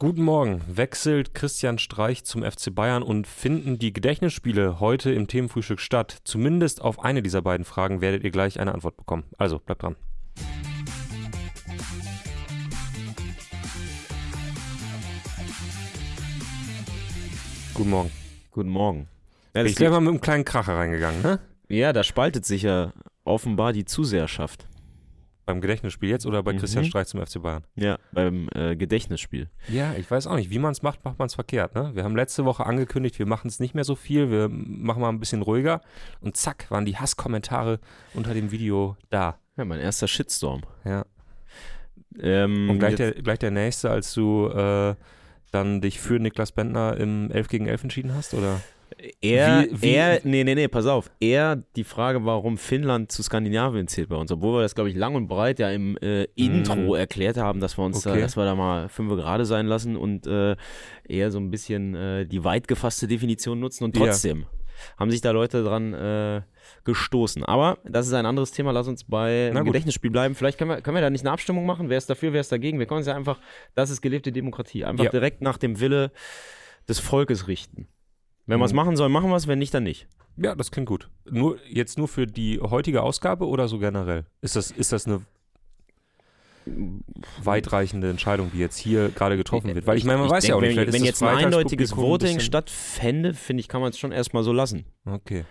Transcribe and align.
Guten 0.00 0.22
Morgen. 0.22 0.62
Wechselt 0.68 1.34
Christian 1.34 1.76
Streich 1.80 2.22
zum 2.22 2.44
FC 2.44 2.72
Bayern 2.72 3.02
und 3.02 3.26
finden 3.26 3.80
die 3.80 3.92
Gedächtnisspiele 3.92 4.78
heute 4.78 5.10
im 5.10 5.26
Themenfrühstück 5.26 5.80
statt? 5.80 6.18
Zumindest 6.22 6.80
auf 6.80 7.00
eine 7.00 7.20
dieser 7.20 7.42
beiden 7.42 7.64
Fragen 7.64 8.00
werdet 8.00 8.22
ihr 8.22 8.30
gleich 8.30 8.60
eine 8.60 8.72
Antwort 8.72 8.96
bekommen. 8.96 9.24
Also 9.38 9.58
bleibt 9.58 9.82
dran. 9.82 9.96
Guten 17.74 17.90
Morgen. 17.90 18.12
Guten 18.52 18.70
Morgen. 18.70 19.08
Ja, 19.52 19.64
ich 19.64 19.74
bin 19.74 19.90
mal 19.90 19.98
mit 19.98 20.10
einem 20.10 20.20
kleinen 20.20 20.44
Kracher 20.44 20.76
reingegangen, 20.76 21.22
ne? 21.22 21.40
Ja, 21.66 21.92
da 21.92 22.04
spaltet 22.04 22.44
sich 22.46 22.62
ja 22.62 22.92
offenbar 23.24 23.72
die 23.72 23.84
Zuseherschaft. 23.84 24.68
Beim 25.48 25.62
Gedächtnisspiel 25.62 26.10
jetzt 26.10 26.26
oder 26.26 26.42
bei 26.42 26.52
Mhm. 26.52 26.58
Christian 26.58 26.84
Streich 26.84 27.06
zum 27.08 27.24
FC 27.24 27.40
Bayern? 27.40 27.64
Ja, 27.74 27.96
beim 28.12 28.50
äh, 28.54 28.76
Gedächtnisspiel. 28.76 29.48
Ja, 29.68 29.94
ich 29.94 30.10
weiß 30.10 30.26
auch 30.26 30.36
nicht. 30.36 30.50
Wie 30.50 30.58
man 30.58 30.72
es 30.72 30.82
macht, 30.82 31.02
macht 31.06 31.18
man 31.18 31.24
es 31.24 31.34
verkehrt. 31.34 31.74
Ne? 31.74 31.92
Wir 31.94 32.04
haben 32.04 32.14
letzte 32.14 32.44
Woche 32.44 32.66
angekündigt, 32.66 33.18
wir 33.18 33.24
machen 33.24 33.48
es 33.48 33.58
nicht 33.58 33.74
mehr 33.74 33.84
so 33.84 33.94
viel, 33.94 34.30
wir 34.30 34.50
machen 34.50 35.00
mal 35.00 35.08
ein 35.08 35.20
bisschen 35.20 35.40
ruhiger. 35.40 35.80
Und 36.20 36.36
zack, 36.36 36.70
waren 36.70 36.84
die 36.84 36.98
Hasskommentare 36.98 37.80
unter 38.12 38.34
dem 38.34 38.50
Video 38.50 38.98
da. 39.08 39.38
Ja, 39.56 39.64
mein 39.64 39.80
erster 39.80 40.06
Shitstorm. 40.06 40.60
Ja. 40.84 41.06
Ähm, 42.20 42.68
Und 42.68 42.78
gleich 42.78 42.96
der, 42.96 43.12
gleich 43.12 43.38
der 43.38 43.50
nächste, 43.50 43.90
als 43.90 44.12
du 44.12 44.48
äh, 44.48 44.94
dann 45.50 45.80
dich 45.80 45.98
für 45.98 46.18
Niklas 46.18 46.52
Bentner 46.52 46.94
im 46.98 47.30
11 47.30 47.48
gegen 47.48 47.66
11 47.68 47.84
entschieden 47.84 48.14
hast, 48.14 48.34
oder? 48.34 48.60
Er, 49.20 49.66
wie- 49.70 49.82
wie- 49.82 49.90
er, 49.94 50.20
nee, 50.24 50.44
nee, 50.44 50.54
nee, 50.54 50.68
pass 50.68 50.86
auf. 50.86 51.10
Er, 51.20 51.56
die 51.76 51.84
Frage, 51.84 52.24
warum 52.24 52.58
Finnland 52.58 53.12
zu 53.12 53.22
Skandinavien 53.22 53.86
zählt 53.88 54.08
bei 54.08 54.16
uns, 54.16 54.30
obwohl 54.32 54.58
wir 54.58 54.62
das, 54.62 54.74
glaube 54.74 54.90
ich, 54.90 54.96
lang 54.96 55.14
und 55.14 55.28
breit 55.28 55.58
ja 55.58 55.70
im 55.70 55.96
äh, 55.98 56.24
Intro 56.34 56.94
erklärt 56.94 57.36
haben, 57.36 57.60
dass 57.60 57.78
wir 57.78 57.84
uns 57.84 58.02
da, 58.02 58.10
Okay. 58.12 58.20
dass 58.20 58.36
wir 58.36 58.44
da 58.44 58.54
mal 58.54 58.88
fünf 58.88 59.10
gerade 59.14 59.44
sein 59.44 59.66
lassen 59.66 59.96
und 59.96 60.26
äh, 60.26 60.56
eher 61.06 61.30
so 61.30 61.38
ein 61.38 61.50
bisschen 61.50 61.94
äh, 61.94 62.26
die 62.26 62.44
weit 62.44 62.68
gefasste 62.68 63.06
Definition 63.06 63.60
nutzen 63.60 63.84
und 63.84 63.96
Ja. 63.96 64.06
trotzdem 64.06 64.46
haben 64.96 65.10
sich 65.10 65.20
da 65.20 65.32
Leute 65.32 65.64
dran 65.64 65.92
äh, 65.92 66.42
gestoßen. 66.84 67.44
Aber 67.44 67.78
das 67.84 68.06
ist 68.06 68.12
ein 68.12 68.26
anderes 68.26 68.52
Thema. 68.52 68.70
Lass 68.70 68.86
uns 68.86 69.02
bei 69.04 69.50
gut. 69.52 69.64
Gedächtnisspiel 69.64 70.10
bleiben. 70.10 70.36
Vielleicht 70.36 70.56
können 70.56 70.70
wir, 70.70 70.80
können 70.82 70.96
wir 70.96 71.00
da 71.00 71.10
nicht 71.10 71.22
eine 71.22 71.32
Abstimmung 71.32 71.66
machen. 71.66 71.88
Wer 71.88 71.98
ist 71.98 72.08
dafür, 72.08 72.32
wer 72.32 72.40
ist 72.40 72.52
dagegen? 72.52 72.78
Wir 72.78 72.86
können 72.86 72.98
uns 72.98 73.06
ja 73.08 73.16
einfach, 73.16 73.40
das 73.74 73.90
ist 73.90 74.02
gelebte 74.02 74.30
Demokratie, 74.30 74.84
einfach 74.84 75.04
Ja. 75.06 75.10
direkt 75.10 75.42
nach 75.42 75.58
dem 75.58 75.80
Wille 75.80 76.12
des 76.88 77.00
Volkes 77.00 77.48
richten. 77.48 77.88
Wenn 78.48 78.58
wir 78.58 78.64
es 78.64 78.72
Mhm. 78.72 78.76
machen 78.76 78.96
sollen, 78.96 79.12
machen 79.12 79.30
wir 79.30 79.36
es, 79.36 79.46
wenn 79.46 79.58
nicht, 79.60 79.72
dann 79.74 79.84
nicht. 79.84 80.08
Ja, 80.36 80.54
das 80.56 80.70
klingt 80.72 80.88
gut. 80.88 81.08
Nur, 81.30 81.58
jetzt 81.68 81.98
nur 81.98 82.08
für 82.08 82.26
die 82.26 82.58
heutige 82.60 83.02
Ausgabe 83.02 83.46
oder 83.46 83.68
so 83.68 83.78
generell? 83.78 84.24
Ist 84.40 84.56
das, 84.56 84.70
ist 84.72 84.90
das 84.92 85.06
eine 85.06 85.20
weitreichende 87.42 88.10
Entscheidung, 88.10 88.50
die 88.52 88.58
jetzt 88.58 88.76
hier 88.76 89.08
gerade 89.10 89.36
getroffen 89.36 89.74
wird? 89.74 89.86
Weil 89.86 89.96
ich 89.96 90.04
meine, 90.04 90.18
man 90.20 90.30
weiß 90.30 90.46
ja 90.46 90.54
auch 90.54 90.60
nicht, 90.60 90.76
wenn, 90.76 90.92
wenn 90.92 91.04
jetzt 91.04 91.22
ein 91.22 91.36
eindeutiges 91.36 91.92
ein 91.92 91.96
Voting 91.98 92.26
bisschen- 92.36 92.40
stattfände, 92.40 93.34
finde 93.34 93.60
ich, 93.60 93.68
kann 93.68 93.80
man 93.80 93.90
es 93.90 93.98
schon 93.98 94.12
erstmal 94.12 94.42
so 94.42 94.52
lassen. 94.52 94.84
Okay. 95.04 95.44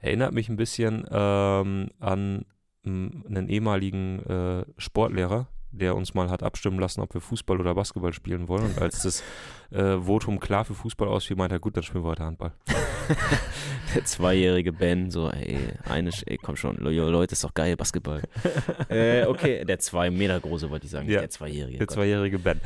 Erinnert 0.00 0.32
mich 0.32 0.48
ein 0.48 0.56
bisschen 0.56 1.06
ähm, 1.10 1.90
an 2.00 2.44
m, 2.84 3.24
einen 3.28 3.48
ehemaligen 3.48 4.20
äh, 4.26 4.64
Sportlehrer, 4.76 5.48
der 5.70 5.94
uns 5.96 6.14
mal 6.14 6.30
hat 6.30 6.42
abstimmen 6.42 6.78
lassen, 6.78 7.00
ob 7.00 7.12
wir 7.14 7.20
Fußball 7.20 7.60
oder 7.60 7.74
Basketball 7.74 8.12
spielen 8.12 8.48
wollen. 8.48 8.64
Und 8.64 8.78
als 8.80 9.02
das 9.02 9.22
äh, 9.70 9.98
Votum 9.98 10.40
klar 10.40 10.64
für 10.64 10.74
Fußball 10.74 11.08
ausfiel, 11.08 11.36
meinte 11.36 11.56
er, 11.56 11.58
gut, 11.60 11.76
dann 11.76 11.82
spielen 11.82 12.04
wir 12.04 12.08
heute 12.10 12.24
Handball. 12.24 12.52
Der 13.94 14.04
zweijährige 14.04 14.70
Ben, 14.72 15.10
so, 15.10 15.30
ey, 15.30 15.56
eine, 15.88 16.10
ey, 16.26 16.36
komm 16.36 16.56
schon, 16.56 16.76
Le- 16.76 17.08
Leute, 17.10 17.32
ist 17.32 17.42
doch 17.42 17.54
geil, 17.54 17.74
Basketball. 17.74 18.20
äh, 18.90 19.24
okay, 19.24 19.64
der 19.64 19.78
zwei 19.78 20.10
Meter 20.10 20.38
große, 20.40 20.68
wollte 20.68 20.84
ich 20.84 20.90
sagen, 20.92 21.08
Ja, 21.08 21.20
der 21.20 21.30
zweijährige. 21.30 21.78
Der 21.78 21.86
Gott. 21.86 21.94
zweijährige 21.94 22.38
Ben. 22.38 22.60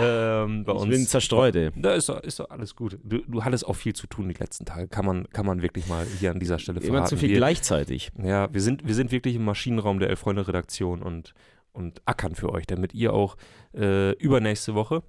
Ähm, 0.00 0.64
bei 0.64 0.72
ich 0.72 0.78
uns, 0.78 0.90
bin 0.90 1.06
zerstreut, 1.06 1.56
ey. 1.56 1.70
Da 1.74 1.94
ist 1.94 2.08
doch, 2.08 2.20
ist 2.22 2.38
doch 2.38 2.50
alles 2.50 2.76
gut. 2.76 2.98
Du, 3.02 3.18
du 3.26 3.44
hattest 3.44 3.66
auch 3.66 3.74
viel 3.74 3.94
zu 3.94 4.06
tun 4.06 4.28
die 4.28 4.34
letzten 4.34 4.64
Tage. 4.64 4.86
Kann 4.86 5.04
man, 5.04 5.28
kann 5.30 5.44
man 5.44 5.60
wirklich 5.62 5.88
mal 5.88 6.06
hier 6.20 6.30
an 6.30 6.38
dieser 6.38 6.58
Stelle 6.60 6.78
Immer 6.78 6.88
verraten. 6.88 7.08
zu 7.08 7.16
viel 7.16 7.30
wir, 7.30 7.36
gleichzeitig. 7.38 8.12
Ja, 8.22 8.52
wir 8.52 8.60
sind, 8.60 8.86
wir 8.86 8.94
sind 8.94 9.10
wirklich 9.10 9.34
im 9.34 9.44
Maschinenraum 9.44 9.98
der 9.98 10.10
Elf-Freunde-Redaktion 10.10 11.02
und, 11.02 11.34
und 11.72 12.02
ackern 12.04 12.34
für 12.34 12.50
euch, 12.50 12.66
damit 12.66 12.94
ihr 12.94 13.12
auch 13.12 13.36
äh, 13.74 14.12
übernächste 14.12 14.74
Woche 14.74 15.02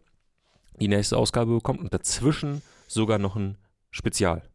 die 0.80 0.88
nächste 0.88 1.18
Ausgabe 1.18 1.54
bekommt 1.54 1.80
und 1.80 1.94
dazwischen 1.94 2.62
sogar 2.88 3.20
noch 3.20 3.36
ein 3.36 3.58
Spezial. 3.92 4.50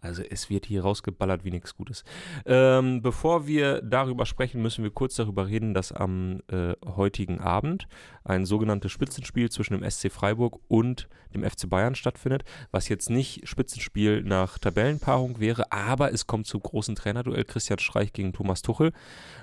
Also 0.00 0.22
es 0.22 0.48
wird 0.48 0.66
hier 0.66 0.82
rausgeballert 0.82 1.44
wie 1.44 1.50
nichts 1.50 1.76
Gutes. 1.76 2.04
Ähm, 2.46 3.02
bevor 3.02 3.48
wir 3.48 3.82
darüber 3.82 4.26
sprechen, 4.26 4.62
müssen 4.62 4.84
wir 4.84 4.92
kurz 4.92 5.16
darüber 5.16 5.48
reden, 5.48 5.74
dass 5.74 5.90
am 5.90 6.40
äh, 6.48 6.74
heutigen 6.86 7.40
Abend 7.40 7.88
ein 8.22 8.46
sogenanntes 8.46 8.92
Spitzenspiel 8.92 9.50
zwischen 9.50 9.74
dem 9.74 9.90
SC 9.90 10.12
Freiburg 10.12 10.60
und 10.68 11.08
dem 11.34 11.42
FC 11.42 11.68
Bayern 11.68 11.96
stattfindet, 11.96 12.44
was 12.70 12.88
jetzt 12.88 13.10
nicht 13.10 13.48
Spitzenspiel 13.48 14.22
nach 14.22 14.58
Tabellenpaarung 14.58 15.40
wäre, 15.40 15.72
aber 15.72 16.12
es 16.12 16.28
kommt 16.28 16.46
zum 16.46 16.62
großen 16.62 16.94
Trainerduell 16.94 17.44
Christian 17.44 17.80
Streich 17.80 18.12
gegen 18.12 18.32
Thomas 18.32 18.62
Tuchel 18.62 18.92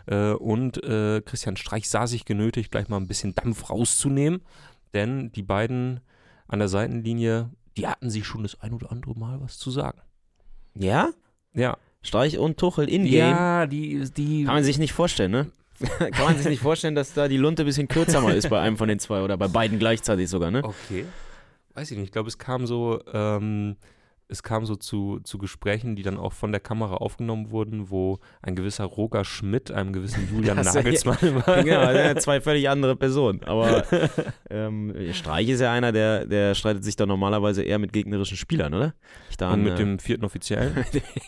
äh, 0.06 0.32
und 0.32 0.82
äh, 0.84 1.22
Christian 1.22 1.58
Streich 1.58 1.90
sah 1.90 2.08
sich 2.08 2.24
genötigt, 2.24 2.72
gleich 2.72 2.88
mal 2.88 2.98
ein 2.98 3.08
bisschen 3.08 3.36
Dampf 3.36 3.70
rauszunehmen, 3.70 4.42
denn 4.94 5.34
die 5.34 5.44
beiden 5.44 6.00
an 6.48 6.60
der 6.60 6.70
Seitenlinie, 6.70 7.50
die 7.76 7.88
hatten 7.88 8.10
sich 8.10 8.26
schon 8.26 8.44
das 8.44 8.62
ein 8.62 8.74
oder 8.74 8.92
andere 8.92 9.16
Mal 9.16 9.42
was 9.42 9.58
zu 9.58 9.70
sagen. 9.70 10.00
Ja? 10.76 11.10
Ja, 11.54 11.78
Streich 12.02 12.38
und 12.38 12.58
Tuchel 12.58 12.88
in-game? 12.88 13.30
ja, 13.30 13.66
die, 13.66 14.04
die 14.16 14.44
Kann 14.46 14.56
man 14.56 14.64
sich 14.64 14.78
nicht 14.78 14.94
vorstellen, 14.94 15.32
ne? 15.32 15.48
Kann 16.00 16.26
man 16.26 16.38
sich 16.38 16.48
nicht 16.48 16.62
vorstellen, 16.62 16.96
dass 16.96 17.14
da 17.14 17.28
die 17.28 17.38
Lunte 17.38 17.64
ein 17.64 17.66
bisschen 17.66 17.88
kürzer 17.88 18.22
mal 18.22 18.36
ist 18.36 18.50
bei 18.50 18.60
einem 18.62 18.78
von 18.78 18.88
den 18.88 19.00
zwei 19.00 19.22
oder 19.22 19.38
bei 19.38 19.48
beiden 19.48 19.80
gleichzeitig 19.80 20.30
sogar, 20.30 20.52
ne? 20.52 20.64
Okay. 20.64 21.06
Weiß 21.74 21.92
ich 21.92 21.98
nicht. 21.98 22.08
Ich 22.08 22.12
glaube, 22.14 22.30
es 22.30 22.38
kam 22.38 22.66
so, 22.66 23.02
ähm, 23.12 23.76
es 24.28 24.42
kam 24.42 24.66
so 24.66 24.76
zu, 24.76 25.20
zu 25.24 25.38
Gesprächen, 25.38 25.96
die 25.96 26.02
dann 26.02 26.18
auch 26.18 26.34
von 26.34 26.52
der 26.52 26.60
Kamera 26.60 26.96
aufgenommen 26.96 27.52
wurden, 27.52 27.92
wo 27.92 28.18
ein 28.42 28.56
gewisser 28.56 28.86
Roger 28.86 29.24
Schmidt 29.24 29.70
einem 29.72 29.94
gewissen 29.94 30.28
Julian 30.34 30.58
Das- 30.58 30.74
Nagelsmann 30.74 31.18
war. 31.46 31.64
Genau, 31.64 32.20
zwei 32.20 32.42
völlig 32.42 32.68
andere 32.68 32.96
Personen. 32.96 33.44
Aber 33.44 33.84
ähm, 34.50 34.96
Streich 35.14 35.50
ist 35.50 35.60
ja 35.62 35.72
einer, 35.72 35.92
der, 35.92 36.26
der 36.26 36.56
streitet 36.56 36.84
sich 36.84 36.96
doch 36.96 37.06
normalerweise 37.06 37.62
eher 37.62 37.78
mit 37.78 37.94
gegnerischen 37.94 38.36
Spielern, 38.36 38.74
oder? 38.74 38.96
Ich 39.30 39.38
da 39.38 39.54
Und 39.54 39.64
mit 39.64 39.74
äh, 39.74 39.78
dem 39.78 40.00
vierten 40.00 40.26
Offiziellen, 40.26 40.74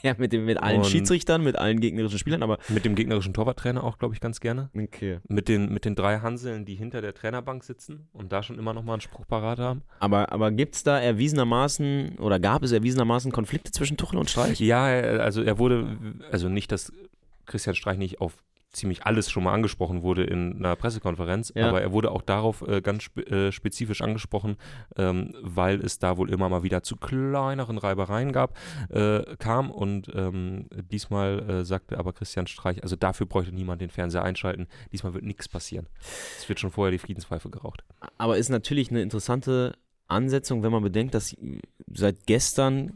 ja, 0.02 0.16
mit, 0.18 0.34
dem, 0.34 0.46
mit 0.46 0.58
allen 0.64 0.80
Und- 0.80 0.88
Schiedsrichtern, 0.88 1.44
mit 1.44 1.56
allen 1.56 1.80
gegnerischen 1.80 2.18
Spielern, 2.18 2.42
aber 2.42 2.58
mit 2.70 2.84
dem 2.84 2.96
gegnerischen 2.96 3.34
Torwarttrainer 3.34 3.84
auch, 3.84 4.00
glaube 4.00 4.16
ich, 4.16 4.22
ganz 4.22 4.40
gerne. 4.40 4.72
okay. 4.76 5.20
Mit 5.28 5.48
den, 5.50 5.72
mit 5.72 5.86
den 5.86 5.94
drei 5.94 6.18
Hanseln, 6.20 6.66
die 6.66 6.74
hinter 6.76 7.02
der 7.02 7.14
Trainerbank 7.14 7.64
sitzen 7.64 8.08
und 8.12 8.32
da 8.32 8.42
schon 8.42 8.58
immer 8.58 8.74
noch 8.74 8.84
mal 8.84 8.94
einen 8.94 9.02
Spruch 9.02 9.28
parat 9.28 9.60
haben. 9.60 9.84
Aber, 10.00 10.32
aber 10.32 10.52
gibt 10.52 10.74
es 10.76 10.84
da 10.84 11.00
erwiesenermaßen 11.00 12.18
oder 12.20 12.40
gab 12.40 12.64
es 12.64 12.72
erwiesenermaßen 12.72 12.87
Konflikte 13.32 13.72
zwischen 13.72 13.98
Tuchel 13.98 14.20
und 14.20 14.30
Streich? 14.30 14.60
Ja, 14.60 14.86
also 14.86 15.42
er 15.42 15.58
wurde, 15.60 15.98
also 16.32 16.50
nicht, 16.50 16.72
dass 16.72 16.92
Christian 17.46 17.76
Streich 17.76 17.98
nicht 17.98 18.22
auf 18.22 18.38
ziemlich 18.72 19.06
alles 19.06 19.32
schon 19.32 19.44
mal 19.44 19.54
angesprochen 19.54 20.02
wurde 20.04 20.24
in 20.24 20.58
einer 20.58 20.76
Pressekonferenz, 20.76 21.52
Ja. 21.56 21.70
aber 21.70 21.82
er 21.82 21.92
wurde 21.92 22.12
auch 22.12 22.22
darauf 22.22 22.62
äh, 22.68 22.82
ganz 22.82 23.04
spe 23.04 23.26
äh, 23.26 23.52
spezifisch 23.52 24.02
angesprochen, 24.02 24.58
ähm, 24.98 25.34
weil 25.42 25.80
es 25.80 26.00
da 26.00 26.18
wohl 26.18 26.30
immer 26.30 26.50
mal 26.50 26.64
wieder 26.64 26.84
zu 26.84 26.96
kleineren 26.98 27.78
Reibereien 27.78 28.32
gab, 28.32 28.56
äh, 28.90 29.22
kam 29.38 29.72
und 29.72 30.12
ähm, 30.14 30.68
diesmal 30.92 31.50
äh, 31.50 31.66
sagte 31.66 31.98
aber 31.98 32.14
Christian 32.14 32.46
Streich, 32.46 32.84
also 32.84 32.96
dafür 32.96 33.26
bräuchte 33.26 33.54
niemand 33.54 33.82
den 33.82 33.90
Fernseher 33.90 34.24
einschalten, 34.24 34.68
diesmal 34.92 35.14
wird 35.14 35.24
nichts 35.24 35.48
passieren. 35.48 35.88
Es 36.38 36.48
wird 36.48 36.60
schon 36.60 36.70
vorher 36.72 36.92
die 36.92 37.00
Friedenspfeife 37.00 37.50
geraucht. 37.50 37.84
Aber 38.18 38.38
ist 38.38 38.50
natürlich 38.50 38.92
eine 38.92 39.02
interessante 39.02 39.74
Ansetzung, 40.08 40.64
wenn 40.64 40.72
man 40.72 40.84
bedenkt, 40.84 41.14
dass 41.14 41.36
seit 41.94 42.26
gestern 42.26 42.94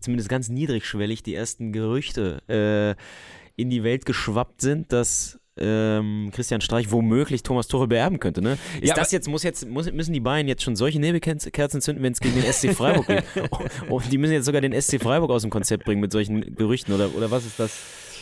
zumindest 0.00 0.28
ganz 0.28 0.48
niedrigschwellig 0.48 1.22
die 1.22 1.34
ersten 1.34 1.72
Gerüchte 1.72 2.42
äh, 2.48 3.60
in 3.60 3.70
die 3.70 3.84
Welt 3.84 4.04
geschwappt 4.04 4.60
sind, 4.60 4.92
dass 4.92 5.38
ähm, 5.58 6.30
Christian 6.34 6.60
Streich 6.60 6.90
womöglich 6.90 7.42
Thomas 7.42 7.66
Tuchel 7.66 7.88
beerben 7.88 8.20
könnte. 8.20 8.42
Ne? 8.42 8.58
Ist 8.80 8.88
Ja, 8.88 8.94
das 8.94 9.10
jetzt, 9.10 9.28
muss 9.28 9.42
jetzt, 9.42 9.66
muss, 9.66 9.90
müssen 9.90 10.12
die 10.12 10.20
Bayern 10.20 10.48
jetzt 10.48 10.62
schon 10.62 10.76
solche 10.76 11.00
Nebelkerzen 11.00 11.80
zünden, 11.80 12.02
wenn 12.02 12.12
es 12.12 12.20
gegen 12.20 12.34
den 12.34 12.52
SC 12.52 12.74
Freiburg 12.74 13.06
geht? 13.06 13.24
Oh, 13.88 14.00
die 14.00 14.18
müssen 14.18 14.32
jetzt 14.32 14.44
sogar 14.44 14.60
den 14.60 14.78
SC 14.78 15.00
Freiburg 15.00 15.30
aus 15.30 15.42
dem 15.42 15.50
Konzept 15.50 15.84
bringen 15.84 16.00
mit 16.00 16.12
solchen 16.12 16.54
Gerüchten 16.54 16.92
oder, 16.94 17.14
oder 17.14 17.30
was 17.30 17.46
ist 17.46 17.58
das 17.58 17.72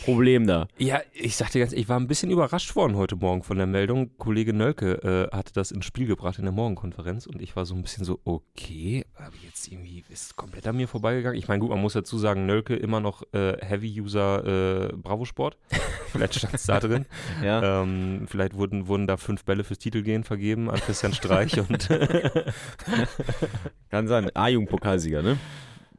Problem 0.05 0.45
da? 0.45 0.67
Ja, 0.77 1.01
ich 1.13 1.35
sagte 1.35 1.57
ganz, 1.57 1.73
ich 1.73 1.89
war 1.89 1.99
ein 1.99 2.07
bisschen 2.07 2.29
überrascht 2.29 2.75
worden 2.75 2.95
heute 2.95 3.15
Morgen 3.15 3.41
von 3.41 3.57
der 3.57 3.65
Meldung. 3.65 4.15
Kollege 4.19 4.53
Nölke 4.53 5.29
äh, 5.31 5.35
hatte 5.35 5.51
das 5.51 5.71
ins 5.71 5.85
Spiel 5.85 6.05
gebracht 6.05 6.37
in 6.37 6.43
der 6.43 6.51
Morgenkonferenz 6.51 7.25
und 7.25 7.41
ich 7.41 7.55
war 7.55 7.65
so 7.65 7.73
ein 7.73 7.81
bisschen 7.81 8.05
so, 8.05 8.19
okay, 8.23 9.03
ich 9.35 9.43
jetzt 9.43 9.67
irgendwie, 9.67 10.03
ist 10.09 10.35
komplett 10.35 10.67
an 10.67 10.77
mir 10.77 10.87
vorbeigegangen. 10.87 11.39
Ich 11.39 11.47
meine, 11.47 11.59
gut, 11.59 11.71
man 11.71 11.81
muss 11.81 11.93
dazu 11.93 12.19
sagen, 12.19 12.45
Nölke 12.45 12.75
immer 12.75 12.99
noch 12.99 13.23
äh, 13.33 13.57
Heavy-User 13.65 14.91
äh, 14.91 14.95
Bravo 14.95 15.25
Sport. 15.25 15.57
Vielleicht 16.11 16.35
stand 16.35 16.53
es 16.53 16.65
da 16.65 16.79
drin. 16.79 17.07
Ja. 17.43 17.81
Ähm, 17.81 18.27
vielleicht 18.27 18.53
wurden, 18.53 18.87
wurden 18.87 19.07
da 19.07 19.17
fünf 19.17 19.43
Bälle 19.43 19.63
fürs 19.63 19.79
Titelgehen 19.79 20.23
vergeben 20.23 20.69
an 20.69 20.79
Christian 20.81 21.13
Streich 21.13 21.59
und 21.69 21.89
Kann 23.89 24.07
sein. 24.07 24.29
A-Jugend-Pokalsieger, 24.35 25.23
ne? 25.23 25.37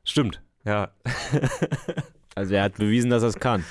stimmt, 0.05 0.41
ja. 0.65 0.93
Also 2.37 2.55
er 2.55 2.63
hat 2.63 2.77
bewiesen, 2.77 3.11
dass 3.11 3.25
er 3.25 3.31
es 3.31 3.41
kann. 3.41 3.65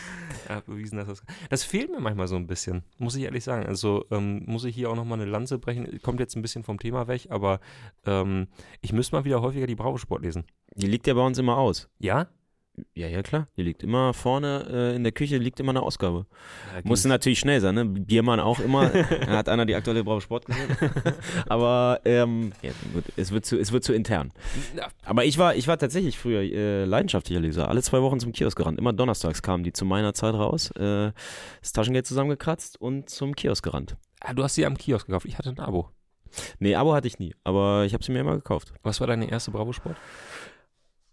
Er 0.49 0.57
hat 0.57 0.65
bewiesen, 0.65 0.97
dass 0.97 1.07
das. 1.07 1.23
Das 1.49 1.63
fehlt 1.63 1.91
mir 1.91 1.99
manchmal 1.99 2.27
so 2.27 2.35
ein 2.35 2.47
bisschen, 2.47 2.83
muss 2.97 3.15
ich 3.15 3.23
ehrlich 3.23 3.43
sagen. 3.43 3.65
Also 3.65 4.05
ähm, 4.11 4.43
muss 4.45 4.63
ich 4.63 4.75
hier 4.75 4.89
auch 4.89 4.95
nochmal 4.95 5.19
eine 5.19 5.29
Lanze 5.29 5.57
brechen. 5.57 5.99
Kommt 6.01 6.19
jetzt 6.19 6.35
ein 6.35 6.41
bisschen 6.41 6.63
vom 6.63 6.79
Thema 6.79 7.07
weg, 7.07 7.27
aber 7.29 7.59
ähm, 8.05 8.47
ich 8.81 8.93
müsste 8.93 9.15
mal 9.15 9.25
wieder 9.25 9.41
häufiger 9.41 9.67
die 9.67 9.75
Bravo 9.75 9.97
Sport 9.97 10.21
lesen. 10.21 10.45
Die 10.75 10.87
liegt 10.87 11.07
ja 11.07 11.13
bei 11.13 11.25
uns 11.25 11.37
immer 11.37 11.57
aus. 11.57 11.89
Ja? 11.99 12.27
Ja, 12.93 13.07
ja, 13.07 13.21
klar. 13.21 13.47
Die 13.57 13.63
liegt 13.63 13.83
immer 13.83 14.13
vorne 14.13 14.65
äh, 14.69 14.95
in 14.95 15.03
der 15.03 15.11
Küche, 15.11 15.37
liegt 15.37 15.59
immer 15.59 15.71
eine 15.71 15.81
Ausgabe. 15.81 16.25
ja 16.73 16.81
Musste 16.83 17.07
natürlich 17.07 17.39
schnell 17.39 17.61
sein, 17.61 17.75
ne? 17.75 17.85
Biermann 17.85 18.39
auch 18.39 18.59
immer. 18.59 18.91
hat 19.27 19.49
einer 19.49 19.65
die 19.65 19.75
aktuelle 19.75 20.03
Bravo 20.03 20.19
Sport 20.19 20.45
gesehen. 20.45 20.67
Aber 21.47 22.01
ähm, 22.05 22.51
ja, 22.61 22.71
gut, 22.93 23.05
es, 23.15 23.31
wird 23.31 23.45
zu, 23.45 23.57
es 23.57 23.71
wird 23.71 23.83
zu 23.83 23.93
intern. 23.93 24.31
Aber 25.03 25.25
ich 25.25 25.37
war, 25.37 25.55
ich 25.55 25.67
war 25.67 25.77
tatsächlich 25.77 26.17
früher 26.17 26.41
äh, 26.41 26.85
leidenschaftlicher 26.85 27.39
Leser. 27.39 27.69
Alle 27.69 27.81
zwei 27.81 28.01
Wochen 28.01 28.19
zum 28.19 28.31
Kiosk 28.31 28.57
gerannt. 28.57 28.79
Immer 28.79 28.93
donnerstags 28.93 29.41
kamen 29.41 29.63
die 29.63 29.73
zu 29.73 29.85
meiner 29.85 30.13
Zeit 30.13 30.33
raus. 30.33 30.71
Äh, 30.71 31.11
das 31.61 31.71
Taschengeld 31.73 32.05
zusammengekratzt 32.05 32.79
und 32.79 33.09
zum 33.09 33.35
Kiosk 33.35 33.63
gerannt. 33.63 33.95
Ah, 34.19 34.33
du 34.33 34.43
hast 34.43 34.55
sie 34.55 34.65
am 34.65 34.77
Kiosk 34.77 35.07
gekauft. 35.07 35.25
Ich 35.25 35.37
hatte 35.37 35.49
ein 35.49 35.59
Abo. 35.59 35.89
Nee, 36.59 36.75
Abo 36.75 36.93
hatte 36.93 37.07
ich 37.07 37.19
nie. 37.19 37.33
Aber 37.43 37.85
ich 37.85 37.93
habe 37.93 38.03
sie 38.03 38.11
mir 38.11 38.19
immer 38.19 38.35
gekauft. 38.35 38.73
Was 38.83 38.99
war 38.99 39.07
deine 39.07 39.29
erste 39.29 39.51
Bravo 39.51 39.73
Sport? 39.73 39.95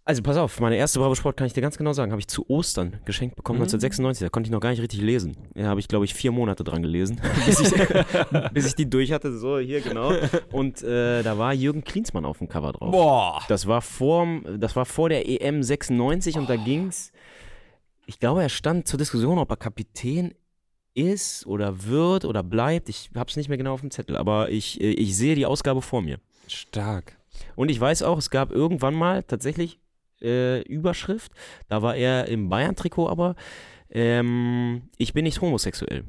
Also 0.04 0.20
pass 0.20 0.36
auf, 0.36 0.58
meine 0.58 0.74
erste 0.76 0.98
Bravo 0.98 1.14
Sport 1.14 1.36
kann 1.36 1.46
ich 1.46 1.52
dir 1.52 1.60
ganz 1.60 1.78
genau 1.78 1.92
sagen, 1.92 2.10
habe 2.10 2.18
ich 2.20 2.26
zu 2.26 2.44
Ostern 2.50 2.98
geschenkt 3.04 3.36
bekommen, 3.36 3.58
Mhm. 3.60 3.64
1996. 3.66 4.24
Da 4.26 4.30
konnte 4.30 4.48
ich 4.48 4.52
noch 4.52 4.58
gar 4.58 4.70
nicht 4.70 4.82
richtig 4.82 5.00
lesen. 5.00 5.36
Da 5.54 5.64
habe 5.66 5.78
ich, 5.78 5.86
glaube 5.86 6.04
ich, 6.04 6.12
vier 6.12 6.32
Monate 6.32 6.64
dran 6.64 6.82
gelesen, 6.82 7.20
bis 7.46 7.60
ich, 7.60 7.72
bis 8.52 8.66
ich 8.66 8.74
die 8.74 8.90
durch 8.90 9.12
hatte. 9.12 9.36
So, 9.38 9.58
hier 9.58 9.80
genau. 9.80 10.12
Und 10.50 10.82
äh, 10.82 11.22
da 11.22 11.38
war 11.38 11.54
Jürgen 11.54 11.84
Klinsmann 11.84 12.24
auf 12.24 12.38
dem 12.38 12.48
Cover 12.48 12.72
drauf. 12.72 12.90
Boah. 12.90 13.42
Das 13.46 13.68
war 13.68 13.80
vor, 13.80 14.26
das 14.58 14.74
war 14.74 14.86
vor 14.86 15.08
der 15.08 15.28
EM 15.28 15.62
96 15.62 16.36
und 16.36 16.50
da 16.50 16.56
ging's. 16.56 17.12
Ich 18.06 18.18
glaube, 18.18 18.42
er 18.42 18.48
stand 18.48 18.88
zur 18.88 18.98
Diskussion, 18.98 19.38
ob 19.38 19.50
er 19.50 19.56
Kapitän 19.56 20.34
ist 20.94 21.46
oder 21.46 21.84
wird 21.84 22.24
oder 22.24 22.42
bleibt. 22.42 22.88
Ich 22.88 23.10
habe 23.14 23.30
es 23.30 23.36
nicht 23.36 23.48
mehr 23.48 23.56
genau 23.56 23.74
auf 23.74 23.80
dem 23.82 23.92
Zettel, 23.92 24.16
aber 24.16 24.50
ich, 24.50 24.80
äh, 24.80 24.90
ich 24.90 25.16
sehe 25.16 25.36
die 25.36 25.46
Ausgabe 25.46 25.80
vor 25.80 26.02
mir. 26.02 26.18
Stark. 26.48 27.16
Und 27.54 27.70
ich 27.70 27.80
weiß 27.80 28.02
auch, 28.02 28.18
es 28.18 28.30
gab 28.30 28.50
irgendwann 28.50 28.94
mal 28.94 29.22
tatsächlich 29.22 29.78
äh, 30.22 30.60
Überschrift. 30.62 31.32
Da 31.68 31.82
war 31.82 31.94
er 31.96 32.28
im 32.28 32.48
Bayern-Trikot, 32.48 33.08
aber 33.08 33.34
ähm, 33.90 34.82
ich 34.98 35.12
bin 35.12 35.24
nicht 35.24 35.40
homosexuell. 35.40 36.04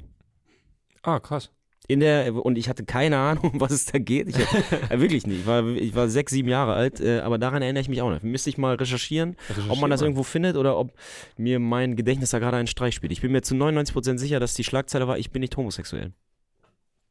Ah, 1.01 1.19
krass. 1.19 1.51
In 1.89 1.99
der, 1.99 2.33
und 2.33 2.57
ich 2.57 2.69
hatte 2.69 2.85
keine 2.85 3.17
Ahnung, 3.17 3.51
um 3.51 3.59
was 3.61 3.73
es 3.73 3.85
da 3.85 3.99
geht. 3.99 4.29
Ich, 4.29 4.37
äh, 4.37 4.99
wirklich 5.01 5.27
nicht. 5.27 5.41
Ich 5.41 5.45
war, 5.45 5.67
ich 5.67 5.93
war 5.93 6.07
sechs, 6.07 6.31
sieben 6.31 6.47
Jahre 6.47 6.73
alt, 6.75 7.01
äh, 7.01 7.19
aber 7.19 7.37
daran 7.37 7.61
erinnere 7.61 7.81
ich 7.81 7.89
mich 7.89 8.01
auch 8.01 8.09
nicht. 8.09 8.23
Müsste 8.23 8.49
ich 8.49 8.57
mal 8.57 8.75
recherchieren, 8.75 9.35
ob 9.67 9.79
man 9.81 9.89
das 9.89 10.01
irgendwo 10.01 10.23
findet 10.23 10.55
oder 10.55 10.77
ob 10.77 10.93
mir 11.35 11.59
mein 11.59 11.97
Gedächtnis 11.97 12.29
da 12.29 12.39
gerade 12.39 12.55
einen 12.55 12.67
Streich 12.67 12.95
spielt. 12.95 13.11
Ich 13.11 13.19
bin 13.21 13.33
mir 13.33 13.41
zu 13.41 13.53
99% 13.55 14.17
sicher, 14.17 14.39
dass 14.39 14.53
die 14.53 14.63
Schlagzeile 14.63 15.09
war, 15.09 15.17
ich 15.17 15.31
bin 15.31 15.41
nicht 15.41 15.57
homosexuell. 15.57 16.13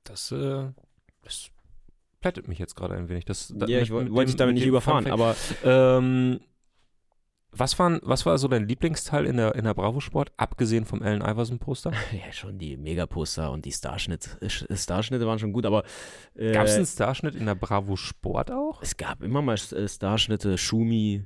Das, 0.04 0.32
äh, 0.32 0.64
das 1.22 1.50
plättet 2.22 2.48
mich 2.48 2.58
jetzt 2.58 2.74
gerade 2.74 2.94
ein 2.94 3.10
wenig. 3.10 3.26
Das, 3.26 3.52
da- 3.54 3.66
ja, 3.66 3.80
ich 3.80 3.90
wollte 3.90 4.24
dich 4.24 4.36
damit 4.36 4.54
mit 4.54 4.60
nicht 4.62 4.68
überfahren, 4.68 5.06
aber. 5.10 5.36
Ähm, 5.64 6.40
was, 7.52 7.78
waren, 7.78 8.00
was 8.02 8.24
war 8.24 8.38
so 8.38 8.48
dein 8.48 8.66
Lieblingsteil 8.66 9.26
in 9.26 9.36
der, 9.36 9.54
in 9.54 9.64
der 9.64 9.74
Bravo-Sport, 9.74 10.32
abgesehen 10.38 10.86
vom 10.86 11.02
Allen 11.02 11.20
Iverson-Poster? 11.20 11.92
ja, 12.12 12.32
schon 12.32 12.58
die 12.58 12.76
Megaposter 12.76 13.52
und 13.52 13.64
die 13.66 13.72
Starschnitt, 13.72 14.38
Starschnitte 14.70 15.26
waren 15.26 15.38
schon 15.38 15.52
gut, 15.52 15.66
aber 15.66 15.84
äh, 16.34 16.52
Gab 16.52 16.66
es 16.66 16.76
einen 16.76 16.86
Starschnitt 16.86 17.34
in 17.34 17.46
der 17.46 17.54
Bravo-Sport 17.54 18.50
auch? 18.50 18.82
Es 18.82 18.96
gab 18.96 19.22
immer 19.22 19.42
mal 19.42 19.54
äh, 19.72 19.88
Starschnitte, 19.88 20.56
Schumi. 20.56 21.24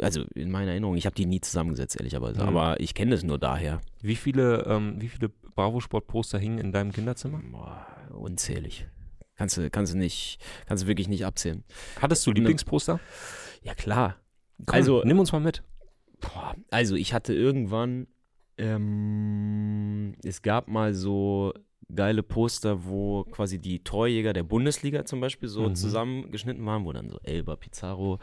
Also 0.00 0.22
in 0.36 0.52
meiner 0.52 0.70
Erinnerung, 0.70 0.96
ich 0.96 1.06
habe 1.06 1.16
die 1.16 1.26
nie 1.26 1.40
zusammengesetzt, 1.40 1.96
ehrlicherweise. 1.98 2.40
Mhm. 2.40 2.48
Aber 2.48 2.78
ich 2.78 2.94
kenne 2.94 3.10
das 3.10 3.24
nur 3.24 3.38
daher. 3.38 3.80
Wie 4.00 4.14
viele, 4.14 4.64
ähm, 4.66 5.00
wie 5.00 5.08
viele 5.08 5.28
Bravo-Sport-Poster 5.28 6.38
hingen 6.38 6.58
in 6.58 6.70
deinem 6.70 6.92
Kinderzimmer? 6.92 7.42
Boah, 7.50 7.84
unzählig. 8.10 8.86
Kannst 9.34 9.56
du, 9.56 9.68
kannst 9.70 9.92
du 9.92 9.98
nicht, 9.98 10.38
kannst 10.66 10.84
du 10.84 10.88
wirklich 10.88 11.08
nicht 11.08 11.24
abzählen. 11.24 11.64
Hattest 12.00 12.24
du 12.26 12.30
Lieblingsposter? 12.30 13.00
Ja, 13.62 13.74
klar. 13.74 14.16
Komm, 14.66 14.74
Also- 14.74 15.02
nimm 15.04 15.18
uns 15.18 15.32
mal 15.32 15.40
mit. 15.40 15.62
Boah, 16.20 16.54
also 16.70 16.94
ich 16.96 17.12
hatte 17.14 17.32
irgendwann, 17.34 18.06
ähm, 18.58 20.14
es 20.24 20.42
gab 20.42 20.68
mal 20.68 20.94
so 20.94 21.52
geile 21.94 22.22
Poster, 22.22 22.84
wo 22.84 23.24
quasi 23.24 23.58
die 23.58 23.82
Torjäger 23.82 24.34
der 24.34 24.42
Bundesliga 24.42 25.06
zum 25.06 25.20
Beispiel 25.20 25.48
so 25.48 25.70
Mhm. 25.70 25.74
zusammengeschnitten 25.74 26.66
waren, 26.66 26.84
wo 26.84 26.92
dann 26.92 27.08
so 27.08 27.18
Elba, 27.22 27.56
Pizarro, 27.56 28.18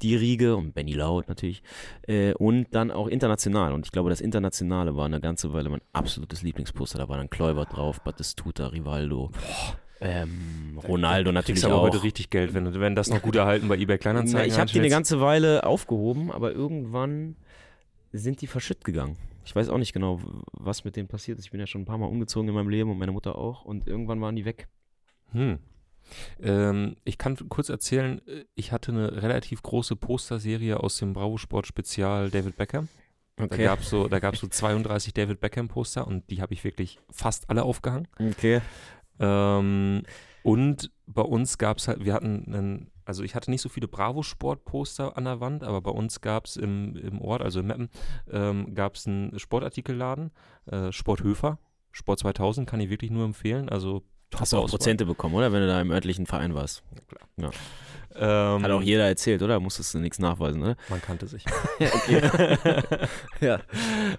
die 0.00 0.16
Riege 0.16 0.56
und 0.56 0.72
Benny 0.72 0.94
Laut 0.94 1.28
natürlich 1.28 1.62
äh, 2.08 2.32
und 2.34 2.68
dann 2.74 2.90
auch 2.90 3.08
international 3.08 3.74
und 3.74 3.84
ich 3.84 3.92
glaube, 3.92 4.08
das 4.08 4.22
Internationale 4.22 4.96
war 4.96 5.04
eine 5.04 5.20
ganze 5.20 5.52
Weile 5.52 5.68
mein 5.68 5.82
absolutes 5.92 6.42
Lieblingsposter, 6.42 6.96
da 6.98 7.08
war 7.10 7.18
dann 7.18 7.28
Kluivert 7.28 7.76
drauf, 7.76 8.00
Batistuta, 8.00 8.68
Rivaldo, 8.68 9.30
ähm, 10.02 10.78
Ronaldo 10.82 11.32
natürlich 11.32 11.62
Kriegst 11.62 11.72
aber 11.72 11.80
auch. 11.80 11.86
heute 11.86 12.02
richtig 12.02 12.30
Geld, 12.30 12.54
wenn, 12.54 12.78
wenn 12.80 12.94
das 12.94 13.08
noch 13.08 13.22
gut 13.22 13.36
erhalten 13.36 13.68
bei 13.68 13.76
eBay 13.76 13.96
Na, 13.96 13.98
Kleinanzeigen 13.98 14.52
ich 14.52 14.58
habe 14.58 14.70
die 14.70 14.78
eine 14.78 14.88
ganze 14.88 15.20
Weile 15.20 15.64
aufgehoben, 15.64 16.32
aber 16.32 16.52
irgendwann 16.52 17.36
sind 18.12 18.40
die 18.40 18.46
verschütt 18.46 18.84
gegangen. 18.84 19.16
Ich 19.44 19.54
weiß 19.56 19.68
auch 19.68 19.78
nicht 19.78 19.92
genau, 19.92 20.20
was 20.52 20.84
mit 20.84 20.96
denen 20.96 21.08
passiert 21.08 21.38
ist. 21.38 21.46
Ich 21.46 21.50
bin 21.50 21.60
ja 21.60 21.66
schon 21.66 21.82
ein 21.82 21.86
paar 21.86 21.98
Mal 21.98 22.06
umgezogen 22.06 22.48
in 22.48 22.54
meinem 22.54 22.68
Leben 22.68 22.90
und 22.90 22.98
meine 22.98 23.12
Mutter 23.12 23.36
auch. 23.36 23.64
Und 23.64 23.88
irgendwann 23.88 24.20
waren 24.20 24.36
die 24.36 24.44
weg. 24.44 24.68
Hm. 25.32 25.58
Ähm, 26.40 26.96
ich 27.04 27.18
kann 27.18 27.36
kurz 27.48 27.68
erzählen, 27.68 28.20
äh, 28.26 28.44
ich 28.54 28.72
hatte 28.72 28.92
eine 28.92 29.22
relativ 29.22 29.62
große 29.62 29.96
Posterserie 29.96 30.78
aus 30.78 30.98
dem 30.98 31.12
Bravo 31.12 31.38
Sport 31.38 31.66
Spezial 31.66 32.30
David 32.30 32.56
Beckham. 32.56 32.88
Da 33.36 33.46
gab 33.46 33.80
es 33.80 33.90
so, 33.90 34.08
da 34.08 34.18
gab's 34.18 34.40
so 34.40 34.46
32 34.46 35.14
David 35.14 35.40
Beckham 35.40 35.68
Poster 35.68 36.06
und 36.06 36.30
die 36.30 36.42
habe 36.42 36.52
ich 36.52 36.64
wirklich 36.64 36.98
fast 37.10 37.48
alle 37.50 37.62
aufgehangen. 37.64 38.06
Okay. 38.18 38.60
Ähm, 39.18 40.02
und 40.42 40.90
bei 41.06 41.22
uns 41.22 41.58
gab 41.58 41.78
es 41.78 41.88
halt, 41.88 42.04
wir 42.04 42.14
hatten 42.14 42.44
einen, 42.46 42.90
also 43.04 43.22
ich 43.22 43.34
hatte 43.34 43.50
nicht 43.50 43.62
so 43.62 43.68
viele 43.68 43.88
Bravo-Sport-Poster 43.88 45.16
an 45.16 45.24
der 45.24 45.40
Wand, 45.40 45.64
aber 45.64 45.80
bei 45.80 45.90
uns 45.90 46.20
gab 46.20 46.46
es 46.46 46.56
im, 46.56 46.96
im 46.96 47.20
Ort, 47.20 47.42
also 47.42 47.60
in 47.60 47.66
Meppen, 47.66 47.88
ähm, 48.30 48.74
gab 48.74 48.94
es 48.94 49.06
einen 49.06 49.38
Sportartikelladen, 49.38 50.30
äh, 50.66 50.90
Sporthöfer, 50.92 51.58
Sport 51.92 52.20
2000, 52.20 52.68
kann 52.68 52.80
ich 52.80 52.90
wirklich 52.90 53.10
nur 53.10 53.24
empfehlen. 53.24 53.68
Also 53.68 54.02
Hast 54.36 54.52
du 54.52 54.58
auch. 54.58 54.68
Prozente 54.68 55.04
bekommen, 55.04 55.34
oder? 55.34 55.52
Wenn 55.52 55.60
du 55.60 55.66
da 55.66 55.80
im 55.80 55.90
örtlichen 55.90 56.26
Verein 56.26 56.54
warst. 56.54 56.82
Ähm, 58.14 58.62
Hat 58.62 58.70
auch 58.70 58.82
jeder 58.82 59.06
erzählt, 59.06 59.42
oder? 59.42 59.58
Musstest 59.60 59.94
du 59.94 59.98
nichts 59.98 60.18
nachweisen, 60.18 60.62
oder? 60.62 60.76
Man 60.88 61.00
kannte 61.00 61.26
sich. 61.26 61.44
ja. 63.40 63.60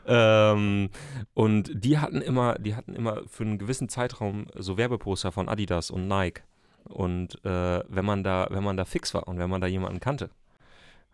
ähm, 0.07 0.89
und 1.33 1.71
die 1.73 1.99
hatten 1.99 2.21
immer, 2.21 2.55
die 2.55 2.75
hatten 2.75 2.95
immer 2.95 3.21
für 3.27 3.43
einen 3.43 3.59
gewissen 3.59 3.89
Zeitraum 3.89 4.47
so 4.55 4.77
Werbeposter 4.77 5.31
von 5.31 5.47
Adidas 5.47 5.91
und 5.91 6.07
Nike. 6.07 6.41
Und 6.85 7.43
äh, 7.45 7.83
wenn 7.87 8.05
man 8.05 8.23
da, 8.23 8.47
wenn 8.49 8.63
man 8.63 8.77
da 8.77 8.85
fix 8.85 9.13
war 9.13 9.27
und 9.27 9.37
wenn 9.37 9.49
man 9.49 9.61
da 9.61 9.67
jemanden 9.67 9.99
kannte, 9.99 10.29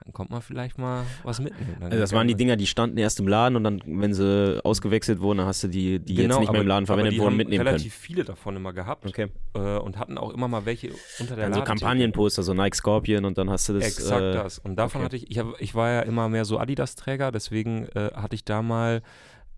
dann 0.04 0.14
kommt 0.14 0.30
man 0.32 0.42
vielleicht 0.42 0.78
mal 0.78 1.06
was 1.24 1.40
mitnehmen. 1.40 1.76
Dann 1.80 1.92
Also 1.92 2.00
das 2.00 2.14
waren 2.14 2.28
die 2.28 2.36
Dinger, 2.36 2.56
die 2.56 2.68
standen 2.68 2.98
erst 2.98 3.20
im 3.20 3.28
Laden 3.28 3.56
und 3.56 3.64
dann, 3.64 3.82
wenn 3.86 4.14
sie 4.14 4.60
ausgewechselt 4.64 5.20
wurden, 5.20 5.40
dann 5.40 5.48
hast 5.48 5.64
du 5.64 5.68
die, 5.68 6.00
die 6.00 6.16
jetzt 6.16 6.40
nicht 6.40 6.52
mehr 6.52 6.62
im 6.62 6.68
Laden 6.68 6.86
verwendet 6.86 7.14
Genau, 7.14 7.26
wurden, 7.26 7.36
mitnehmen 7.38 7.66
relativ 7.66 7.94
viele 7.94 8.24
davon 8.24 8.56
immer 8.56 8.74
gehabt 8.74 9.14
können. 9.14 9.32
Okay. 9.54 9.62
äh, 9.62 9.80
und 9.80 9.98
hatten 9.98 10.18
auch 10.18 10.32
immer 10.32 10.48
mal 10.48 10.66
welche 10.66 10.90
unter 11.20 11.36
der 11.36 11.46
Dann 11.46 11.54
so 11.54 11.60
Ladentheke. 11.60 11.66
Kampagnenposter, 11.66 12.44
so 12.44 12.54
Nike 12.54 12.76
Scorpion 12.76 13.26
und 13.26 13.38
dann 13.38 13.50
hast 13.50 13.68
du 13.70 13.74
das. 13.74 13.86
Exakt 13.86 14.22
äh, 14.22 14.34
das. 14.34 14.60
Und 14.60 14.78
davon 14.78 15.02
okay. 15.02 15.06
hatte 15.06 15.16
ich, 15.18 15.30
ich, 15.32 15.38
hab, 15.40 15.60
ich 15.60 15.76
war 15.76 15.90
ja 15.90 16.02
immer 16.02 16.30
mehr 16.30 16.46
so 16.46 16.58
Adidas-Träger, 16.60 17.32
deswegen 17.32 17.88
äh, 17.90 18.12
hatte 18.16 18.36
ich 18.36 18.46
da 18.46 18.62
mal 18.62 19.02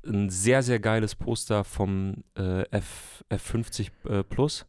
ein 0.05 0.29
sehr, 0.29 0.63
sehr 0.63 0.79
geiles 0.79 1.15
Poster 1.15 1.63
vom 1.63 2.23
äh, 2.37 2.63
F, 2.71 3.23
F50 3.29 3.91
äh, 4.09 4.23
Plus. 4.23 4.65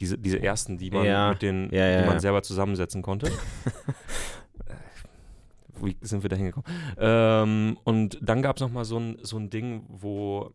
Diese, 0.00 0.18
diese 0.18 0.42
ersten, 0.42 0.78
die 0.78 0.90
man 0.90 1.04
Ja, 1.04 1.28
mit 1.30 1.42
den, 1.42 1.70
ja, 1.70 1.86
ja, 1.86 2.00
die 2.02 2.08
man 2.08 2.18
selber 2.18 2.42
zusammensetzen 2.42 3.02
konnte. 3.02 3.30
Wie 5.82 5.96
sind 6.00 6.22
wir 6.22 6.30
da 6.30 6.36
hingekommen? 6.36 6.70
Ähm, 6.98 7.78
und 7.84 8.18
dann 8.22 8.42
gab 8.42 8.56
es 8.56 8.62
nochmal 8.62 8.84
so 8.84 8.98
ein, 8.98 9.18
so 9.22 9.36
ein 9.36 9.50
Ding, 9.50 9.84
wo, 9.88 10.54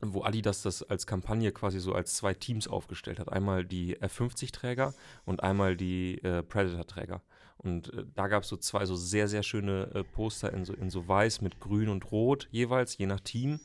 wo 0.00 0.22
Adidas 0.22 0.62
das 0.62 0.82
als 0.82 1.06
Kampagne 1.06 1.52
quasi 1.52 1.80
so 1.80 1.92
als 1.94 2.14
zwei 2.14 2.34
Teams 2.34 2.68
aufgestellt 2.68 3.18
hat. 3.18 3.32
Einmal 3.32 3.64
die 3.64 3.96
F50-Träger 3.96 4.94
und 5.24 5.42
einmal 5.42 5.76
die 5.76 6.22
äh, 6.22 6.42
Predator-Träger. 6.42 7.22
Und 7.56 7.92
äh, 7.94 8.04
da 8.14 8.28
gab 8.28 8.42
es 8.42 8.48
so 8.50 8.56
zwei 8.56 8.84
so 8.84 8.94
sehr, 8.94 9.26
sehr 9.28 9.42
schöne 9.42 9.90
äh, 9.94 10.04
Poster 10.04 10.52
in 10.52 10.64
so, 10.64 10.74
in 10.74 10.90
so 10.90 11.08
weiß 11.08 11.40
mit 11.40 11.60
grün 11.60 11.88
und 11.88 12.10
rot 12.12 12.48
jeweils, 12.50 12.98
je 12.98 13.06
nach 13.06 13.20
Team. 13.20 13.60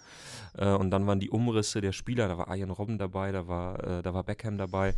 Äh, 0.58 0.70
und 0.70 0.92
dann 0.92 1.06
waren 1.06 1.20
die 1.20 1.30
Umrisse 1.30 1.82
der 1.82 1.92
Spieler, 1.92 2.28
da 2.30 2.38
war 2.38 2.56
Ian 2.56 2.72
Robben 2.72 2.98
dabei, 2.98 3.32
da 3.32 3.48
war, 3.48 3.84
äh, 3.84 4.02
da 4.02 4.14
war 4.14 4.24
Beckham 4.24 4.58
dabei. 4.58 4.96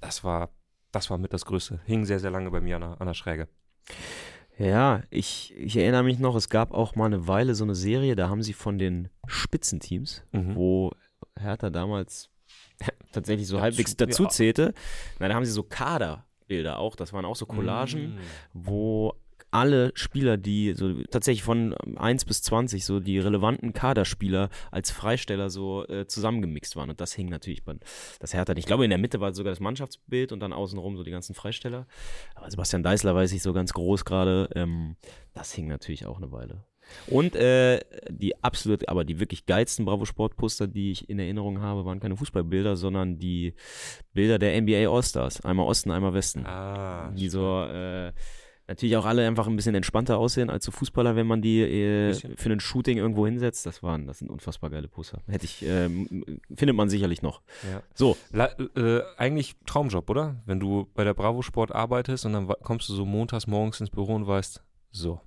Das 0.00 0.24
war, 0.24 0.50
das 0.92 1.10
war 1.10 1.18
mit 1.18 1.32
das 1.32 1.44
Größte. 1.44 1.80
Hing 1.84 2.06
sehr, 2.06 2.20
sehr 2.20 2.30
lange 2.30 2.50
bei 2.50 2.60
mir 2.60 2.76
an 2.76 2.82
an 2.82 3.06
der 3.06 3.14
Schräge. 3.14 3.48
Ja, 4.58 5.02
ich, 5.10 5.54
ich 5.56 5.76
erinnere 5.76 6.02
mich 6.02 6.18
noch, 6.18 6.34
es 6.34 6.48
gab 6.48 6.72
auch 6.72 6.96
mal 6.96 7.06
eine 7.06 7.28
Weile 7.28 7.54
so 7.54 7.62
eine 7.64 7.74
Serie, 7.76 8.16
da 8.16 8.28
haben 8.28 8.42
sie 8.42 8.52
von 8.52 8.78
den 8.78 9.08
Spitzenteams, 9.26 10.22
Mhm. 10.32 10.54
wo 10.56 10.92
Hertha 11.38 11.70
damals 11.70 12.30
tatsächlich 13.12 13.46
so 13.46 13.56
Dazu- 13.56 13.62
halbwegs 13.62 13.92
ja. 13.98 14.06
dazu 14.06 14.26
zählte, 14.26 14.74
na, 15.20 15.28
da 15.28 15.34
haben 15.34 15.44
sie 15.44 15.52
so 15.52 15.62
Kaderbilder 15.62 16.78
auch, 16.78 16.96
das 16.96 17.12
waren 17.12 17.24
auch 17.24 17.36
so 17.36 17.46
Collagen, 17.46 18.16
Mm. 18.16 18.18
wo 18.52 19.14
alle 19.50 19.92
Spieler, 19.94 20.36
die 20.36 20.74
so 20.74 21.02
tatsächlich 21.10 21.42
von 21.42 21.74
1 21.74 22.24
bis 22.24 22.42
20 22.42 22.84
so 22.84 23.00
die 23.00 23.18
relevanten 23.18 23.72
Kaderspieler 23.72 24.50
als 24.70 24.90
Freisteller 24.90 25.50
so 25.50 25.86
äh, 25.86 26.06
zusammengemixt 26.06 26.76
waren. 26.76 26.90
Und 26.90 27.00
das 27.00 27.12
hing 27.14 27.28
natürlich 27.28 27.64
bei 27.64 27.74
das 28.20 28.34
Hertha. 28.34 28.54
Ich 28.56 28.66
glaube, 28.66 28.84
in 28.84 28.90
der 28.90 28.98
Mitte 28.98 29.20
war 29.20 29.34
sogar 29.34 29.52
das 29.52 29.60
Mannschaftsbild 29.60 30.32
und 30.32 30.40
dann 30.40 30.52
außenrum 30.52 30.96
so 30.96 31.02
die 31.02 31.10
ganzen 31.10 31.34
Freisteller. 31.34 31.86
Aber 32.34 32.50
Sebastian 32.50 32.82
Deißler 32.82 33.14
weiß 33.14 33.32
ich 33.32 33.42
so 33.42 33.52
ganz 33.52 33.72
groß 33.72 34.04
gerade. 34.04 34.50
Ähm, 34.54 34.96
das 35.34 35.52
hing 35.52 35.68
natürlich 35.68 36.06
auch 36.06 36.18
eine 36.18 36.32
Weile. 36.32 36.64
Und 37.06 37.36
äh, 37.36 37.80
die 38.10 38.42
absolut, 38.42 38.88
aber 38.88 39.04
die 39.04 39.20
wirklich 39.20 39.46
geilsten 39.46 39.84
Bravo 39.84 40.04
Sport 40.04 40.36
Poster, 40.36 40.66
die 40.66 40.90
ich 40.92 41.08
in 41.08 41.18
Erinnerung 41.18 41.60
habe, 41.60 41.84
waren 41.84 42.00
keine 42.00 42.16
Fußballbilder, 42.16 42.76
sondern 42.76 43.18
die 43.18 43.54
Bilder 44.12 44.38
der 44.38 44.60
NBA 44.60 44.88
All-Stars. 44.90 45.42
Einmal 45.44 45.66
Osten, 45.66 45.90
einmal 45.90 46.14
Westen. 46.14 46.46
Ah, 46.46 47.10
die 47.12 47.28
so 47.28 47.62
äh, 47.64 48.12
natürlich 48.68 48.96
auch 48.96 49.06
alle 49.06 49.26
einfach 49.26 49.46
ein 49.46 49.56
bisschen 49.56 49.74
entspannter 49.74 50.18
aussehen 50.18 50.50
als 50.50 50.64
so 50.64 50.70
Fußballer, 50.70 51.16
wenn 51.16 51.26
man 51.26 51.42
die 51.42 51.60
äh, 51.60 52.14
für 52.14 52.52
ein 52.52 52.60
Shooting 52.60 52.98
irgendwo 52.98 53.26
hinsetzt. 53.26 53.66
Das 53.66 53.82
waren, 53.82 54.06
das 54.06 54.18
sind 54.18 54.30
unfassbar 54.30 54.70
geile 54.70 54.88
Poster. 54.88 55.22
Hätte 55.26 55.46
ich, 55.46 55.64
ähm, 55.64 56.06
findet 56.54 56.76
man 56.76 56.88
sicherlich 56.88 57.22
noch. 57.22 57.40
ja. 57.70 57.82
So, 57.94 58.16
La 58.30 58.50
äh, 58.76 59.00
eigentlich 59.16 59.56
Traumjob, 59.66 60.08
oder? 60.10 60.36
Wenn 60.46 60.60
du 60.60 60.86
bei 60.94 61.04
der 61.04 61.14
Bravo 61.14 61.42
Sport 61.42 61.74
arbeitest 61.74 62.26
und 62.26 62.34
dann 62.34 62.46
kommst 62.62 62.88
du 62.88 62.94
so 62.94 63.04
montags 63.04 63.46
morgens 63.46 63.80
ins 63.80 63.90
Büro 63.90 64.14
und 64.14 64.26
weißt, 64.26 64.62
so, 64.90 65.20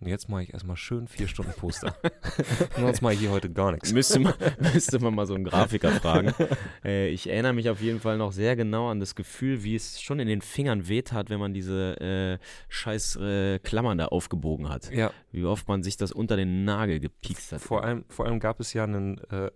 und 0.00 0.08
jetzt 0.08 0.28
mache 0.28 0.42
ich 0.42 0.52
erstmal 0.52 0.76
schön 0.76 1.08
vier 1.08 1.26
Stunden 1.26 1.52
Poster. 1.52 1.96
Sonst 2.76 3.00
mache 3.00 3.14
ich 3.14 3.20
hier 3.20 3.30
heute 3.30 3.50
gar 3.50 3.72
nichts. 3.72 3.92
müsste 3.92 4.18
man, 4.20 4.34
müsste 4.74 4.98
man 4.98 5.14
mal 5.14 5.26
so 5.26 5.34
einen 5.34 5.44
Grafiker 5.44 5.90
fragen. 5.92 6.34
Äh, 6.84 7.08
ich 7.08 7.28
erinnere 7.28 7.52
mich 7.52 7.68
auf 7.68 7.80
jeden 7.80 8.00
Fall 8.00 8.16
noch 8.16 8.32
sehr 8.32 8.54
genau 8.54 8.88
an 8.90 9.00
das 9.00 9.14
Gefühl, 9.14 9.64
wie 9.64 9.74
es 9.74 10.00
schon 10.00 10.20
in 10.20 10.28
den 10.28 10.40
Fingern 10.40 10.88
wehtat, 10.88 11.30
wenn 11.30 11.40
man 11.40 11.52
diese 11.52 12.00
äh, 12.00 12.38
scheiß 12.68 13.16
äh, 13.16 13.58
Klammern 13.58 13.98
da 13.98 14.06
aufgebogen 14.06 14.68
hat. 14.68 14.92
Ja, 14.92 15.10
Wie 15.32 15.44
oft 15.44 15.66
man 15.66 15.82
sich 15.82 15.96
das 15.96 16.12
unter 16.12 16.36
den 16.36 16.64
Nagel 16.64 17.00
gepiekst 17.00 17.52
hat. 17.52 17.60
vor 17.60 17.82
allem, 17.82 18.04
vor 18.08 18.26
allem 18.26 18.38
gab 18.38 18.60
es 18.60 18.72
ja 18.72 18.84
einen, 18.84 19.18
äh, 19.30 19.50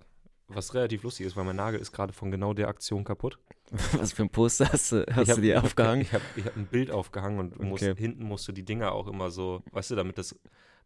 was 0.49 0.75
relativ 0.75 1.03
lustig 1.03 1.27
ist, 1.27 1.37
weil 1.37 1.45
mein 1.45 1.57
Nagel 1.57 1.79
ist 1.79 1.93
gerade 1.93 2.13
von 2.13 2.31
genau 2.31 2.53
der 2.53 2.69
Aktion 2.69 3.05
kaputt. 3.05 3.39
Was 3.93 4.13
für 4.13 4.23
ein 4.23 4.31
Poster 4.31 4.69
hast 4.73 4.93
du, 4.93 5.07
hast 5.07 5.23
ich 5.23 5.29
hab, 5.31 5.37
du 5.37 5.43
dir 5.43 5.63
aufgehangen? 5.63 6.03
Ich 6.03 6.13
habe 6.13 6.25
ich 6.37 6.45
hab 6.45 6.57
ein 6.57 6.67
Bild 6.67 6.91
aufgehangen 6.91 7.39
und 7.39 7.63
musst, 7.63 7.85
Okay. 7.85 7.95
hinten 7.97 8.25
musst 8.25 8.47
du 8.49 8.53
die 8.53 8.65
Dinger 8.65 8.93
auch 8.93 9.07
immer 9.07 9.31
so, 9.31 9.63
weißt 9.73 9.93
du, 9.93 9.97
damit 9.97 10.19
das, 10.19 10.35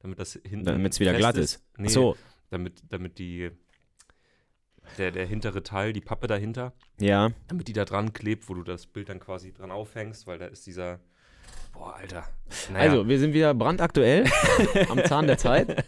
damit 0.00 0.18
das 0.18 0.38
hinten. 0.46 0.66
Damit 0.66 0.92
es 0.92 1.00
wieder 1.00 1.14
glatt 1.14 1.36
ist. 1.36 1.62
Nee, 1.78 1.86
Ach 1.88 1.92
so, 1.92 2.16
damit, 2.50 2.82
damit 2.90 3.18
die, 3.18 3.50
der, 4.98 5.10
der 5.12 5.26
hintere 5.26 5.62
Teil, 5.62 5.92
die 5.94 6.02
Pappe 6.02 6.26
dahinter, 6.26 6.74
ja. 7.00 7.30
damit 7.48 7.68
die 7.68 7.72
da 7.72 7.84
dran 7.86 8.12
klebt, 8.12 8.48
wo 8.48 8.54
du 8.54 8.62
das 8.62 8.86
Bild 8.86 9.08
dann 9.08 9.18
quasi 9.20 9.52
dran 9.52 9.70
aufhängst, 9.70 10.26
weil 10.26 10.38
da 10.38 10.46
ist 10.46 10.66
dieser, 10.66 11.00
boah, 11.72 11.94
Alter. 11.96 12.28
Naja, 12.70 12.90
Also, 12.90 13.08
wir 13.08 13.18
sind 13.18 13.32
wieder 13.32 13.54
brandaktuell 13.54 14.26
am 14.90 15.02
Zahn 15.04 15.26
der 15.26 15.38
Zeit. 15.38 15.84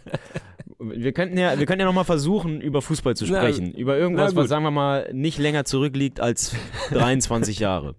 Wir 0.95 1.11
könnten 1.13 1.37
ja, 1.37 1.57
wir 1.59 1.65
können 1.65 1.79
ja 1.79 1.85
nochmal 1.85 2.03
versuchen, 2.05 2.61
über 2.61 2.81
Fußball 2.81 3.15
zu 3.15 3.25
Na, 3.29 3.39
sprechen. 3.39 3.73
über 3.73 3.97
irgendwas, 3.97 4.33
na 4.33 4.41
was, 4.41 4.49
sagen 4.49 4.63
wir 4.63 4.71
mal, 4.71 5.09
nicht 5.13 5.37
länger 5.39 5.65
zurückliegt 5.65 6.19
als 6.19 6.55
23 6.91 7.59
Jahre. 7.59 7.95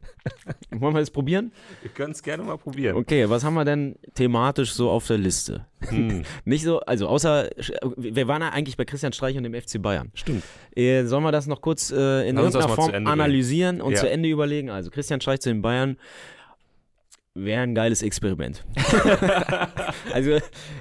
Wollen 0.70 0.94
wir 0.94 1.00
das 1.00 1.10
probieren? 1.10 1.52
wir 1.82 1.90
können 1.90 2.12
es 2.12 2.22
gerne 2.22 2.42
mal 2.42 2.58
probieren. 2.58 2.96
Okay, 2.96 3.28
was 3.30 3.44
haben 3.44 3.54
wir 3.54 3.64
denn 3.64 3.96
thematisch 4.14 4.72
so 4.72 4.90
auf 4.90 5.06
der 5.06 5.18
Liste? 5.18 5.66
Hm, 5.88 6.22
Nicht 6.44 6.64
so, 6.64 6.80
also 6.80 7.08
außer, 7.08 7.48
wir 7.96 8.28
waren 8.28 8.42
ja 8.42 8.50
eigentlich 8.50 8.76
bei 8.76 8.84
Christian 8.84 9.12
Streich 9.12 9.36
und 9.36 9.44
dem 9.44 9.54
FC 9.54 9.80
Bayern. 9.80 10.10
stimmt. 10.14 10.42
Äh, 10.76 11.04
sollen 11.04 11.22
wir 11.24 11.32
das 11.32 11.46
noch 11.46 11.60
kurz 11.60 11.90
äh, 11.90 12.28
in 12.28 12.36
Lass 12.36 12.54
irgendeiner 12.54 12.74
Form 12.74 13.06
analysieren 13.06 13.80
und 13.80 13.92
Ja. 13.92 13.98
zu 14.00 14.10
Ende 14.10 14.28
überlegen? 14.28 14.70
Also 14.70 14.90
Christian 14.90 15.20
Streich 15.20 15.40
zu 15.40 15.48
den 15.48 15.62
Bayern 15.62 15.96
wäre 17.34 17.62
ein 17.62 17.74
geiles 17.74 18.02
Experiment. 18.02 18.64
also 20.12 20.38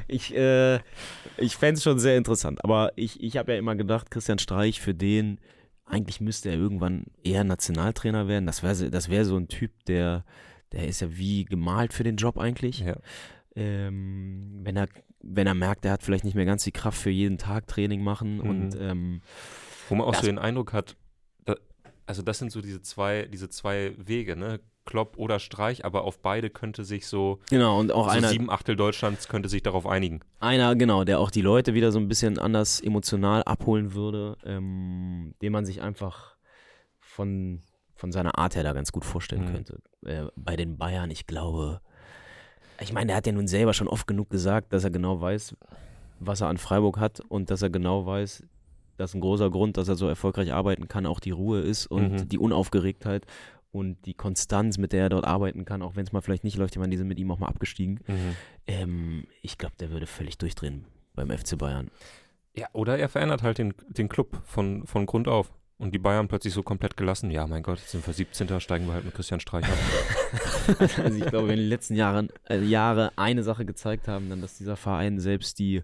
ich, 0.07 0.35
äh, 0.35 0.79
ich 1.37 1.55
fände 1.55 1.77
es 1.77 1.83
schon 1.83 1.99
sehr 1.99 2.17
interessant. 2.17 2.63
Aber 2.63 2.91
ich, 2.95 3.21
ich 3.23 3.37
habe 3.37 3.53
ja 3.53 3.57
immer 3.59 3.75
gedacht, 3.75 4.11
Christian 4.11 4.39
Streich, 4.39 4.79
für 4.81 4.93
den, 4.93 5.39
eigentlich 5.85 6.19
müsste 6.21 6.49
er 6.49 6.55
irgendwann 6.57 7.05
eher 7.23 7.43
Nationaltrainer 7.43 8.27
werden. 8.27 8.45
Das 8.45 8.63
wäre 8.63 8.89
das 8.89 9.09
wär 9.09 9.25
so 9.25 9.37
ein 9.37 9.47
Typ, 9.47 9.71
der, 9.85 10.25
der 10.71 10.87
ist 10.87 11.01
ja 11.01 11.15
wie 11.17 11.45
gemalt 11.45 11.93
für 11.93 12.03
den 12.03 12.17
Job 12.17 12.37
eigentlich. 12.37 12.79
Ja. 12.79 12.97
Ähm, 13.55 14.59
wenn, 14.63 14.75
er, 14.77 14.87
wenn 15.23 15.47
er 15.47 15.53
merkt, 15.55 15.85
er 15.85 15.91
hat 15.93 16.03
vielleicht 16.03 16.23
nicht 16.25 16.35
mehr 16.35 16.45
ganz 16.45 16.63
die 16.63 16.71
Kraft 16.71 16.99
für 17.01 17.09
jeden 17.09 17.37
Tag 17.37 17.67
Training 17.67 18.03
machen 18.03 18.35
Mhm. 18.37 18.49
und 18.49 18.77
ähm, 18.79 19.21
Wo 19.89 19.95
man 19.95 20.05
auch 20.07 20.11
Das- 20.11 20.21
so 20.21 20.27
den 20.27 20.39
Eindruck 20.39 20.73
hat, 20.73 20.95
also 22.07 22.21
das 22.23 22.39
sind 22.39 22.51
so 22.51 22.61
diese 22.61 22.81
zwei, 22.81 23.27
diese 23.31 23.49
zwei 23.49 23.93
Wege, 23.97 24.35
ne? 24.35 24.59
Klopp 24.85 25.17
oder 25.17 25.39
Streich, 25.39 25.83
aber 25.83 26.05
auf 26.05 26.19
beide 26.19 26.49
könnte 26.49 26.85
sich 26.85 27.07
so, 27.07 27.39
genau, 27.49 27.77
und 27.77 27.91
auch 27.91 28.05
so 28.05 28.11
einer, 28.11 28.29
sieben 28.29 28.49
Achtel 28.49 28.77
Deutschlands 28.77 29.27
könnte 29.27 29.49
sich 29.49 29.61
darauf 29.61 29.85
einigen. 29.85 30.21
einer, 30.39 30.75
genau, 30.77 31.03
der 31.03 31.19
auch 31.19 31.29
die 31.29 31.41
Leute 31.41 31.73
wieder 31.73 31.91
so 31.91 31.99
ein 31.99 32.07
bisschen 32.07 32.39
anders 32.39 32.79
emotional 32.79 33.43
abholen 33.43 33.93
würde, 33.93 34.37
ähm, 34.45 35.33
den 35.41 35.51
man 35.51 35.65
sich 35.65 35.81
einfach 35.81 36.37
von, 37.01 37.61
von 37.95 38.13
seiner 38.13 38.37
Art 38.37 38.55
her 38.55 38.63
da 38.63 38.71
ganz 38.71 38.93
gut 38.93 39.03
vorstellen 39.03 39.43
Mhm. 39.43 39.53
könnte. 39.53 39.79
Äh, 40.05 40.27
bei 40.37 40.55
den 40.55 40.77
Bayern, 40.77 41.11
ich 41.11 41.27
glaube, 41.27 41.81
ich 42.79 42.93
meine, 42.93 43.07
der 43.07 43.17
hat 43.17 43.27
ja 43.27 43.33
nun 43.33 43.47
selber 43.49 43.73
schon 43.73 43.89
oft 43.89 44.07
genug 44.07 44.29
gesagt, 44.29 44.71
dass 44.71 44.85
er 44.85 44.89
genau 44.91 45.19
weiß, 45.19 45.55
was 46.19 46.39
er 46.41 46.47
an 46.47 46.57
Freiburg 46.57 46.97
hat 46.97 47.19
und 47.27 47.49
dass 47.51 47.61
er 47.61 47.69
genau 47.69 48.05
weiß, 48.05 48.43
dass 48.97 49.13
ein 49.13 49.21
großer 49.21 49.49
Grund, 49.49 49.77
dass 49.77 49.87
er 49.87 49.95
so 49.95 50.07
erfolgreich 50.07 50.51
arbeiten 50.53 50.87
kann, 50.87 51.05
auch 51.05 51.19
die 51.19 51.31
Ruhe 51.31 51.61
ist 51.61 51.87
und 51.87 52.11
Mhm. 52.13 52.29
die 52.29 52.37
Unaufgeregtheit 52.39 53.25
und 53.71 54.05
die 54.05 54.13
Konstanz, 54.15 54.77
mit 54.77 54.91
der 54.91 55.03
er 55.03 55.09
dort 55.09 55.25
arbeiten 55.25 55.65
kann, 55.65 55.81
auch 55.81 55.95
wenn 55.95 56.03
es 56.05 56.11
mal 56.11 56.21
vielleicht 56.21 56.43
nicht 56.43 56.57
läuft. 56.57 56.75
Ich 56.75 56.79
meine, 56.79 56.89
die 56.91 56.97
sind 56.97 57.07
mit 57.07 57.19
ihm 57.19 57.29
auch 57.31 57.39
mal 57.39 57.47
abgestiegen. 57.47 57.99
Ähm, 58.65 59.25
ich 59.41 59.57
glaube, 59.57 59.75
der 59.79 59.91
würde 59.91 60.07
völlig 60.07 60.37
durchdrehen 60.37 60.85
beim 61.13 61.29
FC 61.29 61.57
Bayern. 61.57 61.89
Ja, 62.55 62.67
oder 62.73 62.97
er 62.97 63.07
verändert 63.09 63.43
halt 63.43 63.59
den, 63.59 63.73
den 63.87 64.09
Club 64.09 64.41
von, 64.45 64.85
von 64.87 65.05
Grund 65.05 65.27
auf. 65.27 65.51
Und 65.79 65.93
die 65.93 65.99
Bayern 65.99 66.27
plötzlich 66.27 66.53
so 66.55 66.63
komplett 66.63 66.97
gelassen. 66.97 67.29
Ja, 67.29 67.45
mein 67.45 67.61
Gott, 67.61 67.77
jetzt 67.77 67.91
sind 67.91 68.07
wir 68.07 68.11
17. 68.11 68.59
steigen 68.59 68.87
wir 68.87 68.95
halt 68.95 69.05
mit 69.05 69.13
Christian 69.13 69.39
Streich 69.39 69.63
ab. 69.65 69.77
Also 71.03 71.17
ich 71.19 71.25
glaube, 71.27 71.49
wenn 71.49 71.57
die 71.57 71.65
letzten 71.67 71.95
Jahre, 71.95 72.27
äh, 72.49 72.59
Jahre 72.63 73.11
eine 73.15 73.43
Sache 73.43 73.63
gezeigt 73.63 74.07
haben, 74.07 74.27
dann, 74.29 74.41
dass 74.41 74.57
dieser 74.57 74.75
Verein 74.75 75.19
selbst 75.19 75.59
die 75.59 75.83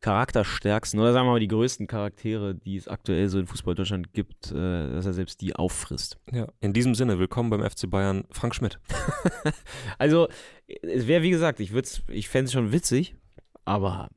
charakterstärksten 0.00 0.98
oder 0.98 1.12
sagen 1.12 1.26
wir 1.26 1.32
mal 1.32 1.40
die 1.40 1.48
größten 1.48 1.86
Charaktere, 1.86 2.54
die 2.54 2.76
es 2.76 2.88
aktuell 2.88 3.28
so 3.28 3.38
in 3.38 3.46
Fußball 3.46 3.74
Deutschland 3.74 4.12
gibt, 4.12 4.50
äh, 4.50 4.54
dass 4.92 5.06
er 5.06 5.12
selbst 5.12 5.40
die 5.40 5.54
auffrisst. 5.56 6.18
ja. 6.32 6.46
In 6.60 6.72
diesem 6.72 6.94
Sinne, 6.94 7.18
willkommen 7.18 7.50
beim 7.50 7.62
FC 7.68 7.88
Bayern, 7.88 8.24
Frank 8.30 8.54
Schmidt. 8.54 8.78
Also, 9.98 10.28
es 10.66 11.06
wäre 11.06 11.22
wie 11.22 11.30
gesagt, 11.30 11.60
ich, 11.60 11.72
würd's- 11.72 12.02
ich 12.08 12.28
fände 12.28 12.46
es 12.46 12.52
schon 12.52 12.72
witzig, 12.72 13.14
aber 13.64 14.08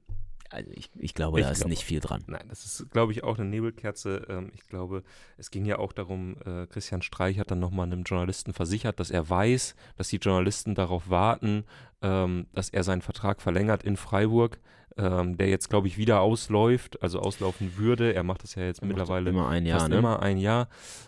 also 0.50 0.70
ich, 0.76 0.90
ich 1.00 1.14
glaube, 1.16 1.40
Ich 1.40 1.46
da 1.46 1.52
ist 1.52 1.60
glaube- 1.60 1.72
nicht 1.72 1.84
viel 1.84 2.00
dran. 2.00 2.24
Nein, 2.28 2.46
das 2.48 2.64
ist, 2.66 2.92
glaube 2.92 3.12
ich, 3.12 3.24
auch 3.24 3.38
eine 3.40 3.50
Nebelkerze. 3.50 4.26
Ähm, 4.30 4.52
ich 4.54 4.68
glaube, 4.68 5.04
es 5.38 5.50
ging 5.50 5.66
ja 5.66 5.80
auch 5.80 5.92
darum, 5.94 6.36
äh, 6.46 6.68
Christian 6.68 7.02
Streich 7.02 7.40
hat 7.40 7.50
dann 7.52 7.60
nochmal 7.60 7.88
einem 7.88 8.04
Journalisten 8.04 8.54
versichert, 8.54 9.00
dass 9.00 9.10
er 9.10 9.28
weiß, 9.30 9.76
dass 9.98 10.10
die 10.10 10.18
Journalisten 10.18 10.76
darauf 10.76 11.10
warten, 11.10 11.64
ähm, 12.04 12.46
dass 12.54 12.70
er 12.70 12.84
seinen 12.84 13.02
Vertrag 13.02 13.42
verlängert 13.42 13.84
in 13.84 13.98
Freiburg, 13.98 14.60
ähm, 14.98 15.38
der 15.38 15.50
jetzt, 15.50 15.70
glaube 15.70 15.88
ich, 15.88 15.98
wieder 15.98 16.22
ausläuft, 16.22 17.02
also 17.02 17.20
auslaufen 17.20 17.78
würde. 17.78 18.14
Er 18.14 18.24
macht 18.24 18.44
das 18.44 18.56
ja 18.56 18.64
jetzt 18.64 18.82
Er 18.82 18.88
mittlerweile 18.88 19.30
immer 19.30 19.50
ein 19.50 19.66
Jahr, 19.66 19.80
fast 19.80 19.92
ne? 19.92 19.98
immer 19.98 20.22
ein 20.22 20.38
Jahr, 20.38 20.68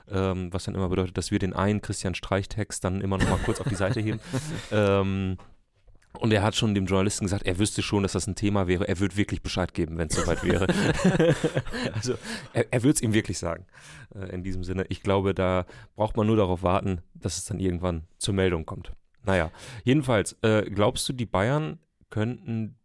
ähm, 0.10 0.51
was 0.51 0.65
dann 0.65 0.75
immer 0.75 0.89
bedeutet, 0.89 1.18
dass 1.18 1.32
wir 1.32 1.39
den 1.39 1.54
einen 1.54 1.82
Christian 1.82 2.15
Streich-Text 2.15 2.84
dann 2.84 3.01
immer 3.01 3.18
noch 3.18 3.30
mal 3.30 3.39
kurz 3.44 3.62
auf 3.62 3.68
die 3.68 3.75
Seite 3.75 4.00
heben. 4.01 4.20
Ähm, 4.72 5.38
und 6.20 6.32
er 6.32 6.44
hat 6.44 6.56
schon 6.56 6.74
dem 6.74 6.86
Journalisten 6.86 7.25
gesagt, 7.25 7.46
er 7.46 7.60
wüsste 7.60 7.82
schon, 7.82 8.04
dass 8.04 8.13
das 8.13 8.27
ein 8.27 8.36
Thema 8.36 8.68
wäre. 8.68 8.88
Er 8.88 9.00
würde 9.00 9.18
wirklich 9.18 9.42
Bescheid 9.42 9.74
geben, 9.74 9.98
wenn 9.98 10.08
es 10.08 10.15
soweit 10.15 10.44
wäre. 10.44 10.68
also 11.94 12.15
er, 12.54 12.72
er 12.72 12.84
würde 12.84 12.96
es 12.96 13.01
ihm 13.01 13.13
wirklich 13.13 13.38
sagen. 13.38 13.65
Äh, 14.13 14.34
in 14.34 14.44
diesem 14.44 14.63
Sinne, 14.63 14.86
ich 14.89 15.04
glaube, 15.04 15.34
da 15.34 15.65
braucht 15.96 16.18
man 16.18 16.27
nur 16.27 16.38
darauf 16.38 16.63
warten, 16.63 17.01
dass 17.13 17.38
es 17.38 17.46
dann 17.46 17.60
irgendwann 17.60 18.04
zur 18.18 18.34
Meldung 18.34 18.65
kommt. 18.65 18.92
Naja, 19.24 19.51
jedenfalls, 19.84 20.38
äh, 20.42 20.63
glaubst 20.70 21.08
du, 21.10 21.13
die 21.13 21.25
Bayern 21.25 21.80
könnten 22.10 22.75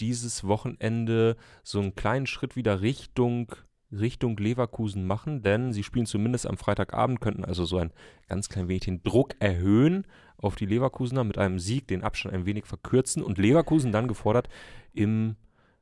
dieses 0.00 0.44
Wochenende 0.44 1.36
so 1.62 1.80
einen 1.80 1.94
kleinen 1.94 2.26
Schritt 2.26 2.56
wieder 2.56 2.80
Richtung, 2.80 3.52
Richtung 3.92 4.36
Leverkusen 4.36 5.06
machen? 5.06 5.42
Denn 5.42 5.72
sie 5.72 5.82
spielen 5.82 6.06
zumindest 6.06 6.46
am 6.46 6.56
Freitagabend, 6.56 7.20
könnten 7.20 7.44
also 7.44 7.64
so 7.64 7.78
ein 7.78 7.92
ganz 8.28 8.48
klein 8.48 8.68
wenig 8.68 8.82
den 8.82 9.02
Druck 9.02 9.34
erhöhen 9.40 10.06
auf 10.36 10.56
die 10.56 10.66
Leverkusener 10.66 11.24
mit 11.24 11.38
einem 11.38 11.58
Sieg, 11.58 11.86
den 11.88 12.02
Abstand 12.02 12.34
ein 12.34 12.46
wenig 12.46 12.64
verkürzen 12.64 13.22
und 13.22 13.38
Leverkusen 13.38 13.92
dann 13.92 14.08
gefordert 14.08 14.48
im 14.92 15.36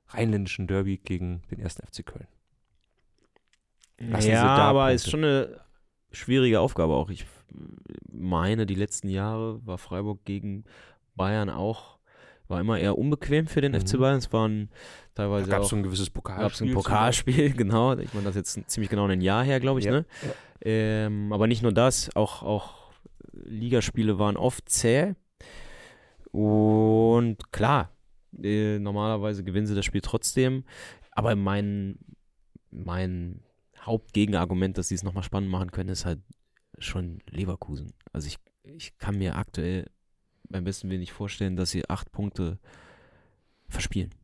rheinländischen 0.08 0.66
Derby 0.66 0.98
gegen 0.98 1.42
den 1.50 1.62
1. 1.62 1.76
FC 1.76 2.04
Köln. 2.04 2.26
Lassen 3.98 4.30
ja, 4.30 4.44
aber 4.44 4.80
Punkte. 4.80 4.94
ist 4.94 5.10
schon 5.10 5.24
eine 5.24 5.60
schwierige 6.12 6.60
Aufgabe 6.60 6.94
auch. 6.94 7.10
Ich 7.10 7.26
meine, 8.10 8.66
die 8.66 8.74
letzten 8.74 9.08
Jahre 9.08 9.64
war 9.66 9.78
Freiburg 9.78 10.24
gegen 10.24 10.64
Bayern 11.14 11.50
auch, 11.50 11.97
war 12.48 12.60
immer 12.60 12.78
eher 12.78 12.96
unbequem 12.98 13.46
für 13.46 13.60
den 13.60 13.72
Mhm. 13.72 13.80
FC 13.80 13.98
Bayern. 13.98 14.18
Es 14.18 14.32
waren 14.32 14.68
Da 15.14 15.24
teilweise 15.24 15.50
gab 15.50 15.62
es 15.62 15.68
so 15.68 15.76
ein 15.76 15.82
gewisses 15.82 16.06
gab 16.12 16.16
es 16.16 16.58
Pokalspiel. 16.58 16.68
ein 16.68 16.74
Pokalspiel, 16.74 17.50
genau. 17.56 17.96
Ich 17.98 18.12
meine, 18.14 18.24
das 18.26 18.36
ist 18.36 18.56
jetzt 18.56 18.70
ziemlich 18.70 18.90
genau 18.90 19.06
ein 19.06 19.20
Jahr 19.20 19.44
her, 19.44 19.60
glaube 19.60 19.80
ich, 19.80 19.86
Ja, 19.86 19.92
ne? 19.92 20.04
Ähm, 20.60 21.32
aber 21.32 21.46
nicht 21.46 21.62
nur 21.62 21.72
das, 21.72 22.14
auch, 22.16 22.42
auch 22.42 22.90
Ligaspiele 23.32 24.18
waren 24.18 24.36
oft 24.36 24.68
zäh. 24.68 25.14
Und 26.32 27.52
klar, 27.52 27.90
äh, 28.42 28.78
normalerweise 28.78 29.44
gewinnen 29.44 29.66
sie 29.66 29.74
das 29.74 29.84
Spiel 29.84 30.00
trotzdem. 30.00 30.64
Aber 31.12 31.34
mein, 31.36 31.98
mein 32.70 33.40
Hauptgegenargument, 33.80 34.76
dass 34.78 34.88
sie 34.88 34.94
es 34.94 35.02
nochmal 35.02 35.22
spannend 35.22 35.50
machen 35.50 35.70
können, 35.70 35.88
ist 35.90 36.04
halt 36.04 36.20
schon 36.78 37.20
Leverkusen. 37.30 37.92
Also 38.12 38.28
ich, 38.28 38.38
ich 38.64 38.98
kann 38.98 39.16
mir 39.18 39.36
aktuell 39.36 39.86
beim 40.48 40.64
besten 40.64 40.90
Willen 40.90 41.00
nicht 41.00 41.12
vorstellen, 41.12 41.56
dass 41.56 41.70
sie 41.70 41.88
acht 41.88 42.12
Punkte 42.12 42.58
verspielen. 43.68 44.14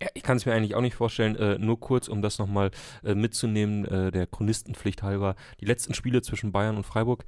Ja, 0.00 0.08
ich 0.14 0.22
kann 0.22 0.36
es 0.36 0.46
mir 0.46 0.52
eigentlich 0.52 0.74
auch 0.74 0.80
nicht 0.80 0.96
vorstellen. 0.96 1.36
Äh, 1.36 1.58
nur 1.58 1.78
kurz, 1.78 2.08
um 2.08 2.22
das 2.22 2.38
nochmal 2.38 2.70
äh, 3.04 3.14
mitzunehmen, 3.14 3.84
äh, 3.84 4.10
der 4.10 4.26
Chronistenpflicht 4.26 5.02
halber. 5.02 5.36
Die 5.60 5.64
letzten 5.64 5.94
Spiele 5.94 6.22
zwischen 6.22 6.52
Bayern 6.52 6.76
und 6.76 6.84
Freiburg. 6.84 7.24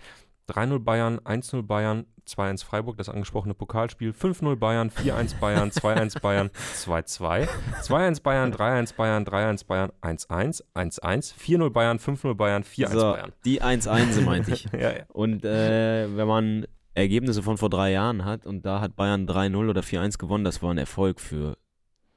3-0 0.49 0.79
Bayern, 0.81 1.21
1-0 1.21 1.63
Bayern, 1.63 2.05
2-1 2.29 2.65
Freiburg, 2.65 2.97
das 2.99 3.09
angesprochene 3.09 3.55
Pokalspiel, 3.55 4.11
5-0 4.11 4.57
Bayern, 4.57 4.91
4-1 4.91 5.39
Bayern, 5.39 5.71
2-1 5.71 6.21
Bayern, 6.21 6.51
2-2, 6.77 7.49
2-1 7.83 8.23
Bayern, 8.23 8.53
3-1 8.53 8.95
Bayern, 8.95 9.25
3-1 9.25 9.67
Bayern, 9.67 9.93
1-1, 10.03 10.63
1-1, 10.75 11.35
4-0 11.35 11.71
Bayern, 11.71 11.99
5-0 11.99 12.35
Bayern, 12.35 12.63
4-1 12.63 12.89
so, 12.89 13.13
Bayern. 13.13 13.33
Die 13.45 13.63
1-1 13.63 14.21
meinte 14.23 14.53
ich. 14.53 14.65
ja, 14.73 14.93
ja. 14.93 15.05
Und 15.09 15.45
äh, 15.45 16.15
wenn 16.15 16.29
man 16.29 16.67
Ergebnisse 16.95 17.43
von 17.43 17.57
vor 17.59 17.71
drei 17.71 17.93
Jahren 17.93 18.25
hat 18.25 18.47
und 18.47 18.65
da 18.65 18.81
hat 18.81 18.97
Bayern 18.97 19.27
3-0 19.27 19.69
oder 19.69 19.83
4-1 19.83 20.19
gewonnen, 20.19 20.45
das 20.45 20.63
war 20.63 20.71
ein 20.71 20.79
Erfolg 20.79 21.21
für 21.21 21.57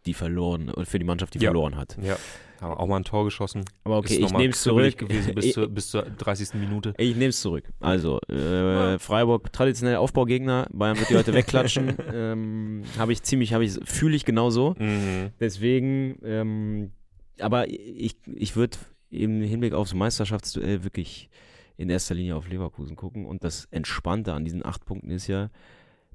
die 0.05 0.13
verloren, 0.13 0.71
für 0.85 0.99
die 0.99 1.05
Mannschaft, 1.05 1.33
die 1.33 1.39
ja. 1.39 1.49
verloren 1.49 1.75
hat. 1.75 1.97
Ja. 2.01 2.17
Aber 2.59 2.79
auch 2.79 2.87
mal 2.87 2.97
ein 2.97 3.03
Tor 3.03 3.23
geschossen. 3.23 3.65
Aber 3.83 3.97
okay, 3.97 4.15
ich 4.15 4.31
nehme 4.31 4.49
es 4.49 4.63
zurück. 4.63 4.97
gewesen 4.97 5.35
bis, 5.35 5.51
zur, 5.53 5.67
bis 5.67 5.91
zur 5.91 6.03
30. 6.03 6.55
Minute. 6.55 6.93
Ich 6.97 7.15
nehme 7.15 7.29
es 7.29 7.41
zurück. 7.41 7.65
Also, 7.79 8.19
äh, 8.21 8.97
Freiburg, 8.97 9.51
traditionell 9.53 9.97
Aufbaugegner. 9.97 10.67
Bayern 10.71 10.97
wird 10.97 11.09
die 11.09 11.17
heute 11.17 11.33
wegklatschen. 11.33 11.95
ähm, 12.13 12.83
habe 12.97 13.13
ich 13.13 13.21
ziemlich, 13.21 13.53
habe 13.53 13.63
ich, 13.63 13.77
fühle 13.83 14.15
ich 14.15 14.25
genauso. 14.25 14.75
Mhm. 14.79 15.31
Deswegen, 15.39 16.17
ähm, 16.23 16.91
aber 17.39 17.69
ich, 17.69 18.15
ich 18.25 18.55
würde 18.55 18.77
im 19.11 19.41
Hinblick 19.41 19.73
aufs 19.73 19.93
Meisterschaftsduell 19.93 20.83
wirklich 20.83 21.29
in 21.77 21.89
erster 21.89 22.15
Linie 22.15 22.35
auf 22.35 22.49
Leverkusen 22.49 22.95
gucken. 22.95 23.25
Und 23.25 23.43
das 23.43 23.65
Entspannte 23.71 24.33
an 24.33 24.43
diesen 24.43 24.65
acht 24.65 24.85
Punkten 24.85 25.09
ist 25.11 25.27
ja, 25.27 25.49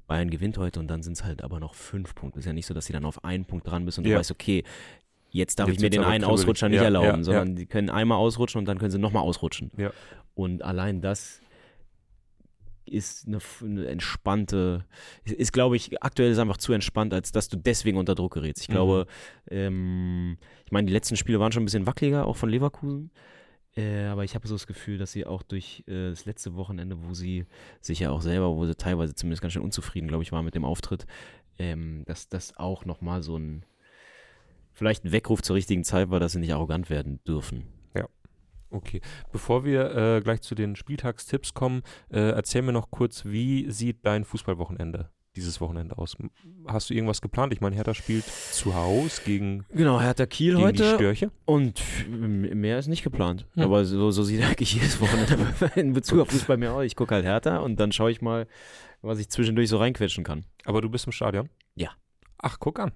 Bayern 0.07 0.29
gewinnt 0.29 0.57
heute 0.57 0.79
und 0.79 0.87
dann 0.87 1.01
sind 1.01 1.13
es 1.13 1.23
halt 1.23 1.41
aber 1.41 1.59
noch 1.59 1.75
fünf 1.75 2.13
Punkte. 2.13 2.39
Ist 2.39 2.45
ja 2.45 2.53
nicht 2.53 2.65
so, 2.65 2.73
dass 2.73 2.85
sie 2.85 2.93
dann 2.93 3.05
auf 3.05 3.23
einen 3.23 3.45
Punkt 3.45 3.67
dran 3.67 3.85
bist 3.85 3.97
und 3.97 4.05
ja. 4.05 4.13
du 4.13 4.19
weißt, 4.19 4.31
okay, 4.31 4.63
jetzt 5.29 5.59
darf 5.59 5.67
jetzt 5.67 5.77
ich 5.77 5.81
mir 5.81 5.89
den 5.89 6.03
einen 6.03 6.23
Ausrutscher 6.23 6.69
nicht 6.69 6.77
ja, 6.77 6.83
erlauben, 6.83 7.19
ja, 7.19 7.23
sondern 7.23 7.55
die 7.55 7.65
können 7.65 7.89
einmal 7.89 8.17
ausrutschen 8.17 8.59
und 8.59 8.65
dann 8.65 8.77
können 8.77 8.91
sie 8.91 8.99
nochmal 8.99 9.23
ausrutschen. 9.23 9.71
Und 10.35 10.61
allein 10.61 11.01
das 11.01 11.41
ist 12.85 13.27
eine, 13.27 13.39
eine, 13.61 13.87
entspannte, 13.87 14.85
ist, 15.23 15.35
ist 15.35 15.53
glaube 15.53 15.75
ich, 15.75 16.03
aktuell 16.03 16.31
ist 16.31 16.37
einfach 16.37 16.57
zu 16.57 16.73
entspannt, 16.73 17.13
als 17.13 17.31
dass 17.31 17.47
du 17.47 17.57
deswegen 17.57 17.97
unter 17.97 18.13
Druck 18.13 18.33
gerätst. 18.33 18.63
Ich 18.63 18.69
mhm. 18.69 18.73
glaube, 18.73 19.07
ähm, 19.49 20.37
ich 20.65 20.71
meine, 20.71 20.87
die 20.87 20.93
letzten 20.93 21.15
Spiele 21.15 21.39
waren 21.39 21.51
schon 21.51 21.63
ein 21.63 21.65
bisschen 21.65 21.87
wackeliger, 21.87 22.27
auch 22.27 22.37
von 22.37 22.49
Leverkusen. 22.49 23.11
Äh, 23.75 24.05
aber 24.05 24.23
ich 24.23 24.35
habe 24.35 24.47
so 24.47 24.55
das 24.55 24.67
Gefühl, 24.67 24.97
dass 24.97 25.11
sie 25.11 25.25
auch 25.25 25.41
durch 25.41 25.83
äh, 25.87 26.09
das 26.09 26.25
letzte 26.25 26.55
Wochenende, 26.55 27.03
wo 27.03 27.13
sie 27.13 27.45
sich 27.81 27.99
ja 27.99 28.11
auch 28.11 28.21
selber, 28.21 28.55
wo 28.55 28.65
sie 28.65 28.75
teilweise 28.75 29.15
zumindest 29.15 29.41
ganz 29.41 29.53
schön 29.53 29.63
unzufrieden, 29.63 30.07
glaube 30.07 30.23
ich, 30.23 30.31
war 30.31 30.43
mit 30.43 30.55
dem 30.55 30.65
Auftritt, 30.65 31.05
ähm, 31.57 32.03
dass 32.05 32.29
das 32.29 32.55
auch 32.57 32.85
nochmal 32.85 33.23
so 33.23 33.37
ein, 33.37 33.65
vielleicht 34.73 35.05
ein 35.05 35.11
Weckruf 35.11 35.41
zur 35.41 35.55
richtigen 35.55 35.83
Zeit 35.83 36.11
war, 36.11 36.19
dass 36.19 36.33
sie 36.33 36.39
nicht 36.39 36.53
arrogant 36.53 36.89
werden 36.89 37.19
dürfen. 37.27 37.63
Ja. 37.95 38.07
Okay. 38.69 39.01
Bevor 39.31 39.65
wir 39.65 39.95
äh, 39.95 40.21
gleich 40.21 40.41
zu 40.41 40.53
den 40.53 40.75
Spieltagstipps 40.75 41.53
kommen, 41.55 41.81
äh, 42.09 42.29
erzähl 42.29 42.61
mir 42.61 42.73
noch 42.73 42.91
kurz, 42.91 43.25
wie 43.25 43.71
sieht 43.71 44.05
dein 44.05 44.23
Fußballwochenende 44.23 45.09
dieses 45.35 45.59
Wochenende 45.61 45.97
aus? 45.97 46.15
Hast 46.67 46.89
du 46.89 46.93
irgendwas 46.93 47.21
geplant? 47.21 47.53
Ich 47.53 47.61
meine, 47.61 47.75
Hertha 47.75 47.93
spielt 47.93 48.25
zu 48.25 48.75
Hause 48.75 49.21
gegen 49.25 49.65
Genau, 49.71 49.99
Hertha 49.99 50.25
Kiel 50.25 50.57
heute. 50.57 50.83
Die 50.83 50.95
Störche. 50.95 51.31
Und 51.45 51.81
mehr 52.07 52.79
ist 52.79 52.87
nicht 52.87 53.03
geplant. 53.03 53.47
Hm. 53.55 53.63
Aber 53.63 53.85
so, 53.85 54.11
so 54.11 54.23
sieht 54.23 54.43
eigentlich 54.45 54.73
jedes 54.73 54.99
Wochenende 55.01 55.71
in 55.75 55.93
Bezug 55.93 56.19
auf 56.19 56.29
Fußball 56.29 56.57
mehr 56.57 56.73
aus. 56.73 56.83
Ich 56.85 56.95
gucke 56.95 57.15
halt 57.15 57.25
Hertha 57.25 57.57
und 57.57 57.79
dann 57.79 57.91
schaue 57.91 58.11
ich 58.11 58.21
mal, 58.21 58.47
was 59.01 59.19
ich 59.19 59.29
zwischendurch 59.29 59.69
so 59.69 59.77
reinquetschen 59.77 60.23
kann. 60.23 60.45
Aber 60.65 60.81
du 60.81 60.89
bist 60.89 61.05
im 61.05 61.11
Stadion? 61.11 61.49
Ja. 61.75 61.89
Ach, 62.37 62.57
guck 62.59 62.79
an. 62.79 62.91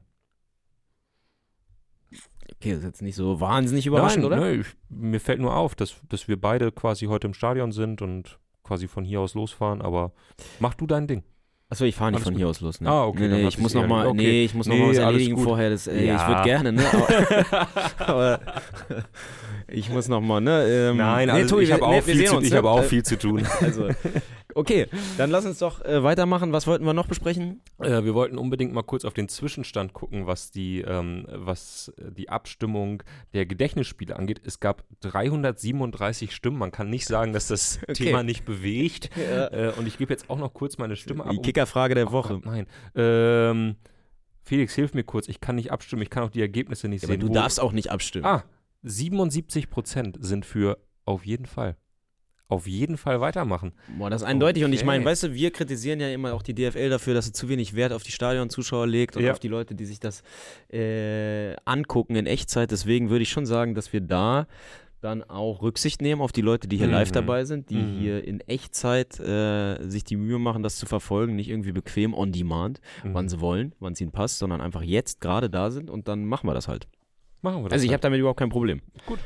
Okay, 2.56 2.71
das 2.71 2.80
ist 2.80 2.86
jetzt 2.86 3.02
nicht 3.02 3.15
so 3.15 3.39
wahnsinnig 3.39 3.86
überraschend, 3.86 4.23
Nein, 4.23 4.39
oder? 4.39 4.39
Nein, 4.39 4.65
mir 4.89 5.19
fällt 5.19 5.39
nur 5.39 5.56
auf, 5.56 5.76
dass, 5.76 5.95
dass 6.10 6.28
wir 6.28 6.39
beide 6.39 6.71
quasi 6.71 7.06
heute 7.06 7.28
im 7.28 7.34
Stadion 7.34 7.71
sind 7.71 8.02
und 8.02 8.39
quasi 8.63 8.88
von 8.88 9.04
hier 9.04 9.21
aus 9.21 9.34
losfahren, 9.34 9.82
aber 9.82 10.12
mach 10.60 10.73
du 10.73 10.88
dein 10.88 11.08
Ding. 11.08 11.23
Achso, 11.69 11.84
ich 11.84 11.95
fahre 11.95 12.12
nicht 12.12 12.17
alles 12.17 12.23
von 12.23 12.34
gut. 12.34 12.39
hier 12.39 12.47
aus 12.47 12.62
los. 12.62 12.80
Ne? 12.80 12.89
Ah, 12.89 13.06
okay. 13.06 13.27
Nee, 13.27 13.41
nee, 13.41 13.47
ich 13.47 13.58
muss 13.58 13.73
noch 13.73 13.86
mal, 13.88 14.08
okay. 14.08 14.17
nee, 14.17 14.45
ich 14.45 14.53
muss 14.53 14.67
noch 14.67 14.75
nee, 14.75 14.82
mal 14.82 14.89
was 14.91 14.97
erledigen 14.97 15.38
vorher. 15.38 15.69
Das, 15.69 15.88
ey, 15.88 16.08
ja. 16.08 16.15
Ich 16.15 16.27
würde 16.27 16.43
gerne, 16.43 16.71
ne? 16.71 16.84
Aber, 17.97 18.39
aber 18.39 18.39
ich 19.67 19.89
muss 19.89 20.08
noch 20.08 20.21
mal, 20.21 20.39
ne? 20.39 20.65
Ähm, 20.65 20.97
Nein, 20.97 21.30
also 21.30 21.56
Tobi, 21.56 21.63
ich 21.63 21.73
habe 21.73 21.86
auch, 21.86 21.91
nee, 21.91 22.01
viel, 22.01 22.25
zu, 22.25 22.41
ich 22.41 22.53
hab 22.53 22.63
auch 22.63 22.84
viel 22.84 23.03
zu 23.03 23.17
tun. 23.17 23.45
Also, 23.60 23.89
Okay, 24.58 24.88
dann 25.20 25.30
lass 25.30 25.46
uns 25.46 25.60
doch 25.60 25.86
äh, 25.86 26.02
weitermachen. 26.02 26.52
Was 26.52 26.65
wollten 26.65 26.84
wir 26.84 26.93
noch 26.93 27.06
besprechen? 27.06 27.62
Äh, 27.78 28.04
wir 28.04 28.15
wollten 28.15 28.39
unbedingt 28.39 28.74
mal 28.74 28.82
kurz 28.82 29.06
auf 29.06 29.13
den 29.13 29.30
Zwischenstand 29.30 29.93
gucken, 29.93 30.26
was 30.26 30.50
die, 30.50 30.82
ähm, 30.82 31.28
was 31.30 31.93
die 32.00 32.30
Abstimmung 32.30 33.04
der 33.36 33.46
Gedächtnisspiele 33.46 34.15
angeht. 34.15 34.41
Es 34.43 34.60
gab 34.60 34.84
337 35.02 36.34
Stimmen. 36.34 36.58
Man 36.58 36.72
kann 36.72 36.89
nicht 36.89 37.06
sagen, 37.06 37.34
dass 37.34 37.50
das 37.50 37.78
okay. 37.84 37.93
Thema 37.93 38.24
nicht 38.24 38.46
bewegt. 38.46 39.12
Ja. 39.28 39.48
Äh, 39.48 39.74
und 39.78 39.88
ich 39.88 39.98
gebe 39.98 40.13
jetzt 40.13 40.30
auch 40.30 40.38
noch 40.38 40.54
kurz 40.54 40.78
meine 40.78 40.96
Stimme 40.96 41.26
ab. 41.26 41.32
Die 41.32 41.41
Kickerfrage 41.41 41.96
der 41.96 42.12
Woche. 42.12 42.36
Oh, 42.38 42.50
nein. 42.50 42.65
Ähm, 42.96 43.76
Felix, 44.43 44.74
hilf 44.74 44.93
mir 44.93 45.04
kurz. 45.04 45.28
Ich 45.28 45.41
kann 45.41 45.56
nicht 45.56 45.72
abstimmen. 45.72 46.02
Ich 46.02 46.10
kann 46.10 46.24
auch 46.24 46.30
die 46.30 46.39
Ergebnisse 46.39 46.88
nicht 46.88 47.02
ja, 47.02 47.08
sehen. 47.08 47.20
Aber 47.20 47.28
du 47.28 47.34
darfst 47.34 47.60
auch 47.60 47.74
nicht 47.74 47.91
abstimmen. 47.91 48.26
Ah, 48.26 48.43
77 48.84 49.70
Prozent 49.70 50.17
sind 50.22 50.46
für 50.46 50.78
auf 51.04 51.26
jeden 51.26 51.46
Fall 51.46 51.76
auf 52.49 52.65
jeden 52.67 52.97
Fall 52.97 53.19
weitermachen. 53.19 53.73
Boah, 53.97 54.10
das 54.10 54.21
ist 54.21 54.27
eindeutig. 54.27 54.63
Okay. 54.63 54.69
Und 54.69 54.73
ich 54.73 54.86
meine, 54.86 55.03
weißt 55.03 55.23
du, 55.23 55.33
wir 55.33 55.51
kritisieren 55.51 55.99
ja 55.99 56.10
immer 56.10 56.33
auch 56.33 56.41
die 56.41 56.53
DFL 56.53 56.89
dafür, 56.89 57.13
dass 57.13 57.25
sie 57.25 57.33
zu 57.33 57.49
wenig 57.49 57.75
Wert 57.75 57.91
auf 57.91 58.03
die 58.03 58.12
Stadionzuschauer 58.12 58.88
legt 58.88 59.17
und 59.17 59.23
ja. 59.23 59.31
auf 59.31 59.39
die 59.39 59.49
Leute, 59.49 59.75
die 59.75 59.86
sich 59.86 59.99
das 59.99 60.23
äh, 60.71 61.55
angucken 61.65 62.15
in 62.15 62.25
Echtzeit. 62.25 62.71
Deswegen 62.71 63.10
würde 63.10 63.23
ich 63.23 63.29
schon 63.29 63.45
sagen, 63.45 63.75
dass 63.75 63.91
wir 63.91 64.01
da 64.01 64.47
dann 65.01 65.23
auch 65.23 65.62
Rücksicht 65.62 66.01
nehmen 66.01 66.21
auf 66.21 66.31
die 66.31 66.41
Leute, 66.41 66.67
die 66.67 66.77
hier 66.77 66.88
mhm. 66.88 66.93
live 66.93 67.12
dabei 67.12 67.45
sind, 67.45 67.69
die 67.69 67.75
mhm. 67.75 67.99
hier 67.99 68.23
in 68.23 68.39
Echtzeit 68.41 69.19
äh, 69.19 69.88
sich 69.88 70.03
die 70.03 70.15
Mühe 70.15 70.39
machen, 70.39 70.63
das 70.63 70.77
zu 70.77 70.86
verfolgen, 70.86 71.36
nicht 71.36 71.49
irgendwie 71.49 71.71
bequem 71.71 72.13
on 72.13 72.31
demand, 72.31 72.81
mhm. 73.03 73.13
wann 73.13 73.29
sie 73.29 73.39
wollen, 73.39 73.75
wann 73.79 73.93
es 73.93 74.01
ihnen 74.01 74.12
passt, 74.12 74.39
sondern 74.39 74.60
einfach 74.60 74.81
jetzt 74.81 75.21
gerade 75.21 75.49
da 75.49 75.69
sind 75.69 75.89
und 75.89 76.07
dann 76.07 76.25
machen 76.25 76.49
wir 76.49 76.53
das 76.53 76.67
halt. 76.67 76.88
Machen 77.41 77.63
wir 77.63 77.69
das. 77.69 77.73
Also 77.73 77.86
ich 77.86 77.91
halt. 77.91 77.99
habe 77.99 78.01
damit 78.03 78.19
überhaupt 78.19 78.39
kein 78.39 78.49
Problem. 78.49 78.81
Gut. 79.05 79.19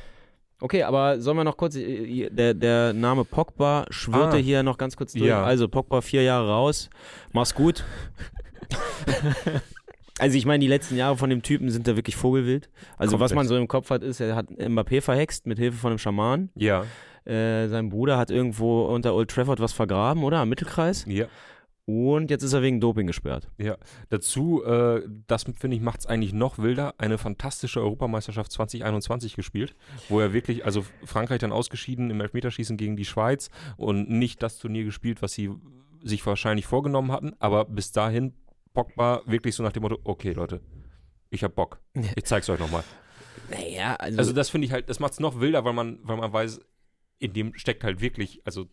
Okay, 0.61 0.83
aber 0.83 1.19
sollen 1.19 1.37
wir 1.37 1.43
noch 1.43 1.57
kurz, 1.57 1.75
äh, 1.75 2.29
der, 2.29 2.53
der 2.53 2.93
Name 2.93 3.25
Pogba 3.25 3.85
schwirrte 3.89 4.37
ah, 4.37 4.39
hier 4.39 4.61
noch 4.61 4.77
ganz 4.77 4.95
kurz 4.95 5.13
durch. 5.13 5.25
Ja. 5.25 5.43
Also 5.43 5.67
Pogba 5.67 6.01
vier 6.01 6.21
Jahre 6.21 6.47
raus, 6.49 6.89
mach's 7.33 7.55
gut. 7.55 7.83
also 10.19 10.37
ich 10.37 10.45
meine, 10.45 10.59
die 10.59 10.67
letzten 10.67 10.95
Jahre 10.97 11.17
von 11.17 11.31
dem 11.31 11.41
Typen 11.41 11.71
sind 11.71 11.87
da 11.87 11.95
wirklich 11.95 12.15
vogelwild. 12.15 12.69
Also 12.97 13.13
Komplett. 13.13 13.19
was 13.19 13.35
man 13.35 13.47
so 13.47 13.57
im 13.57 13.67
Kopf 13.67 13.89
hat, 13.89 14.03
ist, 14.03 14.19
er 14.19 14.35
hat 14.35 14.51
Mbappé 14.51 15.01
verhext 15.01 15.47
mit 15.47 15.57
Hilfe 15.57 15.79
von 15.79 15.89
einem 15.89 15.97
Schaman. 15.97 16.49
Ja. 16.53 16.85
Äh, 17.25 17.67
sein 17.67 17.89
Bruder 17.89 18.17
hat 18.17 18.29
irgendwo 18.29 18.85
unter 18.85 19.15
Old 19.15 19.31
Trafford 19.31 19.59
was 19.59 19.73
vergraben, 19.73 20.23
oder? 20.23 20.37
Am 20.37 20.49
Mittelkreis. 20.49 21.05
Ja. 21.07 21.25
Und 21.85 22.29
jetzt 22.29 22.43
ist 22.43 22.53
er 22.53 22.61
wegen 22.61 22.79
Doping 22.79 23.07
gesperrt. 23.07 23.49
Ja, 23.57 23.75
dazu, 24.09 24.63
äh, 24.63 25.01
das 25.27 25.43
finde 25.43 25.75
ich, 25.75 25.81
macht 25.81 26.01
es 26.01 26.05
eigentlich 26.05 26.31
noch 26.31 26.59
wilder, 26.59 26.93
eine 26.99 27.17
fantastische 27.17 27.81
Europameisterschaft 27.81 28.51
2021 28.51 29.35
gespielt, 29.35 29.75
wo 30.07 30.19
er 30.19 30.31
wirklich, 30.31 30.63
also 30.63 30.85
Frankreich 31.03 31.39
dann 31.39 31.51
ausgeschieden 31.51 32.09
im 32.11 32.21
Elfmeterschießen 32.21 32.77
gegen 32.77 32.95
die 32.95 33.05
Schweiz 33.05 33.49
und 33.77 34.09
nicht 34.09 34.43
das 34.43 34.59
Turnier 34.59 34.83
gespielt, 34.83 35.21
was 35.21 35.33
sie 35.33 35.51
sich 36.03 36.25
wahrscheinlich 36.25 36.67
vorgenommen 36.67 37.11
hatten, 37.11 37.33
aber 37.39 37.65
bis 37.65 37.91
dahin 37.91 38.33
Pogba 38.73 39.21
wirklich 39.25 39.55
so 39.55 39.63
nach 39.63 39.71
dem 39.71 39.81
Motto, 39.81 39.99
okay 40.03 40.33
Leute, 40.33 40.61
ich 41.29 41.43
hab 41.43 41.55
Bock, 41.55 41.79
ich 42.15 42.25
zeig's 42.25 42.49
euch 42.49 42.59
nochmal. 42.59 42.83
Naja, 43.49 43.95
also, 43.95 44.19
also 44.19 44.33
das 44.33 44.49
finde 44.49 44.65
ich 44.65 44.71
halt, 44.71 44.89
das 44.89 44.99
macht 44.99 45.13
es 45.13 45.19
noch 45.19 45.39
wilder, 45.39 45.65
weil 45.65 45.73
man, 45.73 45.99
weil 46.03 46.17
man 46.17 46.31
weiß, 46.31 46.61
in 47.19 47.33
dem 47.33 47.53
steckt 47.55 47.83
halt 47.83 48.01
wirklich, 48.01 48.41
also 48.45 48.67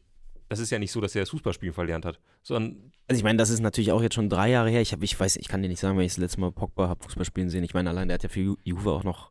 das 0.48 0.58
ist 0.61 0.70
ja 0.70 0.78
nicht 0.78 0.92
so, 0.92 1.00
dass 1.00 1.14
er 1.14 1.22
das 1.22 1.30
Fußballspielen 1.30 1.74
verlernt 1.74 2.04
hat, 2.04 2.18
sondern. 2.42 2.92
Also 3.06 3.18
ich 3.18 3.24
meine, 3.24 3.38
das 3.38 3.50
ist 3.50 3.61
natürlich 3.61 3.92
auch 3.92 4.02
jetzt 4.02 4.14
schon 4.14 4.28
drei 4.28 4.50
Jahre 4.50 4.70
her. 4.70 4.80
Ich, 4.80 4.92
hab, 4.92 5.02
ich 5.02 5.18
weiß, 5.18 5.37
ich 5.37 5.48
kann 5.48 5.62
dir 5.62 5.68
nicht 5.68 5.80
sagen, 5.80 5.96
wenn 5.96 6.04
ich 6.04 6.12
das 6.12 6.18
letzte 6.18 6.40
Mal 6.40 6.52
Pogba 6.52 6.88
habe 6.88 7.02
Fußballspielen 7.02 7.50
sehen. 7.50 7.64
Ich 7.64 7.74
meine, 7.74 7.90
allein 7.90 8.08
der 8.08 8.16
hat 8.16 8.22
ja 8.22 8.28
für 8.28 8.56
Juve 8.64 8.90
auch 8.90 9.04
noch. 9.04 9.30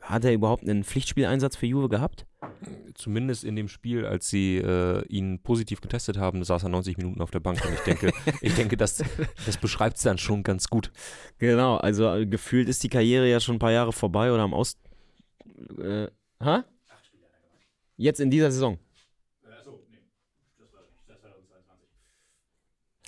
Hat 0.00 0.24
er 0.24 0.32
überhaupt 0.32 0.62
einen 0.62 0.84
Pflichtspieleinsatz 0.84 1.56
für 1.56 1.66
Juve 1.66 1.88
gehabt? 1.88 2.26
Zumindest 2.94 3.42
in 3.42 3.56
dem 3.56 3.66
Spiel, 3.66 4.06
als 4.06 4.28
sie 4.28 4.58
äh, 4.58 5.04
ihn 5.08 5.40
positiv 5.42 5.80
getestet 5.80 6.16
haben, 6.16 6.44
saß 6.44 6.62
er 6.62 6.68
90 6.68 6.96
Minuten 6.96 7.20
auf 7.20 7.32
der 7.32 7.40
Bank. 7.40 7.64
Und 7.66 7.74
ich 7.74 7.80
denke, 7.80 8.12
ich 8.40 8.54
denke, 8.54 8.76
das, 8.76 9.02
das 9.44 9.56
beschreibt 9.56 9.96
es 9.96 10.04
dann 10.04 10.16
schon 10.16 10.44
ganz 10.44 10.68
gut. 10.68 10.92
Genau, 11.38 11.76
also 11.76 12.08
äh, 12.14 12.24
gefühlt 12.24 12.68
ist 12.68 12.84
die 12.84 12.88
Karriere 12.88 13.28
ja 13.28 13.40
schon 13.40 13.56
ein 13.56 13.58
paar 13.58 13.72
Jahre 13.72 13.92
vorbei 13.92 14.30
oder 14.30 14.42
am 14.42 14.54
Aus. 14.54 14.78
Äh, 15.82 16.06
ha? 16.40 16.64
Jetzt 17.96 18.20
in 18.20 18.30
dieser 18.30 18.52
Saison. 18.52 18.78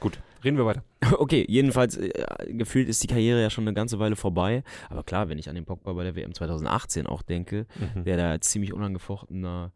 Gut, 0.00 0.18
reden 0.44 0.56
wir 0.56 0.66
weiter. 0.66 0.82
Okay, 1.18 1.44
jedenfalls 1.48 1.96
äh, 1.96 2.10
gefühlt 2.48 2.88
ist 2.88 3.02
die 3.02 3.06
Karriere 3.06 3.40
ja 3.40 3.50
schon 3.50 3.64
eine 3.64 3.74
ganze 3.74 3.98
Weile 3.98 4.14
vorbei. 4.16 4.62
Aber 4.90 5.02
klar, 5.04 5.28
wenn 5.28 5.38
ich 5.38 5.48
an 5.48 5.54
den 5.54 5.64
Pogba 5.64 5.92
bei 5.94 6.04
der 6.04 6.14
WM 6.16 6.34
2018 6.34 7.06
auch 7.06 7.22
denke, 7.22 7.66
Mhm. 7.94 8.04
der 8.04 8.16
da 8.16 8.40
ziemlich 8.40 8.72
unangefochtener 8.72 9.72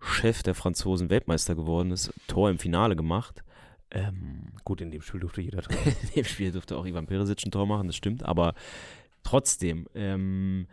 Chef 0.00 0.42
der 0.42 0.54
Franzosen 0.54 1.08
Weltmeister 1.10 1.54
geworden 1.54 1.92
ist, 1.92 2.12
Tor 2.26 2.50
im 2.50 2.58
Finale 2.58 2.96
gemacht. 2.96 3.42
Ähm, 3.92 4.48
Gut, 4.64 4.80
in 4.80 4.90
dem 4.90 5.02
Spiel 5.02 5.20
durfte 5.20 5.40
jeder 5.40 5.60
drin. 5.62 5.76
in 6.02 6.08
dem 6.16 6.24
Spiel 6.24 6.50
durfte 6.50 6.76
auch 6.76 6.84
Ivan 6.86 7.06
Perisic 7.06 7.44
ein 7.46 7.50
Tor 7.52 7.66
machen, 7.66 7.86
das 7.86 7.94
stimmt, 7.96 8.24
aber 8.24 8.54
trotzdem 9.22 9.86
ähm, 9.94 10.66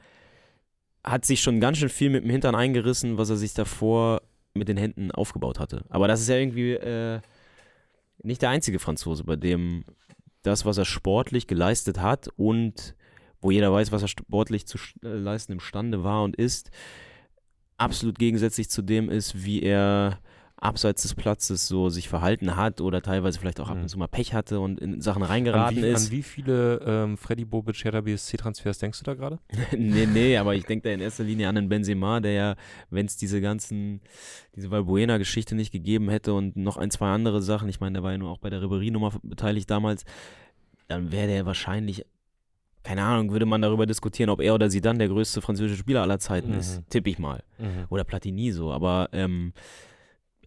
hat 1.03 1.25
sich 1.25 1.41
schon 1.41 1.59
ganz 1.59 1.77
schön 1.77 1.89
viel 1.89 2.09
mit 2.09 2.23
dem 2.23 2.31
Hintern 2.31 2.55
eingerissen, 2.55 3.17
was 3.17 3.29
er 3.29 3.37
sich 3.37 3.53
davor 3.53 4.21
mit 4.53 4.67
den 4.67 4.77
Händen 4.77 5.11
aufgebaut 5.11 5.59
hatte. 5.59 5.83
Aber 5.89 6.07
das 6.07 6.21
ist 6.21 6.29
ja 6.29 6.35
irgendwie 6.37 6.71
äh, 6.73 7.19
nicht 8.23 8.41
der 8.41 8.49
einzige 8.49 8.79
Franzose, 8.79 9.23
bei 9.23 9.35
dem 9.35 9.85
das, 10.41 10.65
was 10.65 10.77
er 10.77 10.85
sportlich 10.85 11.47
geleistet 11.47 11.99
hat 11.99 12.29
und 12.35 12.95
wo 13.41 13.51
jeder 13.51 13.71
weiß, 13.71 13.91
was 13.91 14.01
er 14.01 14.07
sportlich 14.07 14.67
zu 14.67 14.77
äh, 15.03 15.07
leisten 15.07 15.53
imstande 15.53 16.03
war 16.03 16.23
und 16.23 16.35
ist, 16.35 16.71
absolut 17.77 18.19
gegensätzlich 18.19 18.69
zu 18.69 18.81
dem 18.81 19.09
ist, 19.09 19.43
wie 19.43 19.61
er 19.61 20.19
abseits 20.61 21.03
des 21.03 21.15
Platzes 21.15 21.67
so 21.67 21.89
sich 21.89 22.09
verhalten 22.09 22.55
hat 22.57 22.81
oder 22.81 23.01
teilweise 23.01 23.39
vielleicht 23.39 23.59
auch 23.61 23.69
ab 23.69 23.77
Mhm. 23.77 23.83
und 23.83 23.87
zu 23.89 23.97
mal 23.97 24.07
Pech 24.07 24.33
hatte 24.33 24.59
und 24.59 24.79
in 24.79 24.99
Sachen 25.01 25.23
An 25.23 25.29
reingeraten 25.29 25.77
wie, 25.77 25.87
ist. 25.87 26.05
an 26.07 26.11
wie 26.11 26.21
viele 26.23 26.81
ähm, 26.85 27.17
Freddy 27.17 27.45
Bobic 27.45 27.83
Hertha 27.83 28.01
BSC-Transfers 28.01 28.77
denkst 28.79 28.99
du 28.99 29.03
da 29.05 29.13
gerade? 29.13 29.39
nee, 29.77 30.05
nee, 30.05 30.35
aber 30.37 30.55
ich 30.55 30.65
denke 30.65 30.89
da 30.89 30.93
in 30.93 30.99
erster 30.99 31.23
Linie 31.23 31.47
an 31.47 31.55
den 31.55 31.69
Benzema, 31.69 32.19
der 32.19 32.31
ja, 32.33 32.55
wenn 32.89 33.05
es 33.05 33.15
diese 33.15 33.39
ganzen, 33.41 34.01
diese 34.55 34.69
Valbuena-Geschichte 34.69 35.55
nicht 35.55 35.71
gegeben 35.71 36.09
hätte 36.09 36.33
und 36.33 36.55
noch 36.57 36.75
ein, 36.77 36.91
zwei 36.91 37.09
andere 37.11 37.41
Sachen, 37.41 37.69
ich 37.69 37.79
meine, 37.79 37.93
der 37.93 38.03
war 38.03 38.11
ja 38.11 38.17
nur 38.17 38.29
auch 38.29 38.39
bei 38.39 38.49
der 38.49 38.61
Ribéry-Nummer 38.61 39.13
beteiligt 39.23 39.69
damals, 39.69 40.03
dann 40.87 41.11
wäre 41.11 41.27
der 41.27 41.45
wahrscheinlich, 41.45 42.05
keine 42.83 43.03
Ahnung, 43.03 43.31
würde 43.31 43.45
man 43.45 43.61
darüber 43.61 43.85
diskutieren, 43.85 44.29
ob 44.29 44.41
er 44.41 44.55
oder 44.55 44.69
sie 44.69 44.81
dann 44.81 44.99
der 44.99 45.07
größte 45.07 45.41
französische 45.41 45.79
Spieler 45.79 46.01
aller 46.01 46.19
Zeiten 46.19 46.51
Mhm. 46.51 46.59
ist, 46.59 46.81
tippe 46.89 47.09
ich 47.09 47.19
mal. 47.19 47.43
Oder 47.89 48.03
Platini 48.03 48.51
so, 48.51 48.71
aber 48.71 49.09
ähm, 49.13 49.53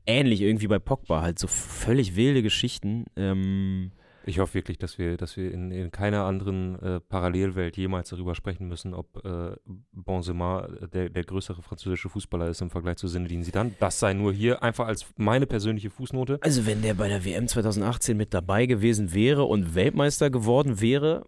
ähnlich 0.07 0.41
irgendwie 0.41 0.69
bei 0.69 0.79
Pogba, 0.79 1.23
halt 1.23 1.39
so 1.39 1.47
völlig 1.47 2.17
wilde 2.17 2.43
Geschichten. 2.43 3.07
Ähm, 3.17 3.93
Ich 4.25 4.39
hoffe 4.39 4.55
wirklich, 4.55 4.79
dass 4.79 4.99
wir, 4.99 5.17
dass 5.17 5.37
wir 5.37 5.53
in, 5.53 5.71
in 5.71 5.91
keiner 5.91 6.25
anderen 6.25 6.79
äh, 6.81 7.01
Parallelwelt 7.01 7.77
jemals 7.77 8.11
darüber 8.11 8.35
sprechen 8.35 8.69
müssen, 8.69 8.95
ob 8.95 9.25
äh, 9.25 9.57
Benzema 9.93 10.69
der, 10.93 11.09
der 11.09 11.25
größere 11.25 11.63
französische 11.63 12.09
Fußballer 12.09 12.49
ist 12.49 12.61
im 12.61 12.71
Vergleich 12.71 12.97
zu 12.99 13.09
Zinedine 13.09 13.43
Zidane. 13.43 13.73
Das 13.81 13.99
sei 13.99 14.13
nur 14.13 14.33
hier 14.33 14.63
einfach 14.63 14.87
als 14.87 15.07
meine 15.17 15.47
persönliche 15.47 15.91
Fußnote. 15.91 16.39
Also 16.41 16.67
wenn 16.67 16.83
der 16.83 16.95
bei 16.95 17.09
der 17.09 17.25
WM 17.25 17.49
2018 17.49 18.17
mit 18.17 18.33
dabei 18.33 18.67
gewesen 18.67 19.13
wäre 19.13 19.45
und 19.45 19.75
Weltmeister 19.75 20.31
geworden 20.31 20.81
wäre, 20.81 21.27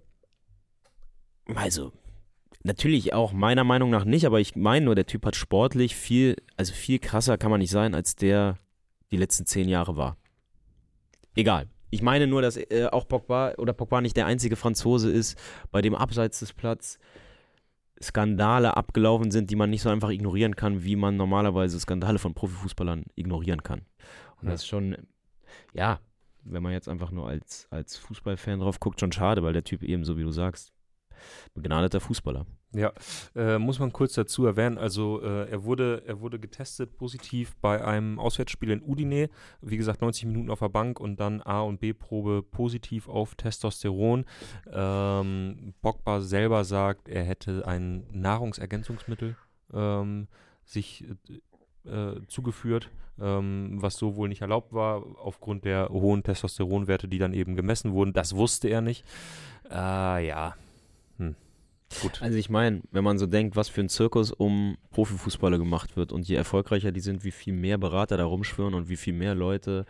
also 1.54 1.92
natürlich 2.62 3.12
auch 3.12 3.32
meiner 3.32 3.64
Meinung 3.64 3.90
nach 3.90 4.04
nicht, 4.04 4.24
aber 4.24 4.40
ich 4.40 4.56
meine 4.56 4.87
nur, 4.87 4.94
der 4.94 5.06
Typ 5.06 5.26
hat 5.26 5.37
sportlich 5.37 5.94
viel, 5.96 6.37
also 6.56 6.72
viel 6.72 6.98
krasser 6.98 7.37
kann 7.38 7.50
man 7.50 7.60
nicht 7.60 7.70
sein, 7.70 7.94
als 7.94 8.16
der 8.16 8.56
die 9.14 9.20
letzten 9.20 9.46
zehn 9.46 9.68
Jahre 9.68 9.96
war. 9.96 10.16
Egal. 11.35 11.68
Ich 11.90 12.03
meine 12.03 12.27
nur, 12.27 12.42
dass 12.42 12.57
äh, 12.57 12.88
auch 12.90 13.07
Pogba 13.07 13.55
oder 13.57 13.72
Pogba 13.72 14.00
nicht 14.00 14.16
der 14.16 14.27
einzige 14.27 14.57
Franzose 14.57 15.11
ist, 15.11 15.38
bei 15.70 15.81
dem 15.81 15.94
abseits 15.94 16.40
des 16.40 16.53
Platz 16.53 16.98
Skandale 18.03 18.77
abgelaufen 18.77 19.31
sind, 19.31 19.50
die 19.50 19.57
man 19.57 19.70
nicht 19.70 19.83
so 19.83 19.88
einfach 19.88 20.11
ignorieren 20.11 20.57
kann, 20.57 20.83
wie 20.83 20.96
man 20.96 21.16
normalerweise 21.16 21.79
Skandale 21.79 22.18
von 22.18 22.35
Profifußballern 22.35 23.05
ignorieren 23.14 23.62
kann. 23.62 23.83
Und 24.40 24.46
Ja. 24.46 24.50
das 24.50 24.62
ist 24.62 24.66
schon, 24.66 24.96
ja, 25.72 26.00
wenn 26.42 26.62
man 26.62 26.72
jetzt 26.72 26.88
einfach 26.88 27.12
nur 27.12 27.29
als, 27.29 27.68
als 27.70 27.96
Fußballfan 27.96 28.59
drauf 28.59 28.81
guckt, 28.81 28.98
schon 29.00 29.12
schade, 29.12 29.42
weil 29.44 29.53
der 29.53 29.64
Typ 29.64 29.83
eben, 29.85 30.05
so 30.05 30.18
wie 30.18 30.24
du 30.24 30.33
sagst, 30.33 30.72
begnadeter 31.55 32.00
Fußballer. 32.00 32.44
Ja, 32.74 32.92
äh, 33.37 33.58
muss 33.58 33.78
man 33.78 33.92
kurz 33.92 34.14
dazu 34.14 34.46
erwähnen. 34.46 34.78
Also 34.78 35.22
äh, 35.22 35.48
er 35.48 35.64
wurde, 35.64 36.02
er 36.06 36.20
wurde 36.20 36.40
getestet 36.40 36.96
positiv 36.96 37.54
bei 37.60 37.84
einem 37.84 38.18
Auswärtsspiel 38.18 38.70
in 38.70 38.82
Udine. 38.82 39.30
Wie 39.60 39.76
gesagt, 39.76 40.00
90 40.00 40.26
Minuten 40.26 40.50
auf 40.50 40.58
der 40.58 40.68
Bank 40.68 40.98
und 40.98 41.20
dann 41.20 41.40
A- 41.40 41.60
und 41.62 41.78
B-Probe 41.78 42.42
positiv 42.42 43.08
auf 43.08 43.37
Testosteron. 43.37 44.24
Ähm, 44.72 45.74
Pogba 45.82 46.20
selber 46.20 46.64
sagt, 46.64 47.08
er 47.08 47.22
hätte 47.22 47.66
ein 47.66 48.06
Nahrungsergänzungsmittel 48.12 49.37
ähm, 49.72 50.26
sich 50.64 51.04
äh, 51.84 52.20
zugeführt, 52.26 52.90
ähm, 53.20 53.76
was 53.80 53.96
so 53.96 54.16
wohl 54.16 54.28
nicht 54.28 54.40
erlaubt 54.40 54.72
war, 54.72 55.04
aufgrund 55.18 55.64
der 55.64 55.90
hohen 55.90 56.22
Testosteronwerte, 56.22 57.06
die 57.06 57.18
dann 57.18 57.34
eben 57.34 57.54
gemessen 57.54 57.92
wurden. 57.92 58.12
Das 58.12 58.34
wusste 58.34 58.68
er 58.68 58.80
nicht. 58.80 59.04
Äh, 59.70 60.26
ja. 60.26 60.56
Hm. 61.18 61.37
Gut. 62.02 62.20
Also 62.22 62.37
ich 62.38 62.50
meine, 62.50 62.83
wenn 62.90 63.04
man 63.04 63.18
so 63.18 63.26
denkt, 63.26 63.57
was 63.57 63.68
für 63.68 63.80
ein 63.80 63.88
Zirkus 63.88 64.33
um 64.33 64.76
Profifußballer 64.90 65.59
gemacht 65.59 65.96
wird 65.96 66.12
und 66.12 66.26
je 66.28 66.37
erfolgreicher 66.37 66.92
die 66.92 67.00
sind, 67.00 67.24
wie 67.24 67.30
viel 67.30 67.54
mehr 67.54 67.78
Berater 67.78 68.16
da 68.16 68.24
rumschwirren 68.24 68.74
und 68.74 68.88
wie 68.88 68.96
viel 68.96 69.14
mehr 69.14 69.35
Leute 69.35 69.85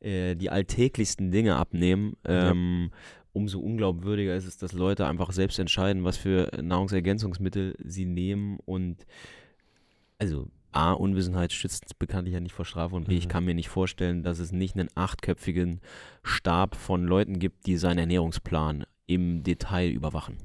äh, 0.00 0.34
die 0.36 0.50
alltäglichsten 0.50 1.30
Dinge 1.30 1.56
abnehmen, 1.56 2.16
Ja. 2.26 2.50
ähm, 2.50 2.90
umso 3.32 3.60
unglaubwürdiger 3.60 4.34
ist 4.34 4.46
es, 4.46 4.56
dass 4.58 4.72
Leute 4.72 5.06
einfach 5.06 5.30
selbst 5.32 5.58
entscheiden, 5.58 6.02
was 6.04 6.16
für 6.16 6.50
Nahrungsergänzungsmittel 6.60 7.76
sie 7.84 8.04
nehmen 8.06 8.58
und 8.64 9.06
also 10.18 10.48
A, 10.72 10.92
Unwissenheit 10.92 11.52
schützt 11.52 11.98
bekanntlich 11.98 12.34
ja 12.34 12.40
nicht 12.40 12.52
vor 12.54 12.64
Strafe 12.64 12.94
und 12.94 13.08
B, 13.08 13.16
ich 13.16 13.24
Mhm. 13.26 13.30
kann 13.30 13.44
mir 13.44 13.54
nicht 13.54 13.68
vorstellen, 13.68 14.22
dass 14.22 14.38
es 14.38 14.52
nicht 14.52 14.76
einen 14.76 14.88
achtköpfigen 14.94 15.80
Stab 16.22 16.76
von 16.76 17.04
Leuten 17.04 17.38
gibt, 17.40 17.66
die 17.66 17.76
seinen 17.76 17.98
Ernährungsplan 17.98 18.84
im 19.06 19.42
Detail 19.42 19.90
überwachen. 19.90 20.36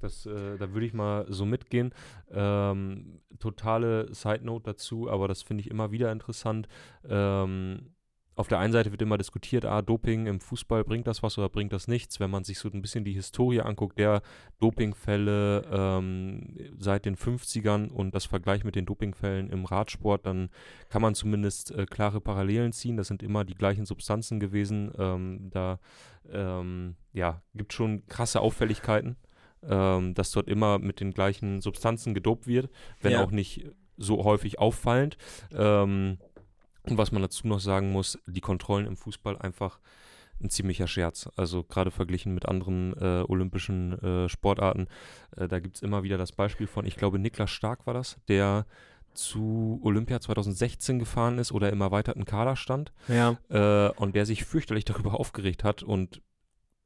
Das, 0.00 0.26
äh, 0.26 0.56
da 0.58 0.72
würde 0.72 0.86
ich 0.86 0.92
mal 0.92 1.26
so 1.28 1.44
mitgehen. 1.44 1.92
Ähm, 2.30 3.20
totale 3.38 4.12
Side 4.14 4.44
Note 4.44 4.64
dazu, 4.64 5.10
aber 5.10 5.28
das 5.28 5.42
finde 5.42 5.62
ich 5.62 5.70
immer 5.70 5.90
wieder 5.90 6.12
interessant. 6.12 6.68
Ähm, 7.08 7.96
auf 8.36 8.48
der 8.48 8.58
einen 8.58 8.72
Seite 8.72 8.90
wird 8.92 9.00
immer 9.00 9.16
diskutiert, 9.16 9.64
ah, 9.64 9.80
Doping 9.80 10.26
im 10.26 10.40
Fußball, 10.40 10.84
bringt 10.84 11.06
das 11.06 11.22
was 11.22 11.38
oder 11.38 11.48
bringt 11.48 11.72
das 11.72 11.88
nichts? 11.88 12.20
Wenn 12.20 12.30
man 12.30 12.44
sich 12.44 12.58
so 12.58 12.68
ein 12.68 12.82
bisschen 12.82 13.02
die 13.02 13.14
Historie 13.14 13.62
anguckt, 13.62 13.98
der 13.98 14.20
Dopingfälle 14.60 15.64
ähm, 15.72 16.54
seit 16.78 17.06
den 17.06 17.16
50ern 17.16 17.88
und 17.88 18.14
das 18.14 18.26
Vergleich 18.26 18.62
mit 18.62 18.74
den 18.74 18.84
Dopingfällen 18.84 19.48
im 19.48 19.64
Radsport, 19.64 20.26
dann 20.26 20.50
kann 20.90 21.00
man 21.00 21.14
zumindest 21.14 21.70
äh, 21.70 21.86
klare 21.86 22.20
Parallelen 22.20 22.72
ziehen. 22.72 22.98
Das 22.98 23.08
sind 23.08 23.22
immer 23.22 23.44
die 23.44 23.54
gleichen 23.54 23.86
Substanzen 23.86 24.38
gewesen. 24.38 24.92
Ähm, 24.98 25.48
da 25.50 25.80
ähm, 26.30 26.96
ja, 27.14 27.40
gibt 27.54 27.72
schon 27.72 28.06
krasse 28.06 28.42
Auffälligkeiten 28.42 29.16
ähm, 29.68 30.14
dass 30.14 30.30
dort 30.32 30.48
immer 30.48 30.78
mit 30.78 31.00
den 31.00 31.12
gleichen 31.12 31.60
Substanzen 31.60 32.14
gedopt 32.14 32.46
wird, 32.46 32.70
wenn 33.00 33.12
Ja. 33.12 33.24
auch 33.24 33.30
nicht 33.30 33.66
so 33.96 34.24
häufig 34.24 34.58
auffallend. 34.58 35.16
Ähm, 35.52 36.18
und 36.88 36.98
was 36.98 37.10
man 37.12 37.22
dazu 37.22 37.46
noch 37.48 37.60
sagen 37.60 37.90
muss, 37.92 38.18
die 38.26 38.40
Kontrollen 38.40 38.86
im 38.86 38.96
Fußball 38.96 39.36
einfach 39.38 39.80
ein 40.40 40.50
ziemlicher 40.50 40.86
Scherz. 40.86 41.28
Also 41.36 41.64
gerade 41.64 41.90
verglichen 41.90 42.34
mit 42.34 42.46
anderen 42.46 42.92
äh, 43.00 43.24
olympischen 43.26 43.98
äh, 44.02 44.28
Sportarten. 44.28 44.86
Äh, 45.36 45.48
da 45.48 45.58
gibt 45.60 45.76
es 45.76 45.82
immer 45.82 46.02
wieder 46.02 46.18
das 46.18 46.32
Beispiel 46.32 46.66
von, 46.66 46.84
ich 46.86 46.96
glaube, 46.96 47.18
Niklas 47.18 47.50
Stark 47.50 47.86
war 47.86 47.94
das, 47.94 48.18
der 48.28 48.66
zu 49.14 49.80
Olympia 49.82 50.20
2016 50.20 50.98
gefahren 50.98 51.38
ist 51.38 51.50
oder 51.50 51.70
im 51.72 51.80
erweiterten 51.80 52.26
Kader 52.26 52.54
stand 52.54 52.92
Ja. 53.08 53.38
äh, 53.48 53.90
und 53.96 54.14
der 54.14 54.26
sich 54.26 54.44
fürchterlich 54.44 54.84
darüber 54.84 55.14
aufgeregt 55.20 55.64
hat 55.64 55.82
und 55.82 56.20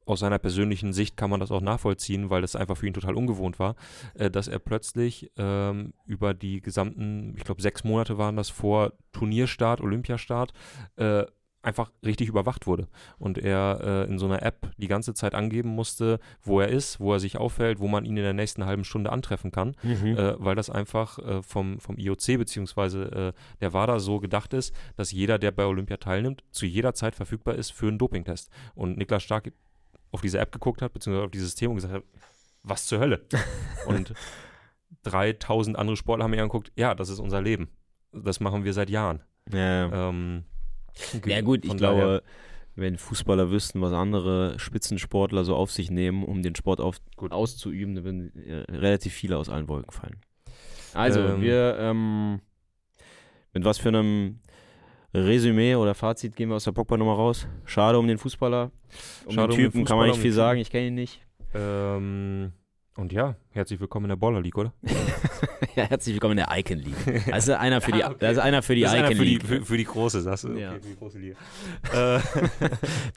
aus 0.05 0.19
seiner 0.19 0.39
persönlichen 0.39 0.93
Sicht 0.93 1.17
kann 1.17 1.29
man 1.29 1.39
das 1.39 1.51
auch 1.51 1.61
nachvollziehen, 1.61 2.29
weil 2.29 2.41
das 2.41 2.55
einfach 2.55 2.77
für 2.77 2.87
ihn 2.87 2.93
total 2.93 3.15
ungewohnt 3.15 3.59
war, 3.59 3.75
äh, 4.15 4.29
dass 4.31 4.47
er 4.47 4.59
plötzlich 4.59 5.31
ähm, 5.37 5.93
über 6.05 6.33
die 6.33 6.61
gesamten, 6.61 7.35
ich 7.37 7.43
glaube 7.43 7.61
sechs 7.61 7.83
Monate 7.83 8.17
waren 8.17 8.35
das 8.35 8.49
vor 8.49 8.93
Turnierstart, 9.11 9.81
Olympiastart, 9.81 10.53
äh, 10.97 11.25
einfach 11.63 11.91
richtig 12.03 12.27
überwacht 12.27 12.65
wurde 12.65 12.87
und 13.19 13.37
er 13.37 13.79
äh, 13.83 14.09
in 14.09 14.17
so 14.17 14.25
einer 14.25 14.41
App 14.41 14.71
die 14.77 14.87
ganze 14.87 15.13
Zeit 15.13 15.35
angeben 15.35 15.69
musste, 15.69 16.19
wo 16.41 16.59
er 16.59 16.69
ist, 16.69 16.99
wo 16.99 17.13
er 17.13 17.19
sich 17.19 17.37
aufhält, 17.37 17.79
wo 17.79 17.87
man 17.87 18.03
ihn 18.03 18.17
in 18.17 18.23
der 18.23 18.33
nächsten 18.33 18.65
halben 18.65 18.83
Stunde 18.83 19.11
antreffen 19.11 19.51
kann 19.51 19.75
Mhm. 19.83 20.17
äh, 20.17 20.43
weil 20.43 20.55
das 20.55 20.71
einfach 20.71 21.19
äh, 21.19 21.43
vom, 21.43 21.79
vom 21.79 21.97
IOC 21.97 22.39
beziehungsweise 22.39 23.33
äh, 23.35 23.59
der 23.61 23.73
WADA 23.73 23.99
so 23.99 24.19
gedacht 24.19 24.53
ist, 24.53 24.73
dass 24.95 25.11
jeder, 25.11 25.37
der 25.37 25.51
bei 25.51 25.65
Olympia 25.65 25.97
teilnimmt, 25.97 26.43
zu 26.49 26.65
jeder 26.65 26.93
Zeit 26.95 27.13
verfügbar 27.15 27.55
ist 27.55 27.71
für 27.71 27.87
einen 27.87 27.99
Dopingtest. 27.99 28.49
Und 28.73 28.97
Niklas 28.97 29.21
Stark 29.23 29.51
auf 30.11 30.21
diese 30.21 30.39
App 30.39 30.51
geguckt 30.51 30.81
hat, 30.81 30.93
beziehungsweise 30.93 31.25
auf 31.25 31.31
dieses 31.31 31.49
System 31.49 31.71
und 31.71 31.75
gesagt 31.77 31.93
hat, 31.93 32.03
was 32.63 32.85
zur 32.85 32.99
Hölle? 32.99 33.25
und 33.87 34.13
3000 35.03 35.77
andere 35.77 35.95
Sportler 35.97 36.23
haben 36.25 36.31
mir 36.31 36.41
angeguckt, 36.41 36.71
ja, 36.75 36.93
das 36.95 37.09
ist 37.09 37.19
unser 37.19 37.41
Leben. 37.41 37.69
Das 38.11 38.39
machen 38.39 38.63
wir 38.63 38.73
seit 38.73 38.89
Jahren. 38.89 39.21
ja. 39.51 40.09
Ähm, 40.09 40.43
ja 41.25 41.39
gut, 41.39 41.63
ich 41.63 41.77
glaube, 41.77 42.21
wenn 42.75 42.97
Fußballer 42.97 43.49
wüssten, 43.49 43.81
was 43.81 43.93
andere 43.93 44.59
Spitzensportler 44.59 45.45
so 45.45 45.55
auf 45.55 45.71
sich 45.71 45.89
nehmen, 45.89 46.23
um 46.25 46.41
den 46.41 46.55
Sport 46.55 46.81
auf, 46.81 46.97
Gut. 47.15 47.31
auszuüben, 47.31 47.95
dann 47.95 48.03
würden 48.03 48.35
äh, 48.35 48.69
relativ 48.71 49.13
viele 49.13 49.37
aus 49.37 49.47
allen 49.49 49.67
Wolken 49.69 49.91
fallen. 49.91 50.19
Also, 50.93 51.21
Ähm. 51.21 51.41
wir, 51.41 51.77
ähm, 51.79 52.41
mit 53.53 53.63
was 53.63 53.77
für 53.77 53.89
einem 53.89 54.39
Resümee 55.13 55.75
oder 55.75 55.93
Fazit 55.93 56.35
gehen 56.35 56.49
wir 56.49 56.55
aus 56.55 56.63
der 56.63 56.71
Pogba-Nummer 56.71 57.13
raus. 57.13 57.47
Schade 57.65 57.99
um 57.99 58.07
den 58.07 58.17
Fußballer. 58.17 58.71
Um 59.25 59.33
Schade 59.33 59.51
um 59.53 59.57
den 59.57 59.57
den 59.59 59.71
Typen 59.71 59.85
kann 59.85 59.97
man 59.97 60.07
Fußballer, 60.07 60.07
nicht 60.07 60.15
um 60.17 60.21
viel 60.21 60.31
den 60.31 60.35
sagen, 60.35 60.59
ich 60.59 60.69
kenne 60.71 60.87
ihn 60.87 60.95
nicht. 60.95 61.21
Ähm, 61.53 62.51
und 62.95 63.11
ja, 63.11 63.35
herzlich 63.49 63.79
willkommen 63.79 64.05
in 64.05 64.09
der 64.09 64.15
Baller 64.15 64.41
League, 64.41 64.57
oder? 64.57 64.73
ja, 65.75 65.83
herzlich 65.83 66.15
willkommen 66.15 66.37
in 66.37 66.45
der 66.45 66.57
Icon 66.57 66.77
League. 66.77 67.25
Das 67.29 67.45
ist 67.47 67.49
einer 67.53 67.81
für 67.81 67.91
die, 67.93 68.03
Ah, 68.03 68.09
okay. 68.11 68.17
das 68.19 68.31
ist 68.33 68.37
einer 68.39 68.61
für 68.61 68.75
die 68.75 68.81
das 68.81 68.91
ist 68.93 68.97
Icon 68.97 69.05
einer 69.07 69.15
für 69.17 69.25
die, 69.25 69.31
League. 69.33 69.45
für, 69.45 69.65
für 69.65 69.77
die 69.77 69.83
große, 69.85 70.21
sagst 70.21 70.43
du? 70.45 70.49
Okay, 70.51 70.61
Ja. 70.61 70.71
für 70.73 70.79
die 70.79 70.95
große 70.95 71.19
Liga. 71.19 71.35
äh, 71.93 72.19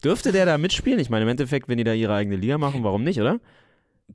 Dürfte 0.03 0.33
der 0.33 0.47
da 0.47 0.59
mitspielen? 0.59 0.99
Ich 0.99 1.11
meine, 1.11 1.23
im 1.25 1.29
Endeffekt, 1.29 1.69
wenn 1.69 1.79
die 1.79 1.85
da 1.85 1.93
ihre 1.93 2.15
eigene 2.15 2.37
Liga 2.37 2.59
machen, 2.59 2.83
warum 2.83 3.05
nicht, 3.05 3.21
oder? 3.21 3.39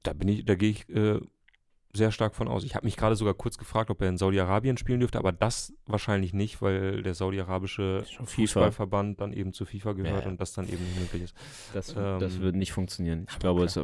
da 0.04 0.14
bin 0.14 0.28
ich, 0.30 0.46
da 0.46 0.54
gehe 0.56 0.70
ich 0.70 0.88
äh, 0.90 1.20
sehr 1.94 2.12
stark 2.12 2.36
von 2.36 2.48
aus. 2.48 2.64
Ich 2.64 2.76
habe 2.76 2.86
mich 2.86 2.98
gerade 2.98 3.16
sogar 3.16 3.34
kurz 3.34 3.58
gefragt, 3.58 3.90
ob 3.90 4.02
er 4.02 4.10
in 4.10 4.18
Saudi-Arabien 4.18 4.78
spielen 4.78 5.00
dürfte, 5.00 5.18
aber 5.18 5.32
das 5.32 5.74
wahrscheinlich 5.88 6.34
nicht, 6.34 6.62
weil 6.62 7.02
der 7.02 7.16
saudi-arabische. 7.16 8.06
Fußballverband 8.26 9.20
dann 9.22 9.34
eben 9.34 9.54
zu 9.54 9.66
FIFA 9.66 9.94
gehört 9.94 10.26
Ja. 10.26 10.30
und 10.30 10.40
das 10.40 10.54
dann 10.54 10.68
eben 10.68 10.84
nicht 10.84 11.00
möglich 11.00 11.24
ist. 11.24 11.36
Das, 11.74 11.96
Ähm, 11.96 12.20
das 12.20 12.40
wird 12.40 12.56
nicht 12.56 12.72
funktionieren. 12.74 13.26
Ich 13.30 13.40
glaube, 13.40 13.64
es, 13.64 13.80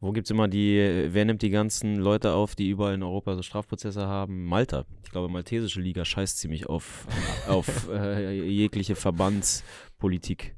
wo 0.00 0.12
gibt 0.12 0.28
es 0.28 0.30
immer 0.30 0.46
die, 0.46 1.08
wer 1.10 1.24
nimmt 1.24 1.42
die 1.42 1.50
ganzen 1.50 1.96
Leute 1.96 2.32
auf, 2.34 2.54
die 2.54 2.68
überall 2.70 2.94
in 2.94 3.02
Europa 3.02 3.34
so 3.34 3.42
Strafprozesse 3.42 4.06
haben? 4.06 4.44
Malta. 4.44 4.84
Ich 5.02 5.10
glaube, 5.10 5.28
maltesische 5.28 5.80
Liga 5.80 6.04
scheißt 6.04 6.38
ziemlich 6.38 6.66
auf, 6.68 7.06
auf 7.48 7.88
äh, 7.92 8.32
jegliche 8.48 8.94
Verbandspolitik. 8.94 10.54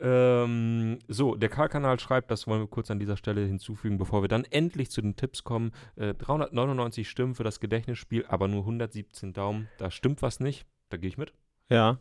Ähm, 0.00 0.98
so, 1.08 1.34
der 1.34 1.48
Karl-Kanal 1.48 2.00
schreibt, 2.00 2.30
das 2.30 2.46
wollen 2.46 2.62
wir 2.62 2.66
kurz 2.68 2.90
an 2.90 2.98
dieser 2.98 3.16
Stelle 3.16 3.44
hinzufügen, 3.44 3.98
bevor 3.98 4.22
wir 4.22 4.28
dann 4.28 4.44
endlich 4.44 4.90
zu 4.90 5.02
den 5.02 5.16
Tipps 5.16 5.44
kommen. 5.44 5.72
Äh, 5.96 6.14
399 6.14 7.08
Stimmen 7.08 7.34
für 7.34 7.44
das 7.44 7.60
Gedächtnisspiel, 7.60 8.24
aber 8.28 8.48
nur 8.48 8.60
117 8.60 9.32
Daumen. 9.32 9.68
Da 9.78 9.90
stimmt 9.90 10.22
was 10.22 10.40
nicht. 10.40 10.66
Da 10.88 10.96
gehe 10.96 11.08
ich 11.08 11.18
mit. 11.18 11.32
Ja. 11.68 11.98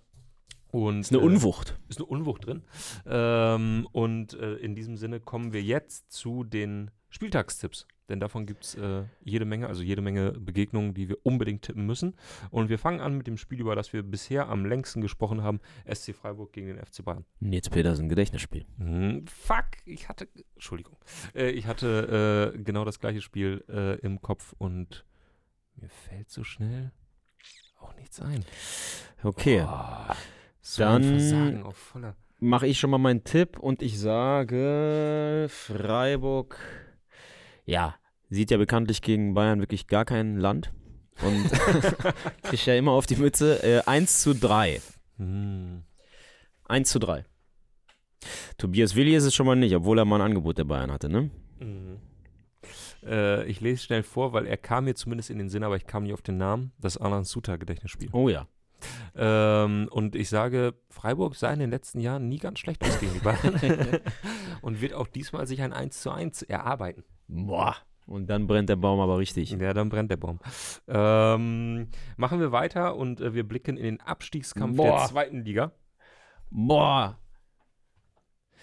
Und, 0.72 1.02
Ist 1.02 1.12
eine 1.12 1.22
äh, 1.22 1.26
Unwucht. 1.26 1.78
ist 1.90 2.00
eine 2.00 2.06
Unwucht 2.06 2.46
drin. 2.46 2.64
Ähm, 3.06 3.88
und 3.92 4.34
äh, 4.34 4.56
in 4.56 4.76
diesem 4.76 4.98
Sinne 4.98 5.20
kommen 5.20 5.52
wir 5.52 5.64
jetzt 5.64 6.12
zu 6.12 6.44
den 6.44 6.92
Spieltagstipps. 7.10 7.88
Denn 8.10 8.20
davon 8.20 8.46
gibt 8.46 8.66
es 8.66 8.76
äh, 8.76 9.04
jede 9.24 9.46
Menge, 9.46 9.68
also 9.68 9.84
jede 9.84 10.02
Menge 10.02 10.32
Begegnungen, 10.32 10.94
die 10.94 11.10
wir 11.10 11.18
unbedingt 11.24 11.62
tippen 11.62 11.86
müssen. 11.86 12.16
Und 12.50 12.70
wir 12.70 12.80
fangen 12.80 13.00
an 13.00 13.16
mit 13.16 13.28
dem 13.28 13.38
Spiel, 13.38 13.62
über 13.62 13.76
das 13.76 13.94
wir 13.94 14.04
bisher 14.04 14.50
am 14.50 14.66
längsten 14.66 15.02
gesprochen 15.02 15.44
haben: 15.44 15.60
SC 15.92 16.14
Freiburg 16.14 16.52
gegen 16.52 16.68
den 16.68 16.78
FC 16.78 17.06
Bayern. 17.06 17.26
Nils 17.40 17.70
Petersen, 17.70 18.10
Gedächtnisspiel. 18.10 18.66
Hm, 18.78 19.26
fuck, 19.28 19.66
ich 19.86 20.10
hatte, 20.10 20.28
Entschuldigung, 20.56 20.98
äh, 21.36 21.52
ich 21.52 21.68
hatte 21.68 22.54
äh, 22.56 22.58
genau 22.58 22.84
das 22.84 23.00
gleiche 23.00 23.22
Spiel 23.22 23.64
äh, 23.70 24.00
im 24.00 24.22
Kopf 24.22 24.54
und 24.58 25.06
mir 25.76 25.90
fällt 25.90 26.30
so 26.30 26.44
schnell 26.44 26.92
auch 27.80 27.96
nichts 27.96 28.20
ein. 28.22 28.44
Okay. 29.24 29.62
Boah, 29.62 30.16
so 30.62 30.84
Dann-. 30.84 31.74
Mache 32.42 32.68
ich 32.68 32.80
schon 32.80 32.90
mal 32.90 32.98
meinen 32.98 33.24
Tipp 33.24 33.60
und 33.60 33.82
ich 33.82 34.00
sage 34.00 35.48
Freiburg. 35.50 36.58
Ja, 37.66 37.99
sieht 38.30 38.52
ja 38.52 38.58
bekanntlich 38.58 39.02
gegen 39.02 39.34
Bayern 39.34 39.60
wirklich 39.60 39.88
gar 39.88 40.06
kein 40.06 40.38
Land. 40.38 40.72
Und 41.22 41.52
kriegt 42.44 42.66
ja 42.66 42.76
immer 42.76 42.92
auf 42.92 43.06
die 43.06 43.16
Mütze. 43.16 43.64
Äh, 43.64 43.82
1 43.86 44.22
zu 44.22 44.34
3. 44.34 44.82
Hm. 45.18 45.84
1 46.66 46.90
zu 46.90 47.00
3. 47.00 47.26
Tobias 48.58 48.96
Willi 48.96 49.16
ist 49.16 49.24
es 49.24 49.34
schon 49.34 49.46
mal 49.46 49.56
nicht, 49.56 49.76
obwohl 49.76 49.98
er 49.98 50.06
mal 50.06 50.18
ein 50.18 50.28
Angebot 50.28 50.58
der 50.58 50.66
Bayern 50.66 50.92
hatte, 50.92 51.10
ne? 51.10 51.30
Mhm. 51.60 52.00
Äh, 53.06 53.46
ich 53.46 53.62
lese 53.62 53.84
schnell 53.84 54.04
vor, 54.04 54.34
weil 54.34 54.46
er 54.46 54.58
kam 54.58 54.86
mir 54.86 54.96
zumindest 54.96 55.30
in 55.30 55.38
den 55.38 55.50
Sinn, 55.50 55.64
aber 55.64 55.78
ich 55.78 55.88
kam 55.88 56.04
nicht 56.04 56.14
auf 56.14 56.22
den 56.22 56.38
Namen. 56.38 56.74
Das 56.80 56.98
Alan 56.98 57.24
Suter 57.24 57.58
Gedächtnisspiel. 57.58 58.10
Oh 58.12 58.30
ja. 58.30 58.48
Ähm, 59.16 59.88
und 59.92 60.16
ich 60.16 60.30
sage, 60.30 60.74
Freiburg 60.90 61.36
sah 61.36 61.52
in 61.52 61.60
den 61.60 61.70
letzten 61.70 62.00
Jahren 62.00 62.28
nie 62.28 62.38
ganz 62.38 62.60
schlecht 62.60 62.84
aus 62.84 63.00
gegen 63.00 63.14
die 63.14 63.20
Bayern. 63.20 64.00
und 64.62 64.82
wird 64.82 64.94
auch 64.94 65.08
diesmal 65.08 65.48
sich 65.48 65.62
ein 65.62 65.74
1 65.74 66.02
zu 66.02 66.12
1 66.12 66.44
erarbeiten. 66.44 67.04
Boah. 67.28 67.76
Und 68.10 68.28
dann 68.28 68.48
brennt 68.48 68.70
der 68.70 68.76
Baum 68.76 69.00
aber 69.00 69.20
richtig. 69.20 69.52
Ja, 69.52 69.74
dann 69.74 69.90
brennt 69.90 70.10
der 70.10 70.18
Baum. 70.18 70.40
Ähm, 70.88 71.90
machen 72.18 72.40
wir 72.40 72.52
weiter 72.52 72.96
und 72.96 73.22
äh, 73.22 73.36
wir 73.36 73.48
blicken 73.48 73.78
in 73.78 73.84
den 73.84 74.02
Abstiegskampf 74.02 74.78
der 74.78 74.84
Boah. 74.84 75.06
zweiten 75.06 75.46
Liga. 75.46 75.72
Boah. 76.50 77.20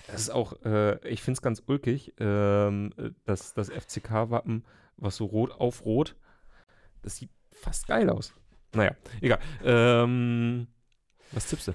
Das 0.09 0.21
ist 0.21 0.31
auch, 0.31 0.61
äh, 0.65 0.99
ich 1.09 1.23
finde 1.23 1.39
es 1.39 1.43
ganz 1.43 1.63
ulkig, 1.65 2.15
ähm, 2.19 2.93
äh, 2.97 3.11
dass 3.25 3.55
das 3.55 3.71
FCK-Wappen, 3.71 4.65
was 4.97 5.17
so 5.17 5.27
rot 5.27 5.53
auf 5.53 5.85
rot, 5.85 6.17
das 7.03 7.17
sieht 7.17 7.31
fast 7.53 7.87
geil 7.87 8.11
aus. 8.11 8.35
Naja, 8.75 8.97
egal. 9.21 9.39
Ähm, 9.65 10.67
was 11.31 11.49
tippst 11.49 11.69
du? 11.69 11.73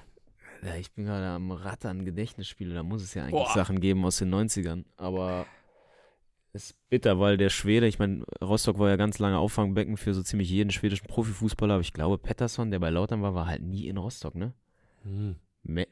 Ja, 0.62 0.76
ich 0.76 0.92
bin 0.92 1.06
gerade 1.06 1.26
am 1.26 1.50
Rattern 1.50 2.04
Gedächtnisspiele. 2.04 2.74
Da 2.74 2.82
muss 2.82 3.02
es 3.02 3.14
ja 3.14 3.22
eigentlich 3.22 3.32
Boah. 3.32 3.54
Sachen 3.54 3.80
geben 3.80 4.04
aus 4.04 4.18
den 4.18 4.32
90ern. 4.32 4.84
Aber 4.96 5.46
ist 6.52 6.74
bitter, 6.90 7.18
weil 7.18 7.36
der 7.36 7.48
Schwede, 7.48 7.86
ich 7.86 7.98
meine, 7.98 8.24
Rostock 8.42 8.78
war 8.78 8.88
ja 8.90 8.96
ganz 8.96 9.18
lange 9.18 9.38
Auffangbecken 9.38 9.96
für 9.96 10.12
so 10.14 10.22
ziemlich 10.22 10.50
jeden 10.50 10.70
schwedischen 10.70 11.06
Profifußballer. 11.06 11.74
Aber 11.74 11.80
ich 11.80 11.92
glaube, 11.92 12.18
Pettersson, 12.18 12.70
der 12.70 12.78
bei 12.78 12.90
Lautern 12.90 13.22
war, 13.22 13.34
war 13.34 13.46
halt 13.46 13.62
nie 13.62 13.86
in 13.86 13.96
Rostock, 13.96 14.34
ne? 14.34 14.52
Hm. 15.04 15.36
Me 15.62 15.86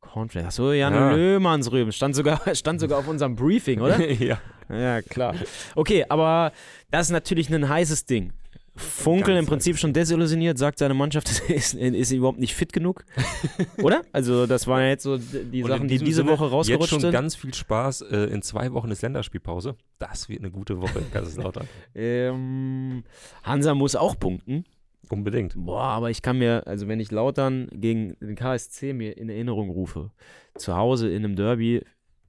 Cornflakes. 0.00 0.48
Achso, 0.48 0.72
Jan 0.72 0.94
Ja. 0.94 1.12
Löhmannsrüben. 1.12 1.92
Stand 1.92 2.14
sogar, 2.14 2.40
stand 2.54 2.80
sogar 2.80 2.98
auf 2.98 3.08
unserem 3.08 3.36
Briefing, 3.36 3.80
oder? 3.80 3.98
ja. 4.10 4.38
Ja, 4.68 5.02
klar. 5.02 5.34
Okay, 5.74 6.04
aber 6.08 6.52
das 6.90 7.06
ist 7.06 7.12
natürlich 7.12 7.52
ein 7.52 7.68
heißes 7.68 8.04
Ding. 8.04 8.32
Funkel 8.78 9.34
Ganz 9.34 9.40
im 9.40 9.46
Prinzip 9.46 9.78
schon 9.78 9.92
desillusioniert, 9.92 10.56
sagt 10.58 10.78
seine 10.78 10.94
Mannschaft 10.94 11.28
ist, 11.50 11.74
ist 11.74 12.12
überhaupt 12.12 12.38
nicht 12.38 12.54
fit 12.54 12.72
genug. 12.72 13.04
Oder? 13.82 14.02
Also, 14.12 14.46
das 14.46 14.66
waren 14.66 14.82
ja 14.82 14.88
jetzt 14.88 15.02
so 15.02 15.18
die 15.18 15.62
Und 15.62 15.68
Sachen, 15.70 15.88
die 15.88 15.98
diese 15.98 16.16
Sinne 16.18 16.30
Woche 16.30 16.48
rausgerutscht 16.48 16.82
Jetzt 16.82 16.90
schon 16.90 17.00
sind. 17.00 17.12
ganz 17.12 17.34
viel 17.34 17.52
Spaß. 17.52 18.02
Äh, 18.02 18.16
in 18.26 18.42
zwei 18.42 18.72
Wochen 18.72 18.90
ist 18.90 19.02
Länderspielpause. 19.02 19.76
Das 19.98 20.28
wird 20.28 20.40
eine 20.40 20.50
gute 20.50 20.80
Woche 20.80 21.00
in 21.00 21.10
Kaiserslautern. 21.12 21.68
Ähm, 21.94 23.04
Hansa 23.42 23.74
muss 23.74 23.96
auch 23.96 24.18
punkten. 24.18 24.64
Unbedingt. 25.10 25.54
Boah, 25.56 25.84
aber 25.84 26.10
ich 26.10 26.22
kann 26.22 26.38
mir, 26.38 26.66
also 26.66 26.86
wenn 26.86 27.00
ich 27.00 27.10
Lautern 27.10 27.68
gegen 27.72 28.16
den 28.20 28.34
KSC 28.34 28.92
mir 28.92 29.16
in 29.16 29.28
Erinnerung 29.30 29.70
rufe, 29.70 30.10
zu 30.54 30.76
Hause 30.76 31.08
in 31.08 31.24
einem 31.24 31.34
Derby 31.36 31.82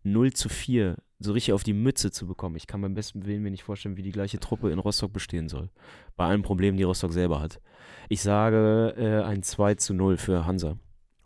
0 0.03 0.33
zu 0.33 0.49
4 0.49 0.97
so 1.19 1.33
richtig 1.33 1.53
auf 1.53 1.63
die 1.63 1.73
Mütze 1.73 2.12
zu 2.12 2.27
bekommen. 2.27 2.55
Ich 2.55 2.65
kann 2.65 2.81
beim 2.81 2.93
besten 2.93 3.25
Willen 3.25 3.43
mir 3.43 3.51
nicht 3.51 3.63
vorstellen, 3.63 3.97
wie 3.97 4.03
die 4.03 4.12
gleiche 4.12 4.39
Truppe 4.39 4.71
in 4.71 4.79
Rostock 4.79 5.12
bestehen 5.12 5.49
soll. 5.49 5.69
Bei 6.15 6.25
allen 6.25 6.41
Problemen, 6.41 6.77
die 6.77 6.83
Rostock 6.83 7.12
selber 7.12 7.41
hat. 7.41 7.59
Ich 8.07 8.21
sage 8.21 8.93
äh, 8.97 9.23
ein 9.23 9.43
2 9.43 9.75
zu 9.75 9.93
0 9.93 10.17
für 10.17 10.45
Hansa. 10.45 10.77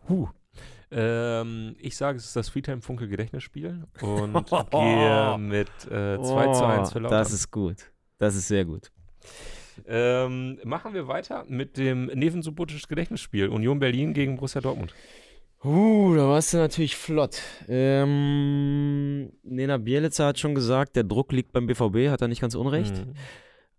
Huh. 0.10 0.28
Ähm, 0.90 1.76
ich 1.80 1.96
sage, 1.96 2.18
es 2.18 2.26
ist 2.26 2.36
das 2.36 2.50
Freetime 2.50 2.82
Funkel 2.82 3.08
Gedächtnisspiel 3.08 3.86
und 4.02 4.34
gehe 4.72 5.38
mit 5.40 5.70
äh, 5.86 6.18
2 6.18 6.54
zu 6.54 6.66
1 6.66 6.92
für 6.92 7.00
Lautern. 7.00 7.18
Oh, 7.18 7.22
Das 7.22 7.32
ist 7.32 7.52
gut. 7.52 7.92
Das 8.18 8.36
ist 8.36 8.48
sehr 8.48 8.66
gut. 8.66 8.92
Ähm, 9.88 10.60
machen 10.64 10.94
wir 10.94 11.08
weiter 11.08 11.46
mit 11.48 11.78
dem 11.78 12.06
Nevensubotisch 12.06 12.88
Gedächtnisspiel. 12.88 13.50
Union 13.50 13.80
Berlin 13.80 14.14
gegen 14.14 14.36
Borussia 14.36 14.62
Dortmund. 14.62 14.94
Uh, 15.64 16.14
da 16.16 16.28
warst 16.28 16.54
du 16.54 16.58
natürlich 16.58 16.98
flott. 16.98 17.42
Ähm, 17.70 19.32
Nena 19.44 19.78
Bielica 19.78 20.28
hat 20.28 20.40
schon 20.40 20.56
gesagt, 20.56 20.96
der 20.98 21.06
Druck 21.06 21.32
liegt 21.32 21.54
beim 21.54 21.68
BVB, 21.68 22.10
hat 22.10 22.22
er 22.22 22.28
nicht 22.28 22.42
ganz 22.42 22.56
unrecht. 22.56 22.94
Mhm. 23.06 23.14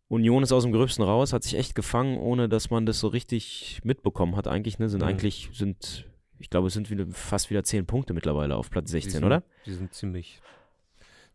Union 0.09 0.43
ist 0.43 0.53
aus 0.53 0.63
dem 0.63 0.73
Gröbsten 0.73 1.05
raus, 1.05 1.33
hat 1.33 1.43
sich 1.43 1.57
echt 1.57 1.75
gefangen, 1.75 2.19
ohne 2.19 2.49
dass 2.49 2.71
man 2.71 2.87
das 2.87 3.01
so 3.01 3.09
richtig 3.09 3.81
mitbekommen 3.85 4.37
hat. 4.37 4.49
Eigentlich, 4.49 4.79
ne, 4.79 4.89
sind 4.89 5.03
Mhm. 5.03 5.09
eigentlich, 5.09 5.51
sind, 5.53 6.07
ich 6.39 6.49
glaube, 6.49 6.69
es 6.69 6.75
sind 6.75 6.89
wieder, 6.91 7.07
fast 7.11 7.51
wieder 7.51 7.65
10 7.65 7.85
Punkte 7.85 8.15
mittlerweile 8.15 8.57
auf 8.57 8.71
Platz 8.71 8.87
Die 8.87 8.93
16, 8.93 9.13
sind, 9.13 9.25
oder? 9.25 9.43
Die 9.67 9.73
sind 9.73 9.93
ziemlich, 9.93 10.41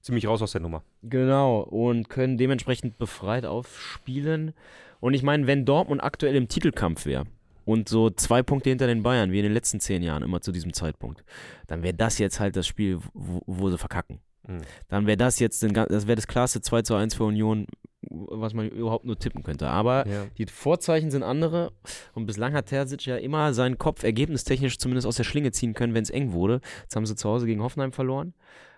ziemlich 0.01 0.25
raus 0.27 0.41
aus 0.41 0.53
der 0.53 0.61
Nummer. 0.61 0.83
Genau, 1.03 1.59
und 1.61 2.09
können 2.09 2.37
dementsprechend 2.37 2.97
befreit 2.97 3.45
aufspielen. 3.45 4.53
Und 4.99 5.13
ich 5.13 5.21
meine, 5.21 5.45
wenn 5.45 5.65
Dortmund 5.65 6.03
aktuell 6.03 6.35
im 6.35 6.47
Titelkampf 6.47 7.05
wäre 7.05 7.25
und 7.69 7.87
so 7.87 8.09
zwei 8.09 8.41
Punkte 8.41 8.69
hinter 8.71 8.87
den 8.87 9.03
Bayern, 9.03 9.31
wie 9.31 9.37
in 9.37 9.43
den 9.43 9.53
letzten 9.53 9.79
zehn 9.79 10.01
Jahren, 10.01 10.23
immer 10.23 10.41
zu 10.41 10.51
diesem 10.51 10.73
Zeitpunkt, 10.73 11.23
dann 11.67 11.83
wäre 11.83 11.93
das 11.93 12.17
jetzt 12.17 12.39
halt 12.39 12.55
das 12.55 12.65
Spiel, 12.65 12.99
wo, 13.13 13.41
wo 13.45 13.69
sie 13.69 13.77
verkacken. 13.77 14.19
Mhm. 14.47 14.61
Dann 14.87 15.05
wäre 15.05 15.17
das 15.17 15.37
jetzt, 15.37 15.61
den, 15.61 15.73
das 15.73 16.07
wäre 16.07 16.15
das 16.15 16.25
klarste 16.25 16.61
2 16.61 16.81
zu 16.81 16.95
1 16.95 17.13
für 17.13 17.25
Union, 17.25 17.67
was 18.09 18.55
man 18.55 18.69
überhaupt 18.69 19.05
nur 19.05 19.19
tippen 19.19 19.43
könnte. 19.43 19.67
Aber 19.69 20.07
Ja. 20.07 20.25
die 20.39 20.47
Vorzeichen 20.47 21.11
sind 21.11 21.21
andere 21.21 21.71
und 22.15 22.25
bislang 22.25 22.53
hat 22.53 22.65
Terzic 22.67 23.05
ja 23.05 23.17
immer 23.17 23.53
seinen 23.53 23.77
Kopf 23.77 24.03
ergebnistechnisch 24.03 24.79
zumindest 24.79 25.05
aus 25.05 25.17
der 25.17 25.23
Schlinge 25.23 25.51
ziehen 25.51 25.75
können, 25.75 25.93
wenn 25.93 26.03
es 26.03 26.09
eng 26.09 26.31
wurde. 26.33 26.61
Jetzt 26.81 26.95
haben 26.95 27.05
sie 27.05 27.15
zu 27.15 27.29
Hause 27.29 27.45
gegen 27.45 27.61
Hoffenheim 27.61 27.91
verloren, 27.91 28.33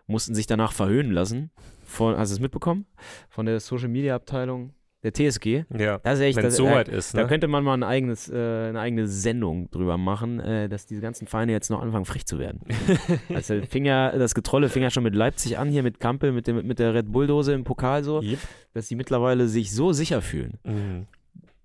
mussten 0.06 0.36
sich 0.36 0.48
danach 0.48 0.74
verhöhnen 0.74 1.14
lassen. 1.14 1.52
Von, 1.86 2.18
hast 2.18 2.32
du 2.32 2.36
es 2.36 2.40
mitbekommen? 2.42 2.88
Von 3.30 3.46
der 3.46 3.60
Social 3.62 3.88
Media 3.90 4.16
Abteilung 4.16 4.74
der 5.04 5.14
TSG. 5.14 5.66
ja. 5.78 5.98
Das 6.00 6.20
ist 6.20 6.26
echt, 6.26 6.38
Wenn 6.38 6.46
es 6.46 6.56
da, 6.58 6.64
soweit 6.64 6.88
ist. 6.88 7.16
da 7.16 7.22
Ne? 7.24 7.28
könnte 7.28 7.48
man 7.48 7.64
mal 7.64 7.74
ein 7.74 7.84
eigenes, 7.84 8.30
äh, 8.30 8.36
eine 8.36 8.80
eigene 8.80 9.08
Sendung 9.08 9.70
drüber 9.72 9.98
machen, 9.98 10.40
äh, 10.40 10.70
dass 10.70 10.86
diese 10.86 11.02
ganzen 11.02 11.26
Vereine 11.28 11.52
jetzt 11.54 11.70
noch 11.72 11.82
anfangen, 11.82 12.06
frech 12.06 12.26
zu 12.26 12.38
werden. 12.40 12.62
also 13.34 13.60
fing 13.70 13.86
ja, 13.86 14.12
das 14.18 14.36
Getrolle 14.36 14.70
fing 14.70 14.84
ja 14.84 14.92
schon 14.92 15.04
mit 15.04 15.16
Leipzig 15.16 15.58
an, 15.58 15.70
hier 15.70 15.82
mit 15.84 16.00
Kampel, 16.00 16.32
mit, 16.32 16.46
dem, 16.48 16.66
mit 16.68 16.78
der 16.80 16.94
Red 16.94 17.12
Bull-Dose 17.12 17.54
im 17.54 17.64
Pokal 17.64 18.04
so, 18.04 18.22
Yep. 18.22 18.40
dass 18.74 18.88
sie 18.88 18.96
mittlerweile 18.96 19.48
sich 19.48 19.72
so 19.74 19.92
sicher 19.92 20.22
fühlen. 20.22 20.60
Mhm. 20.64 21.08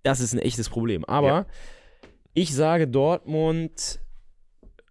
Das 0.03 0.20
ist 0.20 0.33
ein 0.33 0.38
echtes 0.38 0.68
Problem. 0.70 1.05
Aber 1.05 1.46
Ich 2.33 2.55
sage, 2.55 2.87
Dortmund 2.88 3.99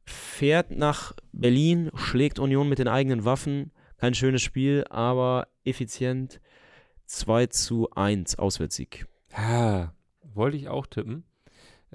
fährt 0.05 0.71
nach 0.71 1.13
Berlin, 1.31 1.89
schlägt 1.95 2.37
Union 2.39 2.69
mit 2.69 2.79
den 2.79 2.87
eigenen 2.87 3.25
Waffen. 3.25 3.71
Kein 3.97 4.13
schönes 4.13 4.41
Spiel, 4.41 4.83
aber 4.89 5.47
effizient. 5.63 6.41
2 7.05 7.47
zu 7.47 7.89
1 7.91 8.39
Auswärtssieg. 8.39 9.07
Ja, 9.31 9.93
wollte 10.21 10.57
ich 10.57 10.69
auch 10.69 10.87
tippen. 10.87 11.23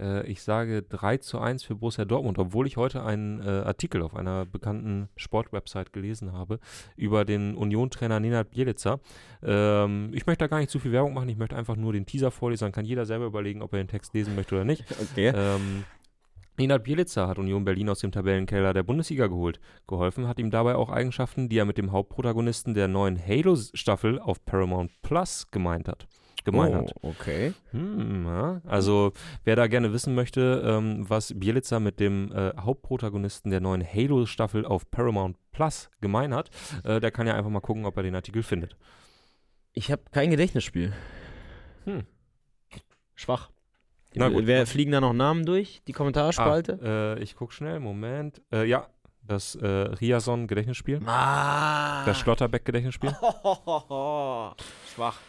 Äh, 0.00 0.26
ich 0.26 0.42
sage 0.42 0.82
3 0.82 1.18
zu 1.18 1.38
1 1.38 1.62
für 1.62 1.74
Borussia 1.74 2.04
Dortmund, 2.04 2.38
obwohl 2.38 2.66
ich 2.66 2.76
heute 2.76 3.04
einen 3.04 3.40
äh, 3.40 3.48
Artikel 3.48 4.02
auf 4.02 4.16
einer 4.16 4.46
bekannten 4.46 5.08
Sportwebsite 5.16 5.90
gelesen 5.92 6.32
habe 6.32 6.58
über 6.96 7.24
den 7.24 7.54
Union-Trainer 7.54 8.20
Nenad 8.20 8.50
Bielica. 8.50 9.00
Ähm, 9.42 10.10
ich 10.12 10.26
möchte 10.26 10.44
da 10.44 10.48
gar 10.48 10.58
nicht 10.58 10.70
zu 10.70 10.78
viel 10.78 10.92
Werbung 10.92 11.14
machen, 11.14 11.28
ich 11.28 11.36
möchte 11.36 11.56
einfach 11.56 11.76
nur 11.76 11.92
den 11.92 12.06
Teaser 12.06 12.30
vorlesen, 12.30 12.64
dann 12.64 12.72
kann 12.72 12.84
jeder 12.84 13.06
selber 13.06 13.26
überlegen, 13.26 13.62
ob 13.62 13.72
er 13.72 13.82
den 13.82 13.88
Text 13.88 14.14
lesen 14.14 14.34
möchte 14.34 14.54
oder 14.54 14.64
nicht. 14.64 14.84
Okay. 15.12 15.32
Ähm, 15.34 15.84
Nenad 16.58 16.84
Bielica 16.84 17.26
hat 17.26 17.38
Union 17.38 17.64
Berlin 17.64 17.88
aus 17.88 18.00
dem 18.00 18.12
Tabellenkeller 18.12 18.74
der 18.74 18.82
Bundesliga 18.82 19.26
geholt. 19.28 19.60
Geholfen 19.86 20.28
hat 20.28 20.38
ihm 20.38 20.50
dabei 20.50 20.74
auch 20.74 20.90
Eigenschaften, 20.90 21.48
die 21.48 21.58
er 21.58 21.64
mit 21.64 21.78
dem 21.78 21.92
Hauptprotagonisten 21.92 22.74
der 22.74 22.88
neuen 22.88 23.18
Halo-Staffel 23.18 24.18
auf 24.18 24.44
Paramount 24.44 24.90
Plus 25.02 25.50
gemeint 25.50 25.88
hat. 25.88 26.06
Gemeint 26.44 26.74
hat. 26.74 26.92
oh, 27.02 27.08
okay. 27.08 27.52
Hm, 27.70 28.24
ja. 28.26 28.60
Also, 28.64 29.12
wer 29.44 29.56
da 29.56 29.66
gerne 29.66 29.92
wissen 29.92 30.14
möchte, 30.14 30.62
ähm, 30.64 31.08
was 31.08 31.38
Bielica 31.38 31.80
mit 31.80 32.00
dem 32.00 32.32
äh, 32.32 32.52
Hauptprotagonisten 32.58 33.50
der 33.50 33.60
neuen 33.60 33.84
Halo-Staffel 33.84 34.64
auf 34.64 34.90
Paramount 34.90 35.36
Plus 35.52 35.90
gemeint 36.00 36.34
hat, 36.34 36.50
äh, 36.84 37.00
der 37.00 37.10
kann 37.10 37.26
ja 37.26 37.34
einfach 37.34 37.50
mal 37.50 37.60
gucken, 37.60 37.84
ob 37.84 37.96
er 37.96 38.02
den 38.02 38.14
Artikel 38.14 38.42
findet. 38.42 38.76
Ich 39.72 39.92
habe 39.92 40.02
kein 40.10 40.30
Gedächtnisspiel. 40.30 40.92
Hm. 41.84 42.04
Schwach. 43.14 43.50
Na 44.14 44.28
gut. 44.28 44.46
Wer 44.46 44.66
fliegen 44.66 44.92
da 44.92 45.00
noch 45.00 45.12
Namen 45.12 45.44
durch? 45.44 45.82
Die 45.86 45.92
Kommentarspalte? 45.92 46.78
Ah, 46.82 47.18
äh, 47.18 47.22
ich 47.22 47.36
guck 47.36 47.52
schnell, 47.52 47.78
Moment. 47.80 48.42
Äh, 48.52 48.64
ja, 48.64 48.88
das 49.22 49.54
äh, 49.54 49.66
Riason-Gedächtnisspiel. 49.66 51.00
Ah. 51.06 52.04
Das 52.04 52.18
Schlotterbeck-Gedächtnisspiel. 52.18 53.10
Schwach. 54.94 55.20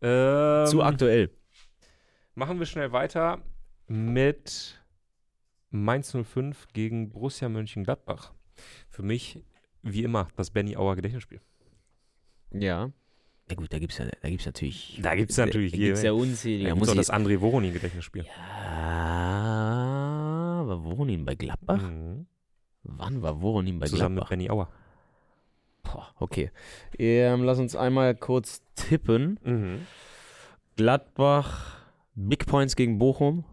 Ähm, 0.00 0.66
Zu 0.66 0.82
aktuell. 0.82 1.30
Machen 2.34 2.58
wir 2.58 2.66
schnell 2.66 2.90
weiter 2.92 3.40
mit 3.86 4.82
Mainz 5.70 6.12
05 6.12 6.68
gegen 6.72 7.10
Borussia 7.10 7.48
Mönchengladbach. 7.48 8.32
Für 8.88 9.02
mich, 9.02 9.44
wie 9.82 10.02
immer, 10.02 10.28
das 10.36 10.50
Benny 10.50 10.76
Auer 10.76 10.96
Gedächtnisspiel. 10.96 11.40
Ja. 12.50 12.90
Ja 13.52 13.56
gut, 13.56 13.70
da 13.70 13.78
gibt 13.78 13.92
es 13.92 13.98
ja, 13.98 14.06
da 14.06 14.30
gibt's 14.30 14.46
natürlich. 14.46 14.98
Da 15.02 15.14
gibt's 15.14 15.36
natürlich 15.36 15.72
da 15.72 15.76
hier- 15.76 15.86
gibt's 15.88 16.02
ja 16.02 16.12
unzählige. 16.12 16.64
Da 16.70 16.70
Da 16.70 16.78
muss 16.78 16.88
auch 16.88 16.94
das 16.94 17.10
André 17.12 17.38
Voronin 17.38 17.74
Gedächtnisspiel. 17.74 18.24
ja, 18.24 18.32
war 20.66 20.82
Voronin 20.84 21.26
bei 21.26 21.34
Gladbach? 21.34 21.82
Mhm. 21.82 22.24
Wann 22.84 23.20
war 23.20 23.42
Voronin 23.42 23.78
bei 23.78 23.86
Zusammen 23.86 24.14
mit 24.14 24.20
Gladbach? 24.22 24.30
Benny 24.30 24.48
Auer. 24.50 24.70
Boah, 25.82 26.14
okay. 26.18 26.50
Ähm, 26.98 27.42
lass 27.44 27.58
uns 27.58 27.76
einmal 27.76 28.14
kurz 28.14 28.62
tippen. 28.74 29.38
Mhm. 29.44 29.86
Gladbach, 30.76 31.76
Big 32.14 32.46
Points 32.46 32.74
gegen 32.74 32.98
Bochum. 32.98 33.44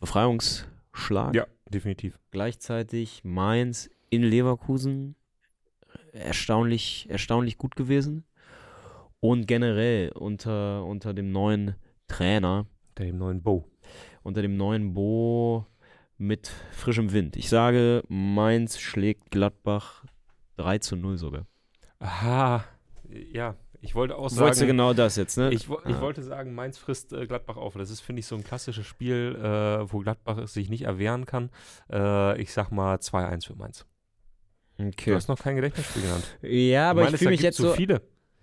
Befreiungsschlag. 0.00 1.34
Ja, 1.34 1.46
definitiv. 1.68 2.18
Gleichzeitig 2.30 3.22
Mainz 3.22 3.90
in 4.08 4.22
Leverkusen. 4.22 5.14
Erstaunlich, 6.12 7.06
erstaunlich 7.10 7.58
gut 7.58 7.76
gewesen. 7.76 8.24
Und 9.20 9.46
generell 9.46 10.10
unter, 10.12 10.84
unter 10.84 11.12
dem 11.12 11.30
neuen 11.32 11.74
Trainer, 12.08 12.66
Der 12.96 13.06
dem 13.06 13.18
neuen 13.18 13.42
Bo. 13.42 13.68
unter 14.22 14.42
dem 14.42 14.56
neuen 14.56 14.94
Bo 14.94 15.66
mit 16.16 16.50
frischem 16.72 17.12
Wind. 17.12 17.36
Ich 17.36 17.48
sage, 17.48 18.02
Mainz 18.08 18.78
schlägt 18.78 19.30
Gladbach 19.30 20.04
3 20.56 20.78
zu 20.78 20.96
0 20.96 21.18
sogar. 21.18 21.46
Aha. 21.98 22.64
Ja, 23.32 23.56
ich 23.82 23.94
wollte 23.94 24.16
auch 24.16 24.22
Wolltest 24.22 24.40
du 24.40 24.54
sagen. 24.54 24.66
genau 24.68 24.92
das 24.94 25.16
jetzt, 25.16 25.36
ne? 25.38 25.50
Ich, 25.52 25.68
ich 25.68 25.70
Ah. 25.96 26.00
wollte 26.00 26.22
sagen, 26.22 26.54
Mainz 26.54 26.78
frisst 26.78 27.12
äh, 27.12 27.26
Gladbach 27.26 27.56
auf. 27.56 27.74
Das 27.74 27.90
ist, 27.90 28.00
finde 28.00 28.20
ich, 28.20 28.26
so 28.26 28.36
ein 28.36 28.44
klassisches 28.44 28.86
Spiel, 28.86 29.36
äh, 29.38 29.92
wo 29.92 29.98
Gladbach 30.00 30.46
sich 30.48 30.68
nicht 30.70 30.82
erwehren 30.82 31.26
kann. 31.26 31.50
Äh, 31.90 32.40
ich 32.40 32.52
sag 32.52 32.70
mal 32.70 32.96
2-1 33.00 33.46
für 33.46 33.54
Mainz. 33.54 33.86
Du 34.78 34.86
okay. 34.86 35.14
hast 35.14 35.28
noch 35.28 35.38
kein 35.38 35.56
Gedächtnisspiel 35.56 36.02
genannt. 36.02 36.24
Ja, 36.42 36.90
aber 36.90 37.00
Du 37.02 37.06
ich 37.06 37.10
meinst, 37.12 37.18
fühle 37.18 37.30
mich 37.32 37.42
jetzt 37.42 37.58
so. 37.58 37.72
viele. 37.72 38.00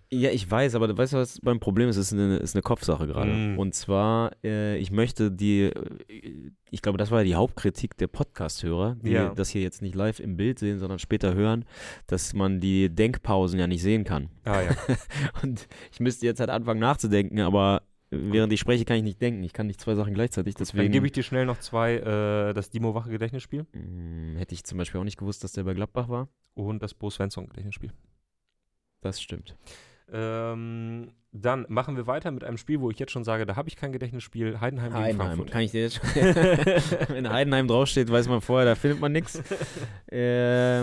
Ja, 0.10 0.30
ich 0.30 0.50
weiß, 0.50 0.76
aber 0.76 0.88
du 0.88 0.98
weißt 0.98 1.14
du, 1.14 1.18
was 1.18 1.42
mein 1.42 1.60
Problem 1.60 1.90
ist? 1.90 1.98
Es 1.98 2.14
ist 2.14 2.20
eine, 2.20 2.38
ist 2.38 2.56
eine 2.56 2.62
Kopfsache 2.62 3.08
gerade. 3.08 3.30
Mm. 3.32 3.60
Und 3.60 3.76
zwar, 3.76 4.32
äh, 4.42 4.78
ich 4.78 4.90
möchte 4.90 5.30
die, 5.32 5.64
äh, 5.64 6.52
ich 6.72 6.82
glaube, 6.82 6.98
das 6.98 7.12
war 7.12 7.20
ja 7.20 7.24
die 7.26 7.36
Hauptkritik 7.36 7.98
der 7.98 8.08
Podcast-Hörer, 8.08 8.96
die 9.02 9.12
Ja. 9.12 9.34
das 9.36 9.50
hier 9.50 9.62
jetzt 9.62 9.82
nicht 9.82 9.96
live 9.96 10.22
im 10.22 10.38
Bild 10.38 10.60
sehen, 10.60 10.80
sondern 10.80 11.00
später 11.00 11.34
hören, 11.34 11.66
dass 12.08 12.34
man 12.34 12.62
die 12.62 12.88
Denkpausen 12.90 13.60
ja 13.60 13.68
nicht 13.68 13.82
sehen 13.82 14.06
kann. 14.06 14.30
Ah 14.46 14.62
ja. 14.62 14.70
Und 15.44 15.68
ich 15.92 16.00
müsste 16.00 16.26
jetzt 16.26 16.40
halt 16.40 16.52
anfangen 16.52 16.80
nachzudenken, 16.80 17.42
aber 17.42 17.82
während 18.10 18.54
ich 18.54 18.62
spreche, 18.62 18.86
kann 18.86 18.96
ich 18.96 19.04
nicht 19.04 19.22
denken. 19.22 19.44
Ich 19.44 19.52
kann 19.52 19.68
nicht 19.68 19.82
zwei 19.82 19.96
Sachen 19.96 20.14
gleichzeitig, 20.14 20.54
Dann 20.56 20.60
deswegen 20.66 20.92
gebe 20.94 21.06
ich 21.06 21.12
dir 21.12 21.24
schnell 21.24 21.46
noch 21.46 21.60
zwei, 21.60 21.96
äh, 21.96 22.54
das 22.54 22.70
Dimo 22.70 22.96
Wache 22.96 23.10
Gedächtnisspiel 23.10 23.66
Mm, 23.74 24.38
hätte 24.38 24.54
ich 24.56 24.64
zum 24.64 24.78
Beispiel 24.78 25.02
auch 25.02 25.06
nicht 25.06 25.18
gewusst, 25.18 25.44
dass 25.44 25.52
der 25.52 25.64
bei 25.64 25.74
Gladbach 25.74 26.08
war. 26.08 26.30
und 26.54 26.82
das 26.82 26.94
Bo 26.94 27.10
Svensson 27.10 27.48
Gedächtnisspiel. 27.48 27.92
Das 29.02 29.22
stimmt. 29.22 29.58
Ähm, 30.12 31.12
dann 31.32 31.66
machen 31.70 31.98
wir 31.98 32.08
weiter 32.08 32.32
mit 32.32 32.44
einem 32.44 32.58
Spiel, 32.58 32.82
wo 32.82 32.90
ich 32.90 32.98
jetzt 33.00 33.12
schon 33.12 33.24
sage, 33.24 33.46
da 33.46 33.56
habe 33.56 33.70
ich 33.70 33.76
kein 33.76 33.92
Gedächtnisspiel. 33.92 34.60
Heidenheim, 34.60 34.92
gegen 34.92 35.04
Heidenheim, 35.04 35.28
Frankfurt. 35.28 35.52
kann 35.52 35.62
ich 35.62 35.72
dir 35.72 35.82
jetzt 35.82 35.96
schon. 35.96 36.08
Wenn 37.10 37.30
Heidenheim 37.30 37.68
draufsteht, 37.68 38.12
weiß 38.12 38.28
man 38.28 38.42
vorher, 38.42 38.66
da 38.66 38.76
findet 38.76 39.00
man 39.00 39.12
nichts. 39.12 39.42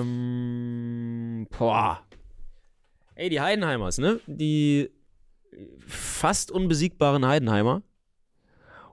Ähm, 0.06 1.46
boah. 1.58 2.00
Ey, 3.14 3.30
die 3.30 3.40
Heidenheimers, 3.40 3.98
ne? 3.98 4.20
Die 4.26 4.90
fast 5.86 6.50
unbesiegbaren 6.50 7.26
Heidenheimer. 7.26 7.82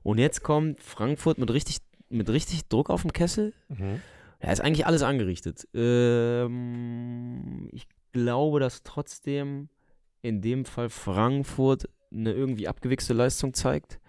Und 0.03 0.17
jetzt 0.17 0.41
kommt 0.43 0.81
Frankfurt 0.81 1.37
mit 1.37 1.51
richtig, 1.51 1.77
mit 2.09 2.29
richtig 2.29 2.67
Druck 2.69 2.89
auf 2.89 3.01
dem 3.01 3.13
Kessel. 3.13 3.53
Mhm. 3.69 4.01
Ja, 4.41 4.51
ist 4.51 4.61
eigentlich 4.61 4.85
alles 4.87 5.03
angerichtet. 5.03 5.67
Ähm, 5.73 7.69
ich 7.71 7.87
glaube, 8.11 8.59
dass 8.59 8.83
trotzdem 8.83 9.69
in 10.21 10.41
dem 10.41 10.65
Fall 10.65 10.89
Frankfurt 10.89 11.89
eine 12.11 12.33
irgendwie 12.33 12.67
abgewichste 12.67 13.13
Leistung 13.13 13.53
zeigt. 13.53 13.99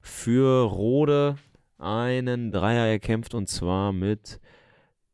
Für 0.00 0.62
Rode 0.64 1.36
einen 1.78 2.50
Dreier 2.50 2.86
erkämpft 2.86 3.34
und 3.34 3.48
zwar 3.48 3.92
mit 3.92 4.40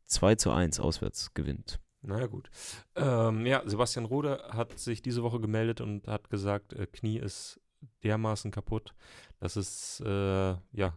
2 0.07 0.35
zu 0.35 0.51
1 0.51 0.79
auswärts 0.79 1.33
gewinnt. 1.33 1.79
Naja, 2.01 2.27
gut. 2.27 2.49
Ähm, 2.95 3.45
ja, 3.45 3.63
Sebastian 3.65 4.05
Rode 4.05 4.43
hat 4.49 4.77
sich 4.77 5.01
diese 5.01 5.23
Woche 5.23 5.39
gemeldet 5.39 5.81
und 5.81 6.07
hat 6.07 6.29
gesagt, 6.29 6.73
äh, 6.73 6.85
Knie 6.85 7.17
ist 7.17 7.59
dermaßen 8.03 8.51
kaputt, 8.51 8.93
dass 9.39 9.55
es, 9.55 10.01
äh, 10.05 10.55
ja, 10.71 10.93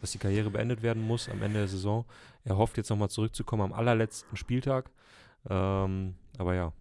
dass 0.00 0.12
die 0.12 0.18
Karriere 0.18 0.50
beendet 0.50 0.82
werden 0.82 1.02
muss 1.02 1.28
am 1.28 1.42
Ende 1.42 1.60
der 1.60 1.68
Saison. 1.68 2.04
Er 2.44 2.58
hofft 2.58 2.76
jetzt 2.76 2.90
nochmal 2.90 3.08
zurückzukommen 3.08 3.62
am 3.62 3.72
allerletzten 3.72 4.36
Spieltag. 4.36 4.90
Ähm, 5.48 6.16
aber 6.38 6.54
ja, 6.54 6.72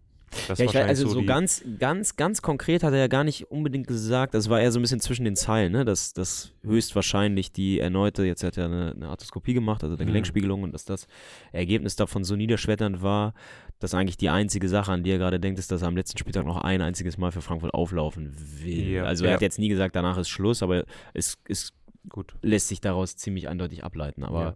das 0.48 0.60
Ja, 0.60 0.66
ich 0.66 0.74
weiß, 0.74 0.88
also 0.88 1.08
so, 1.10 1.20
die, 1.20 1.26
ganz, 1.26 1.64
ganz, 1.80 2.16
ganz 2.16 2.42
konkret 2.42 2.84
hat 2.84 2.94
er 2.94 3.00
ja 3.00 3.08
gar 3.08 3.24
nicht 3.24 3.52
unbedingt 3.52 3.88
gesagt, 3.88 4.34
das 4.34 4.50
war 4.50 4.60
eher 4.62 4.72
so 4.72 4.80
ein 4.80 4.82
bisschen 4.82 5.00
zwischen 5.00 5.26
den 5.26 5.36
Zeilen, 5.36 5.72
ne? 5.72 5.86
dass 5.86 6.14
das 6.14 6.54
höchstwahrscheinlich 6.64 7.52
die 7.52 7.80
erneute, 7.80 8.24
jetzt 8.24 8.44
hat 8.44 8.58
er 8.58 8.66
eine, 8.66 8.92
eine 8.96 9.10
Arthroskopie 9.10 9.54
gemacht, 9.54 9.84
also 9.84 9.96
eine 9.96 10.04
Mhm. 10.04 10.08
Gelenkspiegelung 10.08 10.64
und 10.64 10.74
dass 10.74 10.86
das 10.86 11.08
Ergebnis 11.52 11.96
davon 11.96 12.24
so 12.24 12.36
niederschmetternd 12.36 13.02
war, 13.02 13.34
dass 13.80 13.94
eigentlich 13.94 14.18
die 14.18 14.30
einzige 14.30 14.70
Sache, 14.70 14.92
an 14.92 15.04
die 15.04 15.12
er 15.12 15.18
gerade 15.18 15.40
denkt, 15.40 15.60
ist, 15.60 15.72
dass 15.72 15.82
er 15.82 15.88
am 15.88 15.96
letzten 15.98 16.18
Spieltag 16.18 16.46
noch 16.46 16.58
ein 16.58 16.82
einziges 16.82 17.18
Mal 17.18 17.32
für 17.32 17.42
Frankfurt 17.42 17.74
auflaufen 17.74 18.36
will. 18.64 18.90
Ja, 18.92 19.04
also 19.06 19.24
er 19.26 19.32
ja. 19.32 19.36
hat 19.36 19.42
jetzt 19.42 19.58
nie 19.60 19.70
gesagt, 19.70 19.96
danach 19.96 20.18
ist 20.18 20.30
Schluss, 20.30 20.62
aber 20.62 20.86
es, 21.14 21.38
es 21.48 21.74
gut. 22.08 22.36
lässt 22.42 22.68
sich 22.68 22.80
daraus 22.80 23.16
ziemlich 23.16 23.48
eindeutig 23.50 23.84
ableiten. 23.84 24.24
Aber 24.24 24.56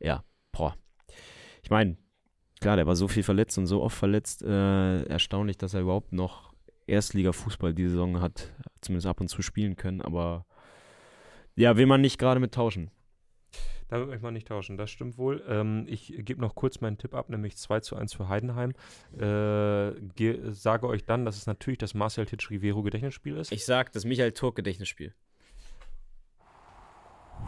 ja, 0.00 0.24
boah. 0.52 0.74
Ich 1.62 1.70
meine, 1.70 1.96
klar, 2.62 2.76
der 2.76 2.86
war 2.86 2.96
so 2.96 3.08
viel 3.08 3.22
verletzt 3.22 3.58
und 3.58 3.66
so 3.66 3.82
oft 3.82 3.96
verletzt. 3.96 4.42
Äh, 4.42 5.02
erstaunlich, 5.04 5.58
dass 5.58 5.74
er 5.74 5.80
überhaupt 5.82 6.12
noch 6.12 6.52
Erstliga-Fußball 6.86 7.74
die 7.74 7.88
Saison 7.88 8.20
hat, 8.20 8.50
zumindest 8.80 9.06
ab 9.06 9.20
und 9.20 9.28
zu 9.28 9.42
spielen 9.42 9.76
können. 9.76 10.00
Aber 10.00 10.46
ja, 11.54 11.76
will 11.76 11.86
man 11.86 12.00
nicht 12.00 12.18
gerade 12.18 12.40
mit 12.40 12.52
tauschen. 12.54 12.90
Damit 13.88 14.08
möchte 14.08 14.22
man 14.22 14.32
nicht 14.32 14.48
tauschen, 14.48 14.78
das 14.78 14.90
stimmt 14.90 15.18
wohl. 15.18 15.44
Ähm, 15.46 15.84
ich 15.86 16.14
gebe 16.20 16.40
noch 16.40 16.54
kurz 16.54 16.80
meinen 16.80 16.96
Tipp 16.96 17.14
ab, 17.14 17.28
nämlich 17.28 17.58
2 17.58 17.80
zu 17.80 17.94
1 17.94 18.14
für 18.14 18.26
Heidenheim. 18.28 18.70
Äh, 19.12 19.92
ge- 20.14 20.40
sage 20.52 20.86
euch 20.86 21.04
dann, 21.04 21.26
dass 21.26 21.36
es 21.36 21.46
natürlich 21.46 21.76
das 21.76 21.92
Marcel 21.92 22.24
Titsch 22.24 22.48
Rivero 22.48 22.82
Gedächtnisspiel 22.82 23.36
ist. 23.36 23.52
Ich 23.52 23.66
sag 23.66 23.92
das 23.92 24.06
Michael 24.06 24.32
Turk 24.32 24.56
Gedächtnisspiel. 24.56 25.12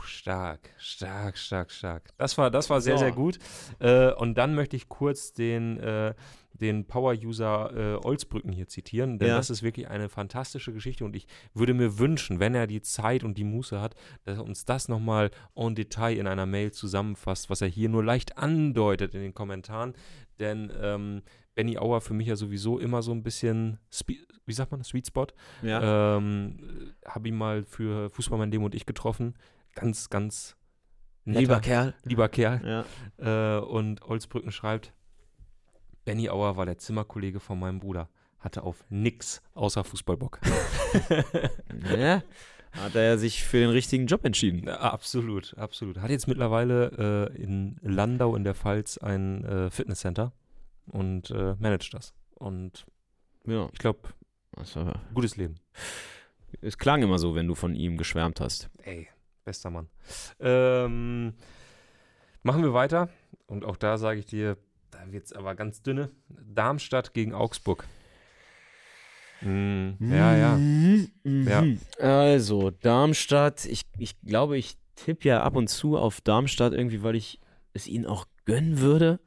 Stark, 0.03 0.71
stark, 0.79 1.39
stark, 1.39 1.71
stark. 1.71 2.11
Das 2.19 2.37
war, 2.37 2.51
das 2.51 2.69
war 2.71 2.81
sehr, 2.81 2.95
So. 2.97 3.05
sehr 3.05 3.13
gut. 3.13 3.39
Äh, 3.79 4.13
und 4.15 4.37
dann 4.37 4.55
möchte 4.55 4.77
ich 4.77 4.89
kurz 4.89 5.33
den, 5.33 5.79
äh, 5.79 6.15
den 6.53 6.87
Power-User 6.87 7.97
äh, 8.03 8.07
Olsbrücken 8.07 8.53
hier 8.53 8.69
zitieren, 8.69 9.19
denn 9.19 9.29
Ja. 9.29 9.37
das 9.37 9.51
ist 9.51 9.63
wirklich 9.63 9.89
eine 9.89 10.09
fantastische 10.09 10.73
Geschichte 10.73 11.05
und 11.05 11.17
ich 11.17 11.27
würde 11.53 11.75
mir 11.75 11.99
wünschen, 11.99 12.39
wenn 12.41 12.55
er 12.55 12.67
die 12.67 12.81
Zeit 12.81 13.25
und 13.25 13.37
die 13.39 13.45
Muße 13.45 13.81
hat, 13.81 13.95
dass 14.25 14.39
er 14.39 14.45
uns 14.45 14.65
das 14.65 14.89
nochmal 14.89 15.31
en 15.57 15.75
Detail 15.75 16.17
in 16.17 16.27
einer 16.27 16.47
Mail 16.47 16.71
zusammenfasst, 16.73 17.51
was 17.51 17.61
er 17.61 17.69
hier 17.69 17.89
nur 17.89 18.05
leicht 18.05 18.39
andeutet 18.39 19.15
in 19.15 19.21
den 19.21 19.35
Kommentaren. 19.35 19.95
Denn 20.39 20.73
ähm, 20.81 21.23
Benny 21.57 21.79
Auer 21.79 22.01
für 22.01 22.15
mich 22.15 22.27
ja 22.29 22.37
sowieso 22.37 22.79
immer 22.79 23.03
so 23.03 23.13
ein 23.13 23.23
bisschen, 23.23 23.79
Spe 23.93 24.15
wie 24.47 24.53
sagt 24.53 24.73
man, 24.73 24.83
Sweet 24.85 25.07
Spot. 25.07 25.27
Ja. 25.63 26.17
Ähm, 26.19 26.93
habe 27.07 27.29
ihn 27.29 27.37
mal 27.37 27.63
für 27.65 28.11
Fußballmann 28.11 28.51
Demo 28.51 28.67
und 28.67 28.75
ich 28.75 28.85
getroffen. 28.87 29.35
Ganz, 29.75 30.09
ganz 30.11 30.57
netter, 31.25 31.41
Lieber 31.41 31.61
Kerl. 31.61 31.95
lieber 32.05 32.29
Kerl. 32.29 32.85
Ja. 33.19 33.57
Äh, 33.59 33.61
und 33.61 34.03
Olsbrücken 34.03 34.53
schreibt, 34.53 34.93
Benny 36.05 36.29
Auer 36.29 36.57
war 36.57 36.67
der 36.67 36.79
Zimmerkollege 36.79 37.41
von 37.41 37.59
meinem 37.59 37.81
Bruder. 37.81 38.09
Hatte 38.39 38.63
auf 38.63 38.85
nix 38.91 39.41
außer 39.55 39.85
Fußballbock. 39.85 40.41
ja. 41.97 42.23
Hat 42.73 42.95
er 42.97 43.19
sich 43.19 43.45
für 43.45 43.59
den 43.59 43.71
richtigen 43.71 44.07
Job 44.07 44.25
entschieden. 44.25 44.67
Ja, 44.67 44.81
absolut, 44.81 45.57
absolut. 45.57 45.99
Hat 45.99 46.11
jetzt 46.11 46.27
mittlerweile 46.27 47.31
äh, 47.33 47.43
in 47.43 47.79
Landau 47.83 48.35
in 48.35 48.43
der 48.45 48.55
Pfalz 48.55 48.99
ein 48.99 49.45
äh, 49.45 49.71
Fitnesscenter 49.71 50.33
und 50.87 51.31
äh, 51.31 51.55
managt 51.59 51.95
das. 51.95 52.15
Und 52.35 52.85
Ja. 53.47 53.69
ich 53.73 53.79
glaube, 53.79 54.09
Das 54.57 54.75
war, 54.75 55.01
gutes 55.15 55.37
Leben. 55.37 55.55
es 56.61 56.77
klang 56.77 57.03
immer 57.03 57.19
so, 57.19 57.35
wenn 57.37 57.47
du 57.47 57.55
von 57.55 57.77
ihm 57.77 57.97
geschwärmt 57.97 58.41
hast. 58.41 58.69
Ey, 58.83 59.09
bester 59.45 59.71
Mann. 59.71 59.89
Ähm, 60.41 61.35
machen 62.43 62.63
wir 62.63 62.75
weiter. 62.75 63.09
Und 63.47 63.65
auch 63.65 63.77
da 63.77 63.99
sage 63.99 64.21
ich 64.21 64.27
dir, 64.27 64.57
da 64.91 65.13
wird 65.13 65.27
es 65.27 65.33
aber 65.33 65.55
ganz 65.55 65.83
dünne. 65.83 66.11
Darmstadt 66.29 67.15
gegen 67.15 67.35
Augsburg. 67.35 67.87
Mm, 69.41 69.91
ja, 70.01 70.37
ja. 70.37 70.59
Ja. 71.25 71.65
Also, 71.99 72.71
Darmstadt, 72.71 73.67
ich, 73.67 73.83
ich 73.99 74.21
glaube, 74.23 74.57
ich 74.57 74.77
tippe 74.97 75.29
ja 75.29 75.43
ab 75.43 75.57
und 75.57 75.69
zu 75.69 75.97
auf 75.97 76.21
Darmstadt 76.21 76.73
irgendwie, 76.73 77.03
weil 77.03 77.17
ich 77.17 77.41
es 77.73 77.87
ihnen 77.87 78.07
auch 78.07 78.27
gönnen 78.45 78.81
würde, 78.81 79.21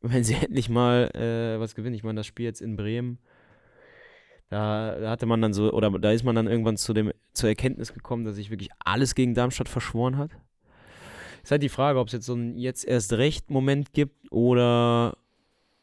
wenn 0.00 0.24
sie 0.24 0.34
endlich 0.40 0.68
mal 0.68 1.10
äh, 1.14 1.60
was 1.60 1.74
gewinnen. 1.74 1.94
Ich 1.94 2.04
meine, 2.04 2.20
das 2.20 2.26
Spiel 2.26 2.46
jetzt 2.46 2.62
in 2.62 2.76
Bremen, 2.76 3.18
da, 4.50 4.96
hatte 5.10 5.26
man 5.26 5.42
dann 5.42 5.52
so, 5.52 5.72
oder 5.72 5.90
da 5.98 6.10
ist 6.10 6.24
man 6.24 6.34
dann 6.34 6.46
irgendwann 6.46 6.76
zu 6.76 6.94
dem, 6.94 7.12
zur 7.34 7.50
Erkenntnis 7.50 7.92
gekommen, 7.92 8.24
dass 8.24 8.36
sich 8.36 8.50
wirklich 8.50 8.70
alles 8.78 9.14
gegen 9.14 9.34
Darmstadt 9.34 9.68
verschworen 9.68 10.16
hat. 10.16 10.30
Ist 11.42 11.50
halt 11.50 11.62
die 11.62 11.68
Frage, 11.68 11.98
ob 11.98 12.08
es 12.08 12.12
jetzt 12.12 12.26
so 12.26 12.34
einen 12.34 12.56
jetzt 12.56 12.84
erst 12.84 13.12
recht 13.12 13.50
Moment 13.50 13.92
gibt 13.92 14.32
oder 14.32 15.16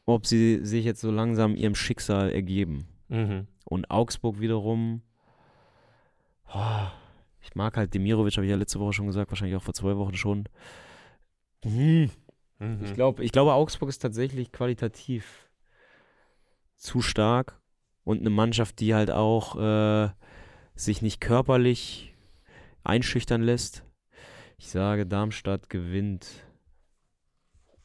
ob 0.06 0.26
sie 0.26 0.64
sich 0.64 0.86
jetzt 0.86 1.02
so 1.02 1.12
langsam 1.12 1.56
ihrem 1.56 1.76
Schicksal 1.76 2.32
ergeben. 2.32 2.88
Mhm. 3.08 3.48
Und 3.66 3.90
Augsburg 3.90 4.40
wiederum, 4.40 5.02
oh, 6.54 6.88
ich 7.42 7.56
mag 7.56 7.78
halt 7.78 7.94
Demirovic, 7.94 8.36
habe 8.38 8.46
ich 8.46 8.52
ja 8.52 8.58
letzte 8.58 8.80
Woche 8.80 8.94
schon 8.94 9.08
gesagt, 9.08 9.32
wahrscheinlich 9.32 9.56
auch 9.56 9.64
vor 9.64 9.74
zwei 9.74 9.96
Wochen 9.98 10.16
schon. 10.16 10.46
Hm. 11.64 12.10
Mhm. 12.60 12.80
Ich, 12.84 12.94
glaub, 12.94 13.20
ich 13.20 13.32
glaube, 13.32 13.54
Augsburg 13.54 13.90
ist 13.90 14.00
tatsächlich 14.00 14.52
qualitativ 14.52 15.50
zu 16.76 17.02
stark 17.02 17.60
und 18.06 18.22
eine 18.22 18.30
Mannschaft, 18.30 18.80
die 18.80 18.96
halt 18.96 19.12
auch 19.12 19.58
äh, 19.58 20.10
sich 20.76 21.02
nicht 21.02 21.20
körperlich 21.20 22.14
einschüchtern 22.84 23.42
lässt. 23.42 23.84
Ich 24.58 24.70
sage, 24.70 25.06
Darmstadt 25.06 25.70
gewinnt 25.70 26.28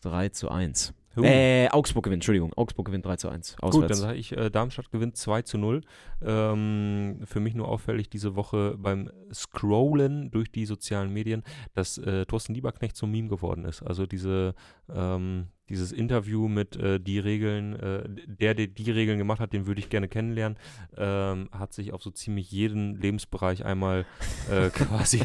3 0.03 0.29
zu 0.29 0.51
1. 0.51 0.95
Huh. 1.17 1.25
Äh, 1.25 1.69
Augsburg 1.71 2.05
gewinnt, 2.05 2.19
Entschuldigung. 2.19 2.53
Augsburg 2.55 2.87
gewinnt 2.87 3.05
3 3.05 3.17
zu 3.17 3.29
1. 3.29 3.57
Gut, 3.57 3.63
dann 3.63 3.83
Auswärts. 3.83 3.99
sage 3.99 4.19
ich, 4.19 4.37
äh, 4.37 4.51
Darmstadt 4.51 4.93
gewinnt 4.93 5.17
2 5.17 5.43
zu 5.43 5.59
0. 5.59 5.81
Ähm, 6.23 7.21
für 7.25 7.41
mich 7.41 7.55
nur 7.55 7.69
auffällig 7.69 8.09
diese 8.09 8.37
Woche 8.37 8.77
beim 8.79 9.11
Scrollen 9.33 10.31
durch 10.31 10.53
die 10.53 10.67
sozialen 10.67 11.13
Medien, 11.13 11.43
dass 11.75 11.99
äh, 11.99 12.27
Thorsten 12.27 12.55
Lieberknecht 12.55 12.95
zum 12.95 13.11
Meme 13.11 13.29
geworden 13.29 13.65
ist. 13.65 13.83
Also 13.83 14.07
diese, 14.07 14.55
ähm, 14.89 15.49
dieses 15.71 15.93
Interview 15.93 16.49
mit 16.49 16.77
äh, 16.77 17.01
die 17.01 17.19
Regeln, 17.19 17.75
äh, 17.77 18.03
der, 18.27 18.55
der 18.55 18.67
die 18.67 18.91
Regeln 18.91 19.19
gemacht 19.19 19.41
hat, 19.41 19.53
den 19.53 19.67
würde 19.67 19.81
ich 19.81 19.89
gerne 19.89 20.09
kennenlernen, 20.09 20.59
ähm, 20.97 21.49
hat 21.53 21.73
sich 21.73 21.93
auf 21.93 22.03
so 22.03 22.11
ziemlich 22.11 22.51
jeden 22.51 23.01
Lebensbereich 23.01 23.65
einmal 23.65 24.05
äh, 24.51 24.69
quasi 24.71 25.23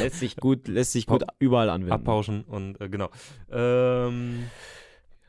lässt 0.00 0.20
sich 0.20 0.36
gut, 0.36 0.68
lässt 0.68 0.92
sich 0.92 1.06
gut 1.06 1.24
überall 1.38 1.70
anwenden. 1.70 1.92
abpauschen 1.92 2.42
und 2.42 2.80
äh, 2.80 2.88
genau. 2.88 3.10
Ähm, 3.50 4.44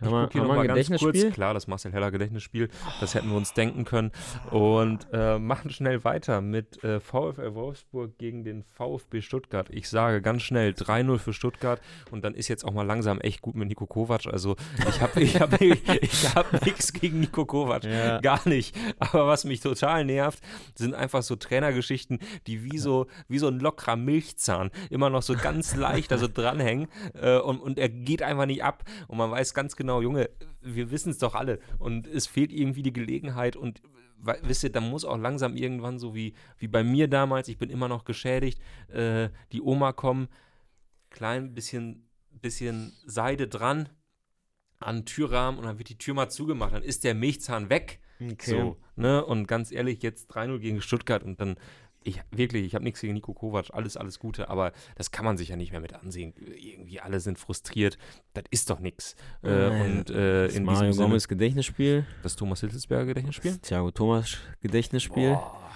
Haben 0.01 0.11
wir- 0.11 0.29
hier 0.31 0.41
haben 0.41 0.47
noch 0.47 0.53
wir 0.55 0.57
mal 0.57 0.61
ein 0.61 0.67
ganz 0.67 0.89
kurz. 0.99 1.33
Klar, 1.33 1.53
das 1.53 1.67
Marcel 1.67 1.91
Heller 1.93 2.11
Gedächtnisspiel, 2.11 2.69
das 2.99 3.13
hätten 3.15 3.29
wir 3.29 3.37
uns 3.37 3.53
denken 3.53 3.85
können. 3.85 4.11
Und 4.49 5.07
äh, 5.13 5.37
machen 5.39 5.69
schnell 5.71 6.03
weiter 6.03 6.41
mit 6.41 6.83
äh, 6.83 6.99
VfL 6.99 7.53
Wolfsburg 7.55 8.17
gegen 8.17 8.43
den 8.43 8.63
VfB 8.63 9.21
Stuttgart. 9.21 9.67
Ich 9.69 9.89
sage 9.89 10.21
ganz 10.21 10.41
schnell 10.41 10.71
3-0 10.71 11.17
für 11.19 11.33
Stuttgart 11.33 11.81
und 12.11 12.23
dann 12.23 12.33
ist 12.33 12.47
jetzt 12.47 12.65
auch 12.65 12.73
mal 12.73 12.85
langsam 12.85 13.19
echt 13.21 13.41
gut 13.41 13.55
mit 13.55 13.67
Nico 13.67 13.85
Kovac. 13.85 14.27
Also 14.27 14.55
ich 14.89 15.01
habe 15.01 15.21
ich 15.21 15.39
hab, 15.39 15.61
ich 15.61 16.35
hab 16.35 16.65
nichts 16.65 16.93
gegen 16.93 17.19
Nico 17.19 17.45
Kovac. 17.45 17.83
Ja. 17.83 18.19
Gar 18.19 18.47
nicht. 18.47 18.75
Aber 18.99 19.27
was 19.27 19.43
mich 19.45 19.59
total 19.59 20.05
nervt, 20.05 20.39
sind 20.75 20.95
einfach 20.95 21.23
so 21.23 21.35
Trainergeschichten, 21.35 22.19
die 22.47 22.63
wie 22.63 22.77
so, 22.77 23.07
wie 23.27 23.37
so 23.39 23.47
ein 23.47 23.59
lockerer 23.59 23.95
Milchzahn 23.95 24.71
immer 24.89 25.09
noch 25.09 25.21
so 25.21 25.35
ganz 25.35 25.75
leicht 25.75 26.11
da 26.11 26.17
so 26.17 26.27
dranhängen 26.27 26.87
äh, 27.21 27.37
und, 27.37 27.59
und 27.59 27.77
er 27.77 27.89
geht 27.89 28.21
einfach 28.23 28.45
nicht 28.45 28.63
ab. 28.63 28.83
Und 29.07 29.17
man 29.17 29.29
weiß 29.31 29.53
ganz 29.53 29.75
genau, 29.75 29.90
Junge, 29.99 30.29
wir 30.61 30.91
wissen 30.91 31.09
es 31.09 31.17
doch 31.17 31.35
alle. 31.35 31.59
Und 31.79 32.07
es 32.07 32.27
fehlt 32.27 32.51
irgendwie 32.51 32.83
die 32.83 32.93
Gelegenheit 32.93 33.55
und 33.55 33.81
wisst 34.43 34.63
ihr, 34.63 34.71
da 34.71 34.81
muss 34.81 35.05
auch 35.05 35.17
langsam 35.17 35.55
irgendwann 35.55 35.99
so 35.99 36.13
wie, 36.15 36.33
wie 36.57 36.67
bei 36.67 36.83
mir 36.83 37.07
damals, 37.07 37.47
ich 37.47 37.57
bin 37.57 37.69
immer 37.69 37.87
noch 37.87 38.05
geschädigt, 38.05 38.61
äh, 38.89 39.29
die 39.51 39.61
Oma 39.61 39.93
kommen, 39.93 40.27
klein 41.09 41.53
bisschen, 41.53 42.07
bisschen 42.29 42.93
Seide 43.05 43.47
dran 43.47 43.89
an 44.79 44.97
den 44.97 45.05
Türrahmen 45.05 45.59
und 45.59 45.65
dann 45.65 45.77
wird 45.77 45.89
die 45.89 45.97
Tür 45.97 46.13
mal 46.13 46.29
zugemacht, 46.29 46.73
dann 46.73 46.83
ist 46.83 47.03
der 47.03 47.15
Milchzahn 47.15 47.69
weg. 47.69 47.99
So, 48.55 48.77
ne? 48.95 49.25
Und 49.25 49.47
ganz 49.47 49.71
ehrlich, 49.71 50.03
jetzt 50.03 50.31
3-0 50.31 50.59
gegen 50.59 50.81
Stuttgart 50.81 51.23
und 51.23 51.39
dann, 51.41 51.55
ich 52.03 52.19
wirklich, 52.31 52.65
ich 52.65 52.73
habe 52.75 52.83
nichts 52.83 53.01
gegen 53.01 53.13
Nico 53.13 53.33
Kovac, 53.33 53.67
alles, 53.73 53.95
alles 53.97 54.19
Gute, 54.19 54.49
aber 54.49 54.71
das 54.95 55.11
kann 55.11 55.23
man 55.25 55.37
sich 55.37 55.49
ja 55.49 55.55
nicht 55.55 55.71
mehr 55.71 55.81
mit 55.81 55.93
ansehen. 55.93 56.33
Irgendwie 56.37 56.99
alle 56.99 57.19
sind 57.19 57.37
frustriert, 57.37 57.97
das 58.33 58.43
ist 58.49 58.69
doch 58.69 58.79
nichts. 58.79 59.15
Äh, 59.43 59.47
und 59.69 60.09
äh, 60.09 60.47
das 60.47 60.55
in 60.55 60.63
Mario 60.63 60.95
Gomez 60.95 61.27
Gedächtnisspiel, 61.27 62.05
das 62.23 62.35
Thomas 62.35 62.61
Hitzelsberger 62.61 63.05
Gedächtnisspiel? 63.05 63.51
das 63.51 63.61
Thiago 63.61 63.91
Thomas 63.91 64.37
Gedächtnisspiel. 64.61 65.29
Boah, 65.31 65.71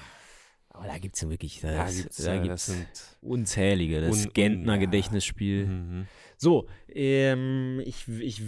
Aber 0.70 0.88
da 0.88 0.98
gibt 0.98 1.16
es 1.16 1.22
ja 1.22 1.30
wirklich, 1.30 1.62
da, 1.62 1.68
da 1.68 1.74
ja, 1.86 1.92
gibt's 1.92 2.18
das 2.18 2.66
sind 2.66 2.88
unzählige. 3.22 4.02
Das 4.02 4.26
Un- 4.26 4.34
Gentner 4.34 4.74
ja. 4.74 4.80
Gedächtnisspiel. 4.80 5.68
mhm. 5.68 6.08
So, 6.38 6.68
ähm, 6.90 7.82
ich, 7.86 8.08
ich, 8.10 8.42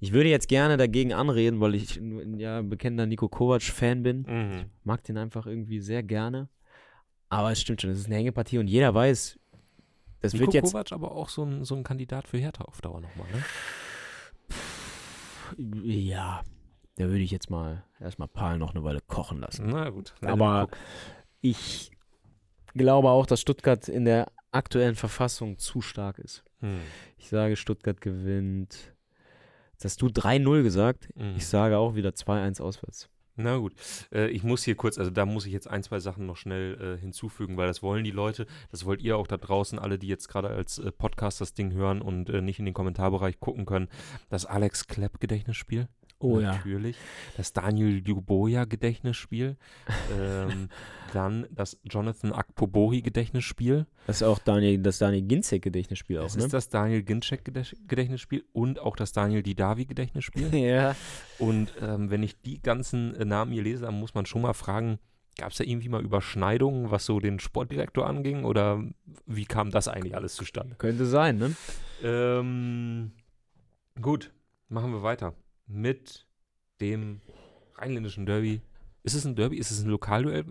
ich 0.00 0.12
würde 0.12 0.30
jetzt 0.30 0.48
gerne 0.48 0.78
dagegen 0.78 1.12
anreden, 1.12 1.60
weil 1.60 1.74
ich 1.74 1.96
ein 1.98 2.38
ja, 2.38 2.62
bekennender 2.62 3.04
Nico 3.04 3.28
Kovac-Fan 3.28 4.02
bin. 4.02 4.22
Mhm. 4.26 4.64
Mag 4.84 5.04
den 5.04 5.18
einfach 5.18 5.44
irgendwie 5.46 5.80
sehr 5.80 6.02
gerne. 6.02 6.48
Aber 7.32 7.50
es 7.50 7.62
stimmt 7.62 7.80
schon, 7.80 7.88
es 7.90 8.00
ist 8.00 8.06
eine 8.06 8.16
Hängepartie 8.16 8.58
und 8.58 8.66
jeder 8.66 8.92
weiß, 8.94 9.38
das 10.20 10.34
Nico 10.34 10.44
wird 10.44 10.54
jetzt. 10.54 10.72
Kovac 10.72 10.92
aber 10.92 11.12
auch 11.12 11.30
so 11.30 11.44
ein, 11.44 11.64
so 11.64 11.74
ein 11.74 11.82
Kandidat 11.82 12.28
für 12.28 12.36
Hertha 12.36 12.64
auf 12.64 12.82
Dauer 12.82 13.00
nochmal, 13.00 13.26
ne? 13.32 13.42
Ja, 15.82 16.42
da 16.96 17.06
würde 17.06 17.20
ich 17.20 17.30
jetzt 17.30 17.48
mal 17.48 17.84
erstmal 17.98 18.28
Paul 18.28 18.58
noch 18.58 18.74
eine 18.74 18.84
Weile 18.84 19.00
kochen 19.00 19.40
lassen. 19.40 19.70
Na 19.70 19.88
gut. 19.88 20.12
Aber 20.20 20.68
ich 21.40 21.90
glaube 22.74 23.08
auch, 23.08 23.24
dass 23.24 23.40
Stuttgart 23.40 23.88
in 23.88 24.04
der 24.04 24.30
aktuellen 24.50 24.94
Verfassung 24.94 25.56
zu 25.56 25.80
stark 25.80 26.18
ist. 26.18 26.44
Hm. 26.60 26.80
Ich 27.16 27.30
sage, 27.30 27.56
Stuttgart 27.56 28.02
gewinnt. 28.02 28.92
Jetzt 29.72 29.84
hast 29.86 30.02
du 30.02 30.08
3-0 30.08 30.62
gesagt. 30.62 31.08
Mhm. 31.16 31.36
Ich 31.36 31.46
sage 31.46 31.78
auch 31.78 31.94
wieder 31.94 32.10
2-1 32.10 32.60
auswärts. 32.60 33.08
Na 33.34 33.56
gut, 33.56 33.74
äh, 34.12 34.28
ich 34.28 34.42
muss 34.42 34.62
hier 34.62 34.74
kurz, 34.74 34.98
also 34.98 35.10
da 35.10 35.24
muss 35.24 35.46
ich 35.46 35.52
jetzt 35.52 35.68
ein, 35.68 35.82
zwei 35.82 36.00
Sachen 36.00 36.26
noch 36.26 36.36
schnell 36.36 36.96
äh, 36.96 37.00
hinzufügen, 37.00 37.56
weil 37.56 37.66
das 37.66 37.82
wollen 37.82 38.04
die 38.04 38.10
Leute, 38.10 38.46
das 38.70 38.84
wollt 38.84 39.00
ihr 39.00 39.16
auch 39.16 39.26
da 39.26 39.38
draußen, 39.38 39.78
alle, 39.78 39.98
die 39.98 40.08
jetzt 40.08 40.28
gerade 40.28 40.48
als 40.48 40.78
äh, 40.78 40.92
Podcast 40.92 41.40
das 41.40 41.54
Ding 41.54 41.72
hören 41.72 42.02
und 42.02 42.28
äh, 42.28 42.42
nicht 42.42 42.58
in 42.58 42.66
den 42.66 42.74
Kommentarbereich 42.74 43.40
gucken 43.40 43.64
können. 43.64 43.88
Das 44.28 44.44
Alex 44.44 44.86
Klepp 44.86 45.18
Gedächtnisspiel. 45.18 45.88
Oh 46.22 46.38
Natürlich. 46.40 46.96
Das 47.36 47.52
Daniel 47.52 48.00
Duboya 48.00 48.64
Gedächtnisspiel. 48.64 49.56
ähm, 50.20 50.68
dann 51.12 51.46
das 51.50 51.78
Jonathan 51.84 52.32
Akpobori 52.32 53.02
Gedächtnisspiel. 53.02 53.86
Das 54.06 54.16
ist 54.16 54.22
auch 54.22 54.38
Daniel, 54.38 54.78
das 54.78 54.98
Daniel 54.98 55.22
Ginzek 55.22 55.62
Gedächtnisspiel 55.62 56.18
auch, 56.18 56.24
Das 56.24 56.36
ne? 56.36 56.44
ist 56.44 56.52
das 56.54 56.68
Daniel 56.68 57.02
Gedächt- 57.02 57.76
Gedächtnisspiel 57.88 58.44
und 58.52 58.78
auch 58.78 58.96
das 58.96 59.12
Daniel 59.12 59.42
Didavi 59.42 59.84
Gedächtnisspiel. 59.84 60.54
ja. 60.54 60.94
Und 61.38 61.72
ähm, 61.80 62.10
wenn 62.10 62.22
ich 62.22 62.40
die 62.40 62.62
ganzen 62.62 63.14
äh, 63.16 63.24
Namen 63.24 63.52
hier 63.52 63.62
lese, 63.62 63.84
dann 63.86 63.98
muss 63.98 64.14
man 64.14 64.26
schon 64.26 64.42
mal 64.42 64.54
fragen, 64.54 64.98
Gab 65.38 65.52
es 65.52 65.56
da 65.56 65.64
irgendwie 65.64 65.88
mal 65.88 66.02
Überschneidungen, 66.02 66.90
was 66.90 67.06
so 67.06 67.18
den 67.18 67.40
Sportdirektor 67.40 68.06
anging? 68.06 68.44
Oder 68.44 68.84
wie 69.24 69.46
kam 69.46 69.70
das 69.70 69.88
eigentlich 69.88 70.14
alles 70.14 70.34
zustande? 70.34 70.76
Könnte 70.76 71.06
sein, 71.06 71.38
ne? 71.38 71.56
Ähm, 72.02 73.12
gut, 74.00 74.30
machen 74.68 74.92
wir 74.92 75.02
weiter 75.02 75.32
mit 75.66 76.26
dem 76.80 77.20
rheinländischen 77.76 78.26
Derby. 78.26 78.60
Ist 79.04 79.14
es 79.14 79.24
ein 79.24 79.34
Derby? 79.34 79.56
Ist 79.56 79.72
es 79.72 79.82
ein 79.82 79.88
Lokalduell? 79.88 80.44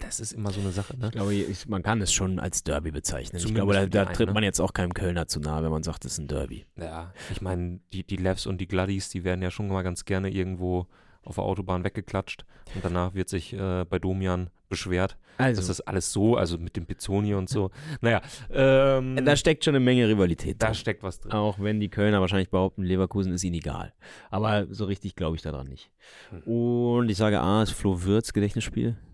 Das 0.00 0.18
ist 0.18 0.32
immer 0.32 0.50
so 0.50 0.60
eine 0.60 0.72
Sache, 0.72 0.96
ne? 0.96 1.06
Ich 1.06 1.12
glaube, 1.12 1.34
ich, 1.34 1.68
man 1.68 1.82
kann 1.82 2.00
es 2.00 2.10
schon 2.10 2.38
als 2.38 2.64
Derby 2.64 2.90
bezeichnen. 2.90 3.38
Zumindest 3.38 3.48
ich 3.48 3.54
glaube, 3.54 3.74
da, 3.74 3.86
da 3.86 4.06
einen, 4.06 4.14
tritt 4.14 4.28
ne? 4.28 4.34
man 4.34 4.42
jetzt 4.44 4.60
auch 4.60 4.72
keinem 4.72 4.94
Kölner 4.94 5.28
zu 5.28 5.40
nahe, 5.40 5.62
wenn 5.62 5.70
man 5.70 5.82
sagt, 5.82 6.06
es 6.06 6.12
ist 6.12 6.18
ein 6.18 6.28
Derby. 6.28 6.64
Ja, 6.76 7.12
ich 7.30 7.42
meine, 7.42 7.80
die, 7.92 8.06
die 8.06 8.16
Levs 8.16 8.46
und 8.46 8.58
die 8.62 8.68
Gladdies, 8.68 9.10
die 9.10 9.24
werden 9.24 9.42
ja 9.42 9.50
schon 9.50 9.68
mal 9.68 9.82
ganz 9.82 10.06
gerne 10.06 10.30
irgendwo 10.30 10.86
auf 11.28 11.36
der 11.36 11.44
Autobahn 11.44 11.84
weggeklatscht 11.84 12.44
und 12.74 12.84
danach 12.84 13.14
wird 13.14 13.28
sich 13.28 13.52
äh, 13.52 13.84
bei 13.88 13.98
Domian 13.98 14.50
beschwert, 14.68 15.16
Also, 15.38 15.66
das 15.66 15.80
alles 15.80 16.12
so, 16.12 16.36
also 16.36 16.58
mit 16.58 16.76
dem 16.76 16.86
Pizzoni 16.86 17.34
und 17.34 17.48
so. 17.48 17.70
Naja, 18.00 18.20
ähm, 18.50 19.18
da 19.24 19.36
steckt 19.36 19.64
schon 19.64 19.74
eine 19.74 19.84
Menge 19.84 20.08
Rivalität 20.08 20.60
da 20.60 20.66
drin. 20.66 20.74
steckt 20.74 21.02
was 21.02 21.20
drin. 21.20 21.32
Auch 21.32 21.58
wenn 21.58 21.80
die 21.80 21.88
Kölner 21.88 22.20
wahrscheinlich 22.20 22.50
behaupten, 22.50 22.82
Leverkusen 22.82 23.32
ist 23.32 23.44
ihnen 23.44 23.56
egal. 23.56 23.94
Aber 24.30 24.66
so 24.70 24.84
richtig 24.84 25.14
glaube 25.16 25.36
ich 25.36 25.42
daran 25.42 25.68
nicht. 25.68 25.90
Hm. 26.30 26.42
Und 26.42 27.08
ich 27.08 27.16
sage 27.16 27.40
A, 27.40 27.62
ist 27.62 27.72
Flo 27.72 28.02
Würz 28.02 28.32
Gedächtnisspiel. 28.32 28.96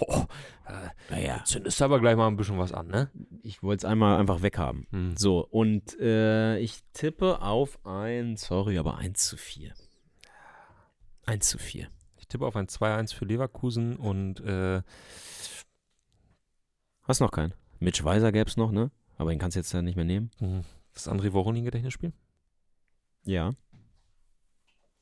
Oh, 0.00 0.24
äh, 0.68 0.88
Naja, 1.10 1.42
zündest 1.44 1.82
aber 1.82 1.98
gleich 2.00 2.16
mal 2.16 2.28
ein 2.28 2.36
bisschen 2.36 2.56
was 2.58 2.72
an, 2.72 2.86
ne? 2.86 3.10
ich 3.42 3.62
wollte 3.62 3.84
es 3.86 3.90
einmal 3.90 4.18
einfach 4.18 4.42
weghaben. 4.42 4.86
Hm. 4.90 5.16
So, 5.16 5.40
und 5.44 5.98
äh, 6.00 6.58
ich 6.58 6.80
tippe 6.92 7.42
auf 7.42 7.84
ein, 7.84 8.36
sorry, 8.36 8.78
aber 8.78 8.96
1 8.98 9.28
zu 9.28 9.36
4. 9.36 9.72
1 11.26 11.48
zu 11.48 11.58
4. 11.58 11.88
Ich 12.16 12.28
tippe 12.28 12.46
auf 12.46 12.56
ein 12.56 12.66
2-1 12.66 13.14
für 13.14 13.24
Leverkusen 13.24 13.96
und 13.96 14.40
äh, 14.40 14.82
Hast 17.02 17.20
noch 17.20 17.30
keinen? 17.30 17.54
Mitch 17.78 18.04
Weiser 18.04 18.32
gäbe 18.32 18.48
es 18.48 18.56
noch, 18.56 18.72
ne? 18.72 18.90
Aber 19.16 19.30
den 19.30 19.38
kannst 19.38 19.54
du 19.54 19.60
jetzt 19.60 19.72
ja 19.72 19.82
nicht 19.82 19.96
mehr 19.96 20.04
nehmen. 20.04 20.30
hm, 20.38 20.64
das 20.92 21.08
André 21.08 21.32
Voronin-Gedächtnisspiel. 21.32 22.12
Ja. 23.24 23.54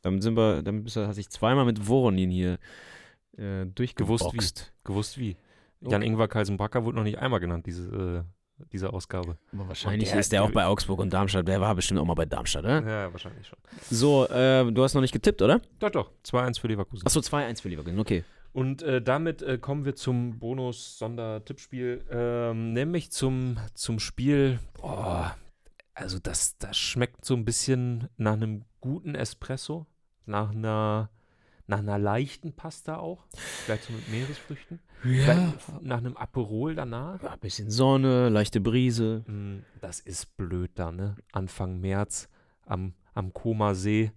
Dann 0.03 0.21
sind 0.21 0.37
wir, 0.37 0.63
dann 0.63 0.85
bist 0.85 0.97
du, 0.97 1.07
hast 1.07 1.17
ich 1.17 1.31
zweimal 1.31 1.65
mit 1.65 1.87
Voronin 1.87 2.31
hier 2.31 2.59
äh, 3.39 3.65
durchgewusst. 3.67 4.31
Gewusst 4.31 4.75
Gewusst 4.85 5.19
wie. 5.19 5.37
Jan 5.81 6.03
Okay. 6.03 6.07
Ingvar 6.07 6.29
Kaisenbacker 6.29 6.85
wurde 6.85 6.97
noch 6.97 7.05
nicht 7.05 7.19
einmal 7.19 7.41
genannt, 7.41 7.67
diese, 7.67 8.25
äh, 8.25 8.44
diese 8.73 8.93
Ausgabe. 8.93 9.37
Aber 9.53 9.69
wahrscheinlich 9.69 10.11
der- 10.11 10.21
ist 10.21 10.33
der 10.33 10.45
auch 10.45 10.51
bei 10.51 10.65
Augsburg 10.67 10.99
und 11.01 11.13
Darmstadt. 11.13 11.47
Der 11.49 11.61
war 11.61 11.75
bestimmt 11.75 12.01
auch 12.01 12.05
mal 12.05 12.15
bei 12.15 12.27
Darmstadt, 12.27 12.65
oder? 12.65 12.83
Ja, 12.87 13.13
wahrscheinlich 13.13 13.47
schon. 13.47 13.59
So, 13.91 14.27
äh, 14.29 14.71
du 14.73 14.83
hast 14.83 14.95
noch 14.95 15.01
nicht 15.01 15.13
getippt, 15.13 15.43
oder? 15.43 15.61
Doch, 15.81 15.91
doch. 15.91 16.11
2-1 16.25 16.61
für 16.61 16.69
Leverkusen. 16.69 17.07
Achso, 17.07 17.21
2-1 17.21 17.61
für 17.63 17.69
Leverkusen, 17.69 17.99
okay. 17.99 18.25
Und 18.53 18.83
äh, 18.83 19.03
damit 19.03 19.43
äh, 19.43 19.59
kommen 19.59 19.85
wir 19.85 19.97
zum 19.97 20.39
Bonus-Sondertippspiel, 20.39 22.05
ähm, 22.11 22.73
nämlich 22.73 23.11
zum, 23.11 23.57
zum 23.75 23.99
Spiel. 23.99 24.61
Oh, 24.83 25.25
also 25.95 26.19
das, 26.19 26.57
das 26.59 26.77
schmeckt 26.77 27.25
so 27.25 27.35
ein 27.35 27.45
bisschen 27.45 28.09
nach 28.17 28.35
einem 28.35 28.65
guten 28.81 29.15
Espresso, 29.15 29.87
nach 30.27 30.51
einer, 30.51 31.11
nach 31.67 31.79
einer 31.79 31.99
leichten 31.99 32.53
Pasta 32.53 32.97
auch, 32.99 33.25
vielleicht 33.35 33.85
so 33.85 33.93
mit 33.93 34.09
Meeresfrüchten, 34.11 34.81
vielleicht 35.03 35.83
nach 35.83 35.99
einem 35.99 36.17
Aperol 36.17 36.75
danach. 36.75 37.23
Ja, 37.23 37.37
bisschen 37.37 37.71
Sonne, 37.71 38.29
leichte 38.29 38.61
Brise. 38.61 39.25
Mm, 39.27 39.65
Das 39.81 40.01
ist 40.01 40.37
blöd 40.37 40.73
da, 40.75 40.93
ne? 40.93 41.17
Anfang 41.33 41.81
März 41.81 42.29
am, 42.67 42.93
am 43.15 43.33
Koma 43.33 43.75
See. 43.75 44.13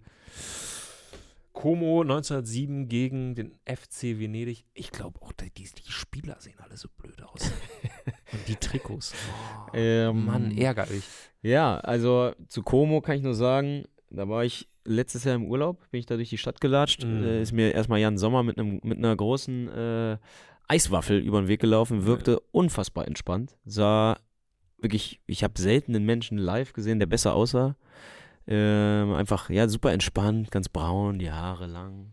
Como 1.52 2.02
1907 2.02 2.88
gegen 2.88 3.34
den 3.34 3.50
FC 3.64 4.16
Venedig. 4.20 4.64
Ich 4.74 4.92
glaube 4.92 5.20
auch, 5.20 5.32
die, 5.32 5.50
die 5.50 5.64
die 5.64 5.90
Spieler 5.90 6.36
sehen 6.38 6.54
alle 6.58 6.76
so 6.76 6.88
blöd 6.96 7.20
aus. 7.22 7.50
Und 8.32 8.46
die 8.46 8.54
Trikots. 8.54 9.12
Oh, 9.66 9.70
Ähm, 9.74 10.24
Mann, 10.26 10.56
ärgerlich. 10.56 11.02
Ja, 11.42 11.78
also 11.80 12.32
zu 12.46 12.62
Como 12.62 13.00
kann 13.00 13.16
ich 13.16 13.22
nur 13.22 13.34
sagen, 13.34 13.86
da 14.10 14.28
war 14.28 14.44
ich 14.44 14.68
letztes 14.84 15.24
Jahr 15.24 15.34
im 15.34 15.46
Urlaub, 15.46 15.90
bin 15.90 16.00
ich 16.00 16.06
da 16.06 16.16
durch 16.16 16.30
die 16.30 16.38
Stadt 16.38 16.60
gelatscht. 16.60 17.04
Mm. 17.04 17.24
Äh, 17.24 17.42
ist 17.42 17.52
mir 17.52 17.72
erstmal 17.74 18.00
Jan 18.00 18.18
Sommer 18.18 18.42
mit, 18.42 18.58
einem, 18.58 18.80
mit 18.82 18.98
einer 18.98 19.14
großen 19.14 19.68
äh, 19.68 20.18
Eiswaffel 20.66 21.18
über 21.18 21.40
den 21.40 21.48
Weg 21.48 21.60
gelaufen, 21.60 22.06
wirkte 22.06 22.40
unfassbar 22.52 23.06
entspannt. 23.06 23.56
Sah 23.64 24.18
wirklich, 24.78 25.20
ich 25.26 25.42
habe 25.44 25.60
selten 25.60 25.94
einen 25.94 26.06
Menschen 26.06 26.38
live 26.38 26.72
gesehen, 26.72 26.98
der 26.98 27.06
besser 27.06 27.34
aussah. 27.34 27.76
Ähm, 28.46 29.12
einfach, 29.12 29.50
ja, 29.50 29.68
super 29.68 29.92
entspannt, 29.92 30.50
ganz 30.50 30.68
braun, 30.68 31.18
die 31.18 31.30
Haare 31.30 31.66
lang. 31.66 32.12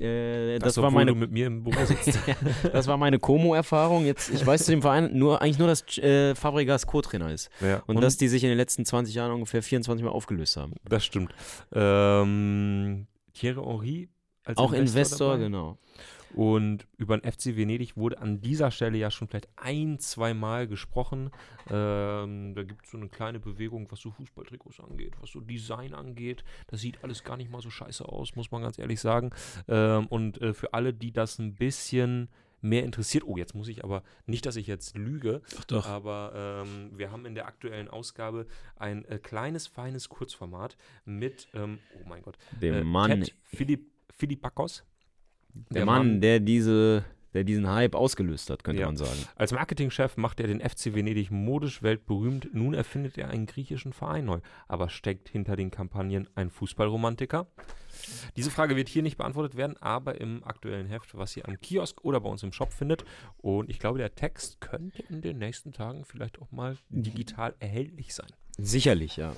Äh, 0.00 0.58
das, 0.58 0.76
war 0.76 0.84
obwohl 0.84 0.98
meine 1.00 1.12
du 1.12 1.16
mit 1.16 1.30
mir 1.32 1.46
im 1.46 1.64
Büro 1.64 1.84
sitzt. 1.84 2.18
das 2.72 2.86
war 2.86 2.96
meine 2.96 3.18
Como-Erfahrung. 3.18 4.04
Jetzt, 4.06 4.30
ich 4.30 4.44
weiß 4.46 4.64
zu 4.64 4.70
dem 4.70 4.82
Verein 4.82 5.16
nur, 5.16 5.42
eigentlich 5.42 5.58
nur, 5.58 5.68
dass 5.68 5.98
äh, 5.98 6.34
Fabregas 6.34 6.86
Co-Trainer 6.86 7.32
ist. 7.32 7.50
ja. 7.60 7.82
Und, 7.86 8.00
dass 8.00 8.16
die 8.16 8.28
sich 8.28 8.44
in 8.44 8.48
den 8.50 8.58
letzten 8.58 8.84
20 8.84 9.14
Jahren 9.14 9.32
ungefähr 9.32 9.62
24 9.62 10.04
Mal 10.04 10.10
aufgelöst 10.10 10.56
haben. 10.56 10.74
das 10.88 11.04
stimmt. 11.04 11.34
Ähm, 11.72 13.06
Thierry 13.34 13.60
Henry 13.88 14.08
als 14.44 14.58
Auch 14.58 14.72
Investor, 14.72 15.32
dabei. 15.32 15.44
genau. 15.44 15.78
Und 16.34 16.86
über 16.96 17.16
den 17.16 17.30
FC 17.30 17.56
Venedig 17.56 17.96
wurde 17.96 18.18
an 18.18 18.40
dieser 18.40 18.70
Stelle 18.70 18.98
ja 18.98 19.10
schon 19.10 19.28
vielleicht 19.28 19.48
ein, 19.56 19.98
zwei 19.98 20.34
Mal 20.34 20.66
gesprochen. 20.66 21.30
Ähm, 21.70 22.54
da 22.54 22.62
gibt 22.62 22.84
es 22.84 22.90
so 22.90 22.98
eine 22.98 23.08
kleine 23.08 23.40
Bewegung, 23.40 23.90
was 23.90 24.00
so 24.00 24.10
Fußballtrikots 24.10 24.80
angeht, 24.80 25.14
was 25.20 25.30
so 25.30 25.40
Design 25.40 25.94
angeht. 25.94 26.44
Das 26.68 26.80
sieht 26.80 27.02
alles 27.02 27.24
gar 27.24 27.36
nicht 27.36 27.50
mal 27.50 27.60
so 27.60 27.70
scheiße 27.70 28.04
aus, 28.04 28.36
muss 28.36 28.50
man 28.50 28.62
ganz 28.62 28.78
ehrlich 28.78 29.00
sagen. 29.00 29.30
Ähm, 29.68 30.06
und 30.06 30.40
äh, 30.40 30.54
für 30.54 30.74
alle, 30.74 30.92
die 30.94 31.12
das 31.12 31.38
ein 31.38 31.54
bisschen 31.54 32.28
mehr 32.60 32.84
interessiert, 32.84 33.24
oh, 33.24 33.36
jetzt 33.36 33.54
muss 33.54 33.68
ich 33.68 33.84
aber 33.84 34.02
nicht, 34.26 34.46
dass 34.46 34.56
ich 34.56 34.66
jetzt 34.66 34.96
lüge, 34.96 35.42
Doch. 35.68 35.86
aber 35.86 36.64
ähm, 36.64 36.90
wir 36.96 37.12
haben 37.12 37.24
in 37.24 37.34
der 37.34 37.46
aktuellen 37.46 37.88
Ausgabe 37.88 38.46
ein 38.76 39.04
äh, 39.04 39.18
kleines, 39.18 39.66
feines 39.66 40.08
Kurzformat 40.08 40.76
mit, 41.04 41.48
ähm, 41.54 41.78
oh 41.94 42.08
mein 42.08 42.22
Gott, 42.22 42.36
Dem 42.60 42.74
äh, 42.74 42.84
Mann, 42.84 43.22
Ted 43.22 43.34
Philipp, 43.44 43.90
Philippakos. 44.10 44.84
Der 45.70 45.84
Mann, 45.84 46.20
der 46.20 46.40
diese, 46.40 47.04
der 47.34 47.44
diesen 47.44 47.68
Hype 47.68 47.94
ausgelöst 47.94 48.50
hat, 48.50 48.64
könnte 48.64 48.80
Ja. 48.82 48.86
man 48.86 48.96
sagen. 48.96 49.18
Als 49.36 49.52
Marketingchef 49.52 50.16
macht 50.16 50.40
er 50.40 50.46
den 50.46 50.60
FC 50.60 50.94
Venedig 50.94 51.30
modisch 51.30 51.82
weltberühmt. 51.82 52.48
Nun 52.54 52.74
erfindet 52.74 53.18
er 53.18 53.28
einen 53.28 53.46
griechischen 53.46 53.92
Verein 53.92 54.24
neu. 54.24 54.40
Aber 54.66 54.88
steckt 54.88 55.28
hinter 55.28 55.56
den 55.56 55.70
Kampagnen 55.70 56.28
ein 56.34 56.50
Fußballromantiker? 56.50 57.46
Diese 58.36 58.50
Frage 58.50 58.76
wird 58.76 58.88
hier 58.88 59.02
nicht 59.02 59.16
beantwortet 59.18 59.56
werden, 59.56 59.76
aber 59.80 60.20
im 60.20 60.44
aktuellen 60.44 60.86
Heft, 60.86 61.16
was 61.16 61.36
ihr 61.36 61.46
am 61.48 61.60
Kiosk 61.60 62.04
oder 62.04 62.20
bei 62.20 62.28
uns 62.28 62.42
im 62.42 62.52
Shop 62.52 62.72
findet. 62.72 63.04
Und 63.38 63.68
ich 63.68 63.78
glaube, 63.78 63.98
der 63.98 64.14
Text 64.14 64.60
könnte 64.60 65.02
in 65.10 65.20
den 65.20 65.38
nächsten 65.38 65.72
Tagen 65.72 66.04
vielleicht 66.04 66.38
auch 66.40 66.50
mal 66.52 66.76
digital 66.90 67.54
erhältlich 67.58 68.14
sein. 68.14 68.28
Sicherlich, 68.56 69.16
ja. 69.16 69.32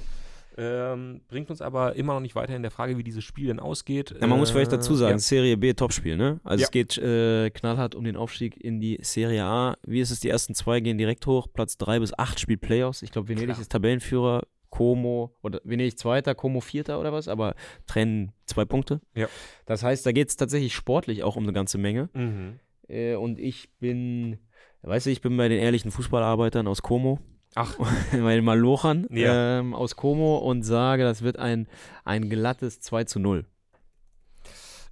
Ähm, 0.58 1.20
bringt 1.28 1.48
uns 1.50 1.62
aber 1.62 1.94
immer 1.96 2.14
noch 2.14 2.20
nicht 2.20 2.34
weiter 2.34 2.54
in 2.56 2.62
der 2.62 2.70
Frage, 2.70 2.98
wie 2.98 3.04
dieses 3.04 3.24
Spiel 3.24 3.46
denn 3.46 3.60
ausgeht. 3.60 4.14
ja 4.20 4.26
man 4.26 4.38
muss 4.38 4.50
vielleicht 4.50 4.72
Äh, 4.72 4.76
dazu 4.76 4.94
sagen, 4.94 5.12
ja. 5.14 5.18
Serie 5.18 5.56
B 5.56 5.72
Topspiel, 5.74 6.16
ne? 6.16 6.40
Also 6.44 6.60
Ja. 6.62 6.64
es 6.66 6.70
geht 6.70 6.98
äh, 6.98 7.50
knallhart 7.50 7.94
um 7.94 8.04
den 8.04 8.16
Aufstieg 8.16 8.56
in 8.62 8.80
die 8.80 8.98
Serie 9.02 9.44
A. 9.44 9.76
Wie 9.86 10.00
ist 10.00 10.10
es? 10.10 10.20
Die 10.20 10.28
ersten 10.28 10.54
zwei 10.54 10.80
gehen 10.80 10.98
direkt 10.98 11.26
hoch. 11.26 11.46
Platz 11.52 11.76
drei 11.78 11.98
bis 12.00 12.12
acht 12.18 12.40
spielt 12.40 12.60
Playoffs. 12.60 13.02
Ich 13.02 13.10
glaube, 13.12 13.28
Venedig 13.28 13.50
Klar. 13.50 13.60
ist 13.60 13.70
Tabellenführer. 13.72 14.42
Como, 14.72 15.34
oder 15.42 15.60
Venedig 15.64 15.98
Zweiter, 15.98 16.36
Como 16.36 16.60
Vierter 16.60 17.00
oder 17.00 17.12
was, 17.12 17.26
aber 17.26 17.56
trennen 17.88 18.30
zwei 18.46 18.64
Punkte. 18.64 19.00
Ja. 19.16 19.26
Das 19.66 19.82
heißt, 19.82 20.06
da 20.06 20.12
geht 20.12 20.28
es 20.28 20.36
tatsächlich 20.36 20.74
sportlich 20.76 21.24
auch 21.24 21.34
um 21.34 21.42
eine 21.42 21.52
ganze 21.52 21.76
Menge. 21.76 22.08
Mhm. 22.14 22.60
Äh, 22.86 23.16
und 23.16 23.40
ich 23.40 23.68
bin, 23.80 24.38
weißt 24.82 25.06
du, 25.06 25.10
ich 25.10 25.22
bin 25.22 25.36
bei 25.36 25.48
den 25.48 25.58
ehrlichen 25.58 25.90
Fußballarbeitern 25.90 26.68
aus 26.68 26.82
Como, 26.82 27.18
Ach, 27.54 27.76
bei 28.12 28.36
den 28.36 28.44
Malochern 28.44 29.06
Ja. 29.10 29.58
ähm, 29.60 29.74
aus 29.74 29.96
Como 29.96 30.38
und 30.38 30.62
sage, 30.62 31.02
das 31.04 31.22
wird 31.22 31.38
ein, 31.38 31.66
ein 32.04 32.28
glattes 32.30 32.80
2 32.80 33.04
zu 33.04 33.18
0. 33.18 33.44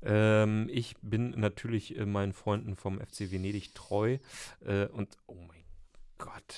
Ähm, 0.03 0.69
ich 0.73 0.95
bin 1.03 1.31
natürlich 1.31 1.99
äh, 1.99 2.07
meinen 2.07 2.33
Freunden 2.33 2.77
vom 2.77 3.01
FC 3.01 3.31
Venedig 3.33 3.75
treu. 3.75 4.19
Äh, 4.65 4.87
und 4.87 5.17
oh 5.27 5.35
mein 5.49 5.65
Gott. 6.19 6.55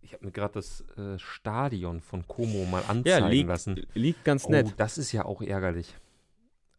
Ich 0.00 0.14
habe 0.14 0.24
mir 0.26 0.32
gerade 0.32 0.54
das 0.54 0.82
äh, 0.96 1.18
Stadion 1.18 2.00
von 2.00 2.26
Como 2.26 2.64
mal 2.64 2.82
anzeigen 2.88 3.28
liegt, 3.28 3.48
lassen. 3.48 3.86
liegt 3.94 4.24
ganz 4.24 4.46
Oh, 4.46 4.50
nett. 4.50 4.74
das 4.76 4.98
ist 4.98 5.12
ja 5.12 5.24
auch 5.24 5.40
ärgerlich. 5.42 5.94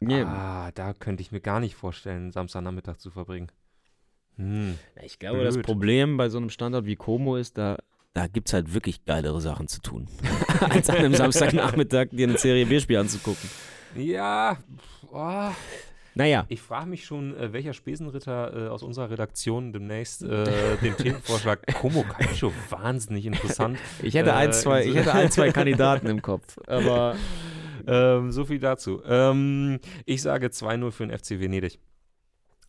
Ja, 0.00 0.26
Ah, 0.26 0.72
da 0.72 0.92
könnte 0.92 1.22
ich 1.22 1.32
mir 1.32 1.40
gar 1.40 1.60
nicht 1.60 1.74
vorstellen, 1.76 2.30
Samstagnachmittag 2.32 2.96
zu 2.98 3.10
verbringen. 3.10 3.50
Hm. 4.36 4.76
ich 5.02 5.20
glaube, 5.20 5.44
das 5.44 5.54
blöd. 5.54 5.64
Problem 5.66 6.16
bei 6.16 6.28
so 6.28 6.38
einem 6.38 6.50
Standort 6.50 6.84
wie 6.86 6.96
Como 6.96 7.36
ist, 7.36 7.56
da, 7.56 7.78
da 8.14 8.26
gibt 8.26 8.48
es 8.48 8.54
halt 8.54 8.72
wirklich 8.72 9.04
geilere 9.04 9.40
Sachen 9.40 9.68
zu 9.68 9.80
tun, 9.82 10.08
als 10.70 10.88
an 10.88 10.96
einem 10.96 11.14
Samstagnachmittag 11.14 12.08
dir 12.12 12.28
ein 12.28 12.36
Serie 12.36 12.64
B-Spiel 12.66 12.96
anzugucken. 12.96 13.50
Ja, 13.96 14.56
oh. 15.12 15.50
Naja, 16.16 16.46
ich 16.48 16.62
frage 16.62 16.86
mich 16.86 17.04
schon, 17.04 17.36
äh, 17.36 17.52
welcher 17.52 17.72
Spesenritter 17.74 18.66
äh, 18.66 18.68
aus 18.68 18.84
unserer 18.84 19.10
Redaktion 19.10 19.72
demnächst 19.72 20.22
äh, 20.22 20.76
den 20.80 20.96
Themenvorschlag 20.96 21.60
Como 21.80 22.04
Calcio 22.04 22.52
wahnsinnig 22.70 23.26
interessant. 23.26 23.78
ich 24.00 24.14
hätte, 24.14 24.32
ein, 24.32 24.50
Äh, 24.50 24.52
zwei, 24.52 24.84
ich 24.84 24.94
hätte 24.94 25.12
ein, 25.12 25.30
zwei 25.32 25.50
Kandidaten 25.50 26.06
im 26.06 26.22
Kopf, 26.22 26.56
aber 26.66 27.16
Ähm, 27.86 28.32
so 28.32 28.44
viel 28.44 28.58
dazu. 28.58 29.02
Ähm, 29.06 29.80
ich 30.04 30.22
sage 30.22 30.46
2-0 30.48 30.90
für 30.90 31.06
den 31.06 31.18
FC 31.18 31.40
Venedig. 31.40 31.78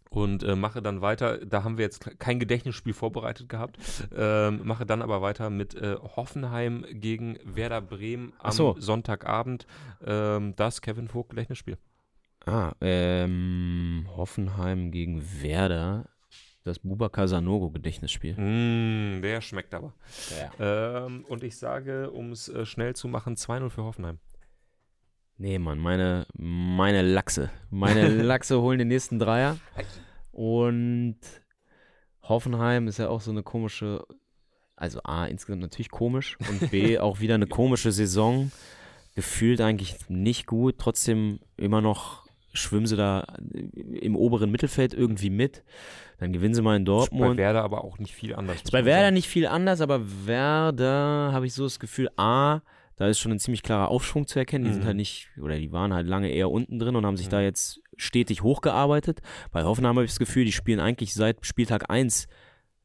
Und 0.10 0.44
äh, 0.44 0.56
mache 0.56 0.82
dann 0.82 1.02
weiter. 1.02 1.40
Da 1.46 1.64
haben 1.64 1.78
wir 1.78 1.86
jetzt 1.86 2.20
kein 2.20 2.40
Gedächtnisspiel 2.40 2.94
vorbereitet 2.94 3.50
gehabt. 3.50 3.78
Ähm, 4.16 4.62
mache 4.64 4.86
dann 4.86 5.02
aber 5.02 5.22
weiter 5.22 5.50
mit 5.50 5.76
äh, 5.76 5.96
Hoffenheim 5.96 6.86
gegen 6.90 7.38
Werder 7.44 7.82
Bremen 7.82 8.34
am 8.40 8.52
so. 8.52 8.76
Sonntagabend. 8.80 9.68
Ähm, 10.06 10.56
das 10.56 10.82
Kevin 10.82 11.08
Vogt 11.08 11.30
Gedächtnisspiel. 11.30 11.78
Ah, 12.46 12.74
ähm, 12.80 14.08
Hoffenheim 14.16 14.92
gegen 14.92 15.24
Werder. 15.42 16.06
Das 16.64 16.80
Bubakar 16.80 17.28
Sanogo 17.28 17.70
Gedächtnisspiel. 17.70 18.34
Mm, 18.34 19.22
der 19.22 19.42
schmeckt 19.42 19.74
aber. 19.74 19.94
Ja. 20.60 21.06
Ähm, 21.06 21.24
und 21.26 21.44
ich 21.44 21.58
sage, 21.58 22.10
um 22.10 22.32
es 22.32 22.50
äh, 22.50 22.66
schnell 22.66 22.96
zu 22.96 23.08
machen, 23.08 23.36
2-0 23.36 23.70
für 23.70 23.84
Hoffenheim. 23.84 24.20
Nee, 25.38 25.60
Mann, 25.60 25.80
meine, 25.80 26.26
meine 26.34 27.02
Lachse. 27.02 27.50
Meine 27.70 28.08
Lachse 28.24 28.62
holen 28.62 28.80
den 28.80 28.88
nächsten 28.88 29.20
Dreier. 29.20 29.58
Und 30.32 31.18
Hoffenheim 32.24 32.88
ist 32.88 33.00
ja 33.00 33.10
auch 33.10 33.22
so 33.22 33.32
eine 33.32 33.44
komische, 33.44 34.04
also 34.76 35.00
A, 35.04 35.26
insgesamt 35.26 35.62
natürlich 35.62 35.92
komisch 35.92 36.38
und 36.50 36.72
B, 36.72 36.98
auch 37.00 37.20
wieder 37.20 37.36
eine 37.36 37.48
komische 37.48 37.92
Saison. 37.92 38.52
Gefühlt 39.16 39.62
eigentlich 39.62 40.10
nicht 40.10 40.46
gut, 40.46 40.76
trotzdem 40.78 41.40
immer 41.58 41.82
noch 41.82 42.26
schwimmen 42.54 42.88
sie 42.88 42.96
da 42.96 43.26
im 43.74 44.16
oberen 44.16 44.50
Mittelfeld 44.50 44.94
irgendwie 44.94 45.30
mit. 45.30 45.64
Dann 46.20 46.32
gewinnen 46.32 46.54
sie 46.54 46.62
mal 46.62 46.78
in 46.78 46.84
Ist 46.84 46.86
bei 46.86 46.92
Dortmund. 46.94 47.38
Werder 47.38 47.64
aber 47.64 47.84
auch 47.84 48.00
nicht 48.00 48.14
viel 48.14 48.34
anders. 48.34 48.58
Ist 48.58 48.72
bei 48.72 48.86
Werder 48.86 49.12
nicht 49.12 49.28
viel 49.28 49.48
anders, 49.48 49.82
aber 49.82 50.02
Werder 50.26 51.32
habe 51.34 51.46
ich 51.46 51.54
so 51.54 51.64
das 51.64 51.80
Gefühl, 51.80 52.10
A, 52.16 52.62
da 52.98 53.08
ist 53.08 53.20
schon 53.20 53.32
ein 53.32 53.40
ziemlich 53.40 53.62
klarer 53.64 53.90
Aufschwung 53.90 54.26
zu 54.28 54.40
erkennen. 54.40 54.66
Die 54.66 54.72
sind 54.72 54.84
Mhm. 54.84 54.88
halt 54.88 54.96
nicht, 54.98 55.30
oder 55.42 55.58
die 55.58 55.72
waren 55.72 55.94
halt 55.94 56.08
lange 56.08 56.30
eher 56.32 56.50
unten 56.50 56.80
drin 56.80 56.96
und 56.96 57.06
haben 57.06 57.18
sich 57.18 57.28
Mhm. 57.28 57.32
da 57.32 57.42
jetzt 57.42 57.82
stetig 57.98 58.42
hochgearbeitet. 58.44 59.22
Bei 59.52 59.64
Hoffenheim 59.64 59.96
habe 59.96 60.06
ich 60.06 60.12
das 60.12 60.20
Gefühl, 60.20 60.46
die 60.46 60.52
spielen 60.52 60.80
eigentlich 60.80 61.14
seit 61.14 61.46
Spieltag 61.46 61.90
1 61.90 62.28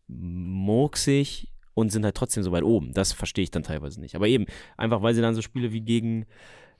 murksig 0.08 1.52
und 1.74 1.90
sind 1.92 2.04
halt 2.04 2.16
trotzdem 2.16 2.42
so 2.42 2.52
weit 2.52 2.64
oben. 2.64 2.92
Das 2.92 3.12
verstehe 3.12 3.44
ich 3.44 3.50
dann 3.50 3.62
teilweise 3.62 4.00
nicht. 4.00 4.14
Aber 4.16 4.26
eben, 4.28 4.46
einfach 4.76 5.02
weil 5.02 5.14
sie 5.14 5.22
dann 5.22 5.34
so 5.34 5.42
Spiele 5.42 5.72
wie 5.72 5.80
gegen 5.80 6.26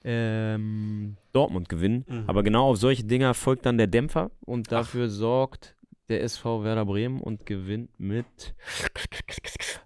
ähm, 0.03 1.17
Dortmund 1.31 1.69
gewinnen. 1.69 2.05
Mhm. 2.07 2.23
Aber 2.27 2.43
genau 2.43 2.69
auf 2.71 2.77
solche 2.77 3.03
Dinger 3.03 3.33
folgt 3.33 3.65
dann 3.65 3.77
der 3.77 3.87
Dämpfer 3.87 4.31
und 4.41 4.71
dafür 4.71 5.09
sorgt 5.09 5.75
der 6.09 6.23
SV 6.23 6.63
Werder 6.63 6.85
Bremen 6.85 7.21
und 7.21 7.45
gewinnt 7.45 7.91
mit 7.99 8.25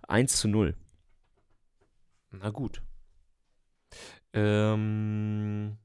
1 0.07 0.37
zu 0.37 0.47
0. 0.47 0.75
Na 2.31 2.49
gut. 2.49 2.81
Ähm, 4.35 5.77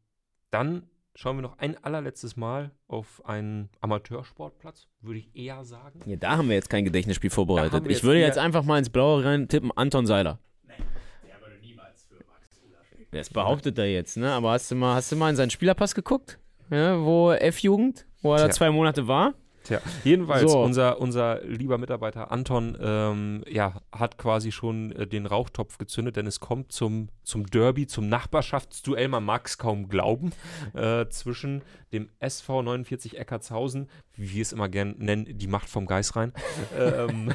dann 0.51 0.83
schauen 1.15 1.37
wir 1.37 1.43
noch 1.43 1.59
ein 1.59 1.77
allerletztes 1.83 2.37
Mal 2.37 2.71
auf 2.89 3.25
einen 3.25 3.69
Amateursportplatz, 3.81 4.89
würde 5.01 5.21
ich 5.21 5.35
eher 5.35 5.65
sagen. 5.65 6.01
Ja, 6.07 6.17
da 6.17 6.37
haben 6.37 6.49
wir 6.49 6.57
jetzt 6.57 6.71
kein 6.71 6.85
Gedächtnisspiel 6.85 7.31
vorbereitet. 7.31 7.87
Ich 7.89 8.03
würde 8.03 8.21
jetzt 8.21 8.39
einfach 8.39 8.65
mal 8.65 8.79
ins 8.79 8.91
Blaue 8.91 9.25
rein 9.25 9.49
tippen, 9.49 9.71
Anton 9.75 10.07
Seiler. 10.07 10.39
Das 13.13 13.29
behauptet 13.29 13.77
er 13.79 13.87
jetzt, 13.87 14.17
ne? 14.17 14.31
Aber 14.33 14.53
hast 14.53 14.71
du 14.71 14.77
mal, 14.77 14.95
hast 14.95 15.11
du 15.11 15.17
mal 15.17 15.31
in 15.31 15.37
seinen 15.37 15.51
Spielerpass 15.51 15.95
geguckt? 15.95 16.39
Ja, 16.71 17.01
wo 17.01 17.33
F-Jugend, 17.33 18.07
wo 18.23 18.33
er 18.33 18.39
da 18.39 18.45
Tja. 18.45 18.55
zwei 18.55 18.71
Monate 18.71 19.09
war? 19.09 19.35
Tja, 19.65 19.81
jedenfalls, 20.05 20.51
So. 20.51 20.63
unser, 20.63 21.01
unser 21.01 21.43
lieber 21.45 21.77
Mitarbeiter 21.79 22.33
Anton 22.33 22.77
ähm, 22.81 23.45
ja, 23.49 23.83
hat 23.93 24.17
quasi 24.19 24.53
schon 24.53 24.93
äh, 24.93 25.07
den 25.07 25.27
Rauchtopf 25.27 25.77
gezündet, 25.79 26.17
denn 26.17 26.27
es 26.27 26.41
kommt 26.41 26.73
zum, 26.73 27.09
zum 27.23 27.47
Derby, 27.47 27.87
zum 27.87 28.09
Nachbarschaftsduell, 28.09 29.09
man 29.09 29.25
mag 29.25 29.47
es 29.47 29.59
kaum 29.59 29.89
glauben, 29.89 30.33
äh, 30.75 31.07
zwischen 31.09 31.63
dem 31.93 32.09
SV 32.21 32.63
49 32.63 33.19
Eckartshausen, 33.19 33.89
wie 34.17 34.33
wir 34.35 34.43
es 34.43 34.53
immer 34.53 34.69
gern 34.69 34.95
nennen, 34.99 35.27
die 35.39 35.47
Macht 35.47 35.69
vom 35.69 35.87
Geisrhein, 35.87 36.33
ähm, 36.79 37.33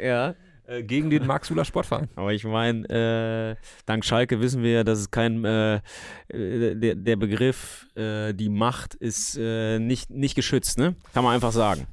Ja. 0.00 0.34
Äh, 0.66 0.82
gegen 0.82 1.10
den 1.10 1.26
Marxuler 1.26 1.64
Sportverein. 1.64 2.08
Aber 2.16 2.32
ich 2.32 2.44
meine, 2.44 2.88
äh, 2.88 3.62
dank 3.86 4.04
Schalke 4.04 4.40
wissen 4.40 4.62
wir 4.62 4.72
ja, 4.72 4.84
dass 4.84 4.98
es 4.98 5.10
kein, 5.10 5.44
äh, 5.44 5.76
äh, 6.28 6.74
der, 6.74 6.94
der 6.94 7.16
Begriff, 7.16 7.86
äh, 7.96 8.32
die 8.32 8.48
Macht 8.48 8.94
ist 8.94 9.36
nicht, 9.36 10.10
nicht 10.10 10.34
geschützt, 10.34 10.78
ne? 10.78 10.94
Kann 11.12 11.24
man 11.24 11.34
einfach 11.34 11.52
sagen. 11.52 11.86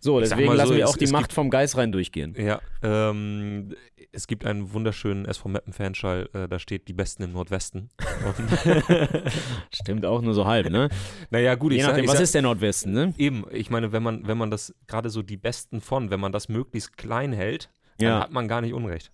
So, 0.00 0.18
sag 0.20 0.30
deswegen 0.30 0.48
mal 0.48 0.56
lassen 0.56 0.68
so, 0.70 0.76
wir 0.76 0.88
auch 0.88 0.96
die 0.96 1.06
Macht 1.08 1.24
gibt- 1.24 1.32
vom 1.34 1.50
Geist 1.50 1.76
rein 1.76 1.92
durchgehen. 1.92 2.34
Ja, 2.38 2.60
ähm, 2.82 3.74
es 4.12 4.26
gibt 4.26 4.46
einen 4.46 4.72
wunderschönen 4.72 5.26
SV 5.26 5.48
Meppen-Fanschall, 5.50 6.30
äh, 6.32 6.48
da 6.48 6.58
steht 6.58 6.88
die 6.88 6.94
Besten 6.94 7.24
im 7.24 7.32
Nordwesten. 7.32 7.90
Stimmt 9.72 10.06
auch 10.06 10.22
nur 10.22 10.34
so 10.34 10.46
halb, 10.46 10.70
ne? 10.70 10.88
naja, 11.30 11.54
gut, 11.54 11.72
Je 11.72 11.78
ich 11.78 11.82
sag, 11.84 11.90
nachdem, 11.90 12.04
ich 12.04 12.08
was 12.10 12.16
sag, 12.16 12.22
ist 12.24 12.34
der 12.34 12.42
Nordwesten, 12.42 12.92
ne? 12.92 13.14
Eben, 13.18 13.44
ich 13.50 13.70
meine, 13.70 13.92
wenn 13.92 14.02
man, 14.02 14.26
wenn 14.26 14.38
man 14.38 14.50
das 14.50 14.74
gerade 14.86 15.10
so 15.10 15.22
die 15.22 15.36
Besten 15.36 15.80
von, 15.80 16.10
wenn 16.10 16.20
man 16.20 16.32
das 16.32 16.48
möglichst 16.48 16.96
klein 16.96 17.32
hält, 17.32 17.68
dann 17.98 18.08
Ja. 18.08 18.20
hat 18.20 18.30
man 18.32 18.48
gar 18.48 18.60
nicht 18.60 18.74
Unrecht. 18.74 19.10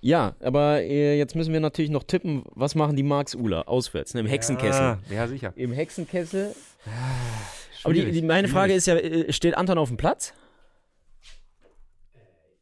Ja, 0.00 0.34
aber 0.40 0.80
äh, 0.82 1.18
jetzt 1.18 1.34
müssen 1.34 1.52
wir 1.52 1.60
natürlich 1.60 1.90
noch 1.90 2.04
tippen, 2.04 2.44
was 2.54 2.74
machen 2.76 2.94
die 2.94 3.02
Marx 3.02 3.34
Uller 3.34 3.68
auswärts, 3.68 4.14
ne? 4.14 4.20
Im 4.20 4.26
Hexenkessel. 4.26 4.98
Ja, 5.08 5.14
ja 5.14 5.26
sicher. 5.26 5.52
Im 5.56 5.72
Hexenkessel. 5.72 6.54
Aber 7.82 7.94
die, 7.94 8.10
die, 8.12 8.22
meine 8.22 8.46
schwierig. 8.48 8.52
Frage 8.52 8.74
ist 8.74 8.86
ja, 8.86 8.94
äh, 8.96 9.32
steht 9.32 9.56
Anton 9.56 9.78
auf 9.78 9.88
dem 9.88 9.96
Platz? 9.96 10.32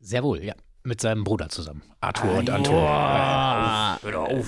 Sehr 0.00 0.22
wohl, 0.22 0.42
ja. 0.42 0.54
Mit 0.82 1.00
seinem 1.00 1.24
Bruder 1.24 1.48
zusammen. 1.48 1.82
Arthur 2.00 2.32
und 2.38 2.48
Anton. 2.48 2.74
Boah. 2.74 3.98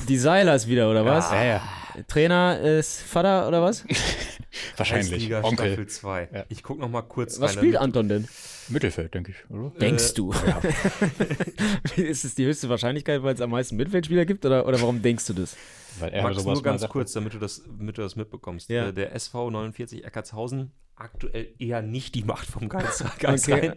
Die 0.09 0.17
Seilers 0.17 0.69
wieder, 0.69 0.89
oder 0.91 1.05
was? 1.05 1.31
Ja, 1.33 1.45
ja. 1.45 1.61
Trainer 2.07 2.61
ist 2.61 3.03
Vater 3.03 3.49
oder 3.49 3.61
was? 3.61 3.85
Wahrscheinlich. 4.77 5.11
Kreisliga 5.11 5.43
Onkel. 5.43 5.67
Staffel 5.67 5.87
2. 5.87 6.29
Ja. 6.33 6.45
Ich 6.49 6.63
gucke 6.63 6.81
noch 6.81 6.89
mal 6.89 7.03
kurz 7.03 7.39
Was 7.41 7.53
rein, 7.53 7.59
spielt 7.59 7.77
Anton 7.77 8.09
denn? 8.09 8.29
Mittelfeld, 8.69 9.15
denke 9.15 9.33
ich, 9.33 9.51
oder? 9.51 9.71
Denkst 9.79 10.15
du? 10.15 10.33
ist 11.97 12.25
es 12.25 12.35
die 12.35 12.47
höchste 12.47 12.69
Wahrscheinlichkeit, 12.69 13.23
weil 13.23 13.35
es 13.35 13.41
am 13.41 13.51
meisten 13.51 13.77
Mittelfeldspieler 13.77 14.25
gibt? 14.25 14.45
Oder, 14.47 14.67
oder 14.67 14.81
warum 14.81 15.03
denkst 15.03 15.27
du 15.27 15.35
das? 15.35 15.57
Weil 15.99 16.11
er 16.11 16.23
Max, 16.23 16.37
sowas 16.37 16.55
nur 16.55 16.63
ganz 16.63 16.89
kurz, 16.89 17.13
damit 17.13 17.35
du 17.35 17.39
das, 17.39 17.63
damit 17.67 17.99
du 17.99 18.03
das 18.03 18.17
mitbekommst. 18.17 18.69
Ja. 18.71 18.89
Äh, 18.89 18.93
der 18.93 19.15
SV 19.15 19.51
49 19.51 20.05
Eckartshausen, 20.05 20.73
aktuell 21.01 21.49
eher 21.59 21.83
nicht 21.83 22.15
die 22.15 22.25
Macht 22.25 22.47
vom 22.47 22.69
Geist, 22.69 23.05
Geistrein, 23.19 23.75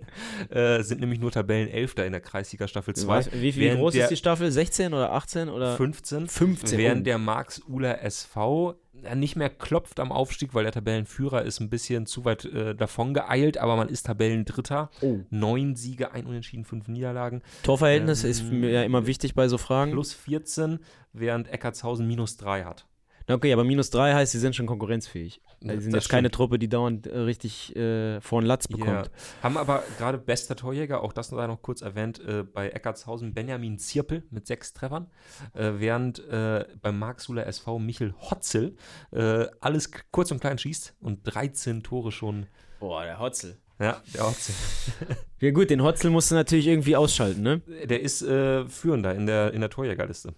äh, 0.50 0.82
sind 0.84 1.02
nämlich 1.02 1.20
nur 1.20 1.32
Tabellenelfter 1.32 2.06
in 2.06 2.12
der 2.12 2.22
Kreisliga 2.22 2.68
Staffel 2.68 2.96
2. 2.96 3.08
Was, 3.08 3.32
wie, 3.32 3.56
wie 3.56 3.70
groß 3.70 3.96
ist 3.96 4.10
die 4.10 4.18
Staffel? 4.18 4.52
16 4.52 4.94
oder 4.94 5.12
18? 5.14 5.50
Oder? 5.50 5.76
15. 5.76 6.28
15, 6.28 6.78
Während 6.78 7.08
der 7.08 7.18
Marx-Uler 7.18 8.02
SV 8.04 8.76
ja, 9.04 9.16
nicht 9.16 9.36
mehr 9.36 9.50
klopft 9.50 10.00
am 10.00 10.12
Aufstieg, 10.12 10.54
weil 10.54 10.64
der 10.64 10.74
Tabellenführer 10.74 11.44
ist 11.44 11.60
ein 11.60 11.70
bisschen 11.70 12.06
zu 12.06 12.26
weit 12.26 12.46
äh, 12.46 12.76
davon 12.76 13.14
geeilt, 13.14 13.58
aber 13.58 13.76
man 13.76 13.90
ist 13.90 14.06
Tabellendritter. 14.06 14.90
Oh. 15.02 15.20
Neun 15.30 15.76
Siege, 15.76 16.12
ein 16.12 16.26
Unentschieden, 16.26 16.66
fünf 16.66 16.88
Niederlagen. 16.88 17.42
Torverhältnis 17.64 18.24
Ähm, 18.24 18.30
ist 18.30 18.44
mir 18.44 18.70
ja 18.70 18.84
immer 18.84 19.08
wichtig 19.08 19.34
bei 19.34 19.48
so 19.48 19.58
Fragen. 19.58 19.92
Plus 19.92 20.14
14, 20.14 20.80
während 21.14 21.48
Eckartshausen 21.48 22.08
minus 22.08 22.38
3 22.38 22.64
hat. 22.64 22.86
Okay, 23.28 23.54
aber 23.54 23.64
minus 23.64 23.90
3 23.92 24.14
heißt, 24.14 24.32
sie 24.32 24.40
sind 24.40 24.56
schon 24.56 24.66
konkurrenzfähig. 24.66 25.42
Also 25.64 25.76
sie 25.78 25.84
sind 25.84 25.94
Das 25.94 26.04
jetzt 26.06 26.10
keine. 26.10 26.32
Truppe, 26.32 26.58
die 26.60 26.68
dauernd 26.70 27.08
äh, 27.08 27.18
richtig 27.20 27.76
äh, 27.76 28.20
vor 28.22 28.42
den 28.42 28.48
Latz 28.48 28.68
Ja. 28.70 28.78
bekommt. 28.78 29.12
Haben 29.44 29.58
aber 29.58 29.84
gerade 29.98 30.18
bester 30.18 30.56
Torjäger, 30.56 31.02
auch 31.04 31.14
das 31.14 31.28
sei 31.30 31.46
noch 31.48 31.62
kurz 31.62 31.82
erwähnt, 31.82 32.20
äh, 32.20 32.44
bei 32.44 32.70
Eckartshausen 32.70 33.34
Benjamin 33.34 33.78
Zirpel 33.78 34.24
mit 34.32 34.48
sechs 34.48 34.74
Treffern, 34.74 35.08
äh, 35.54 35.72
während 35.76 36.20
äh, 36.28 36.66
beim 36.82 36.98
Marxuler 37.00 37.46
SV 37.48 37.80
Michel 37.80 38.14
Hotzel 38.20 38.76
äh, 39.12 39.46
alles 39.60 39.92
kurz 40.12 40.32
und 40.32 40.40
klein 40.42 40.58
schießt 40.58 40.96
und 41.02 41.20
13 41.24 41.84
Tore 41.84 42.12
schon. 42.12 42.48
Boah, 42.80 43.04
der 43.04 43.20
Hotzel. 43.20 43.58
Ja, 43.80 44.02
der 44.14 44.28
Hotzel. 44.28 44.56
Ja 45.42 45.50
gut, 45.50 45.72
den 45.72 45.82
Hotzel 45.82 46.12
musst 46.12 46.30
du 46.30 46.36
natürlich 46.36 46.68
irgendwie 46.68 46.96
ausschalten, 46.96 47.42
ne? 47.42 47.62
Der 47.86 48.02
ist 48.02 48.22
äh, 48.22 48.68
führender 48.70 49.16
in 49.16 49.26
der, 49.26 49.54
in 49.56 49.62
der 49.62 49.72
Torjägerliste. 49.72 50.36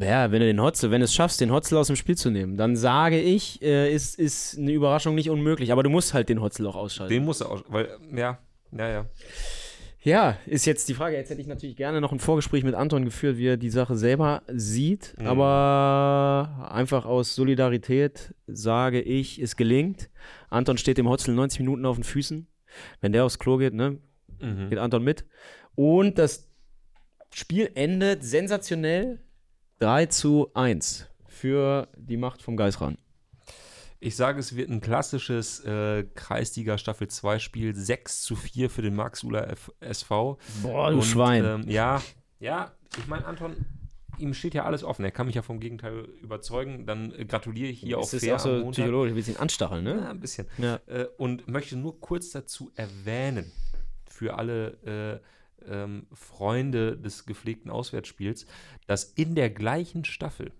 Ja, 0.00 0.30
wenn 0.30 0.40
du 0.40 0.46
den 0.46 0.60
Hotzel, 0.60 0.90
wenn 0.90 1.00
du 1.00 1.04
es 1.04 1.14
schaffst, 1.14 1.40
den 1.40 1.50
Hotzel 1.52 1.78
aus 1.78 1.86
dem 1.88 1.96
Spiel 1.96 2.16
zu 2.16 2.30
nehmen, 2.30 2.56
dann 2.56 2.76
sage 2.76 3.20
ich, 3.20 3.62
äh, 3.62 3.92
ist, 3.92 4.18
ist 4.18 4.58
eine 4.58 4.72
Überraschung 4.72 5.14
nicht 5.14 5.30
unmöglich. 5.30 5.72
Aber 5.72 5.82
du 5.82 5.90
musst 5.90 6.14
halt 6.14 6.28
den 6.28 6.40
Hotzel 6.40 6.66
auch 6.66 6.76
ausschalten. 6.76 7.12
Den 7.12 7.24
muss 7.24 7.40
er 7.40 7.50
auch, 7.50 7.62
weil, 7.68 7.88
ja, 8.14 8.38
ja, 8.76 8.88
ja. 8.88 9.06
Ja, 10.00 10.38
ist 10.46 10.64
jetzt 10.64 10.88
die 10.88 10.94
Frage. 10.94 11.16
Jetzt 11.16 11.28
hätte 11.30 11.40
ich 11.40 11.48
natürlich 11.48 11.76
gerne 11.76 12.00
noch 12.00 12.12
ein 12.12 12.20
Vorgespräch 12.20 12.62
mit 12.62 12.74
Anton 12.74 13.04
geführt, 13.04 13.36
wie 13.36 13.48
er 13.48 13.56
die 13.56 13.68
Sache 13.70 13.96
selber 13.96 14.42
sieht. 14.46 15.14
Mhm. 15.18 15.26
Aber 15.26 16.68
einfach 16.70 17.04
aus 17.04 17.34
Solidarität 17.34 18.32
sage 18.46 19.00
ich, 19.00 19.40
es 19.40 19.56
gelingt. 19.56 20.08
Anton 20.50 20.78
steht 20.78 20.98
dem 20.98 21.08
Hotzel 21.08 21.34
90 21.34 21.60
Minuten 21.60 21.84
auf 21.84 21.96
den 21.96 22.04
Füßen. 22.04 22.46
Wenn 23.00 23.12
der 23.12 23.24
aufs 23.24 23.38
Klo 23.38 23.56
geht, 23.56 23.74
ne, 23.74 23.98
Mhm. 24.40 24.70
geht 24.70 24.78
Anton 24.78 25.02
mit. 25.02 25.24
Und 25.74 26.16
das 26.18 26.48
Spiel 27.34 27.68
endet 27.74 28.22
sensationell 28.24 29.18
3 29.80 30.06
zu 30.06 30.50
1 30.54 31.06
für 31.26 31.88
die 31.96 32.16
Macht 32.16 32.42
vom 32.42 32.56
Geisran. 32.56 32.98
Ich 34.00 34.14
sage, 34.16 34.38
es 34.38 34.54
wird 34.54 34.70
ein 34.70 34.80
klassisches 34.80 35.60
äh, 35.64 36.04
Kreisliga 36.14 36.78
Staffel 36.78 37.08
2 37.08 37.38
Spiel, 37.40 37.74
6 37.74 38.22
zu 38.22 38.36
4 38.36 38.70
für 38.70 38.82
den 38.82 38.94
Marxuler 38.94 39.48
F 39.50 39.72
SV. 39.80 40.38
Boah, 40.62 40.90
du 40.90 40.98
Und, 40.98 41.04
Schwein. 41.04 41.44
Ähm, 41.44 41.68
ja, 41.68 42.00
ja, 42.38 42.72
ich 42.96 43.08
meine, 43.08 43.24
Anton, 43.26 43.56
ihm 44.18 44.34
steht 44.34 44.54
ja 44.54 44.64
alles 44.64 44.84
offen. 44.84 45.04
Er 45.04 45.10
kann 45.10 45.26
mich 45.26 45.34
ja 45.34 45.42
vom 45.42 45.58
Gegenteil 45.58 46.04
überzeugen. 46.22 46.86
Dann 46.86 47.12
äh, 47.12 47.24
gratuliere 47.24 47.70
ich 47.70 47.80
hier 47.80 47.98
auch 47.98 48.04
Es 48.04 48.14
ist 48.14 48.24
fair 48.24 48.36
auch 48.36 48.40
so 48.40 48.70
psychologisch, 48.70 49.14
willst 49.14 49.28
ihn 49.28 49.36
anstacheln, 49.36 49.84
Ja, 49.86 49.94
ne? 49.94 50.10
ein 50.10 50.20
bisschen. 50.20 50.46
Ja. 50.58 50.78
Äh, 50.86 51.06
und 51.16 51.48
möchte 51.48 51.76
nur 51.76 52.00
kurz 52.00 52.30
dazu 52.30 52.70
erwähnen, 52.76 53.50
für 54.08 54.38
alle 54.38 55.20
äh, 55.22 55.37
ähm, 55.66 56.06
Freunde 56.12 56.96
des 56.96 57.26
gepflegten 57.26 57.70
Auswärtsspiels, 57.70 58.46
dass 58.86 59.04
in 59.04 59.34
der 59.34 59.50
gleichen 59.50 60.04
Staffel 60.04 60.52